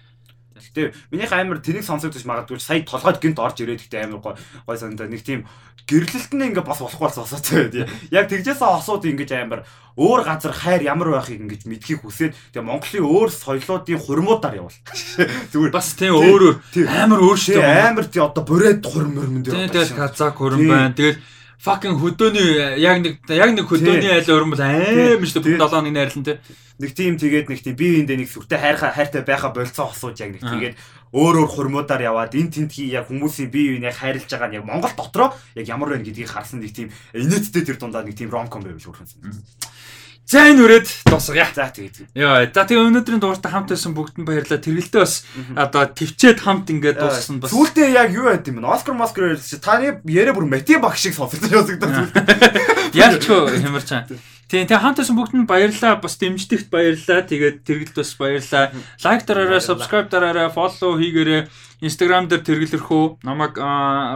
[0.78, 4.76] Гэтэ минийх амар тэрийг сонсогдож магадгүй сая толгойд гинт орж ирээд гэтэ амар гой гой
[4.78, 5.42] санагдаа нэг тийм
[5.90, 7.90] гэрлэлт нь ингээ бас болохгүй болсон тийм.
[8.14, 9.66] Яг тэгжээсээ осууд ингэж амар
[9.98, 14.78] өөр газар хайр ямар байхыг ингэж мэдхийг хүсээд тэгээ Монголын өөр соёлоодын хурмуудаар явал.
[15.52, 17.88] Зүгээр бас тийм өөр өөр амар өөр шүү дээ.
[17.88, 19.72] Амар тий одоо бүрээд хурм мөрмөн дээр.
[19.72, 20.92] Тийм казак хурм байна.
[20.92, 21.18] Тэгэл
[21.58, 25.58] fucking хөдөөний яг нэг яг нэг хөдөөний айл өрн бол аим шүү дээ.
[25.58, 26.38] 7 оны найрлан тий.
[26.78, 30.38] Нэг тийм тэгээд нэг тийм бие биендээ нэг сүртэй хайрхаа хайртай байха болцоо осууж яг
[30.38, 30.78] нэг тэгээд
[31.10, 34.94] өөр өөр хурмуудаар яваад эн тентхий яг хүмүүсийн бие биенээ хайрлаж байгаа нь яг Монгол
[34.94, 38.78] дотроо яг ямар байна гэдгийг харсан нэг тийм инээдтэй тэр дундаа нэг тийм ромком байвал
[38.78, 39.10] хөрхөн.
[40.28, 41.48] За энэ үрээд дуусгая.
[41.56, 42.12] За тэгээд.
[42.12, 44.60] Йоо, за тэгээ өнөөдрийн дугаартай хамт байсан бүгдэнд баярлалаа.
[44.60, 45.24] Тэргэлдээ бас
[45.56, 47.48] одоо твчээд хамт ингээд дууссан бас.
[47.48, 48.68] Сүүлдээ яг юу байд юм бэ?
[48.68, 51.48] Оскар Москер таны яриа бүр Мати баг шиг сонсогдож
[51.80, 52.12] байгаа.
[52.92, 54.04] Ялчгүй хэмэрчаа.
[54.52, 55.96] Тийм тэгээ хамт байсан бүгдэнд баярлалаа.
[55.96, 57.24] Бас дэмждэгт баярлалаа.
[57.24, 58.72] Тэгээд тэргэлд бас баярлалаа.
[59.00, 61.48] Лайк дараарай, subscribe дараарай, follow хийгээрэй.
[61.78, 63.54] Instagram дээр тэргэлэрхүү намайг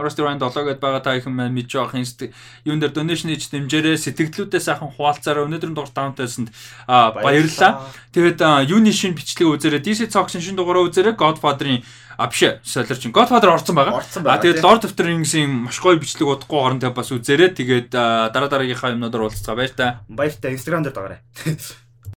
[0.03, 2.27] Restaurant 7 гэдээ байгаа та ихэн маань мэдж байгаа инст
[2.67, 3.95] юун дээр donation хийж дэмжээрэй.
[3.95, 5.47] Сэтгэлдлүүдээ сайхан хуваалцаарай.
[5.47, 6.51] Өнөөдрийн дугаар таамт байсанд
[6.87, 7.87] баярлалаа.
[8.11, 9.79] Тэгээд юуны шин бичлэг үзээрэй.
[9.79, 11.15] DC Talk шин дугаараа үзээрэй.
[11.15, 11.83] Godfather-ын
[12.17, 14.03] А биш солирч Godfather орсон байгаа.
[14.25, 17.57] А тэгээд Lord of the Rings-ийн маш гоё бичлэг удахгүй хоорондоо бас үзээрэй.
[17.57, 20.05] Тэгээд дараа дараагийнхаа юмнуудаар уулзцгаа баяр та.
[20.07, 21.19] Баяр та Instagram дээр дагаарай.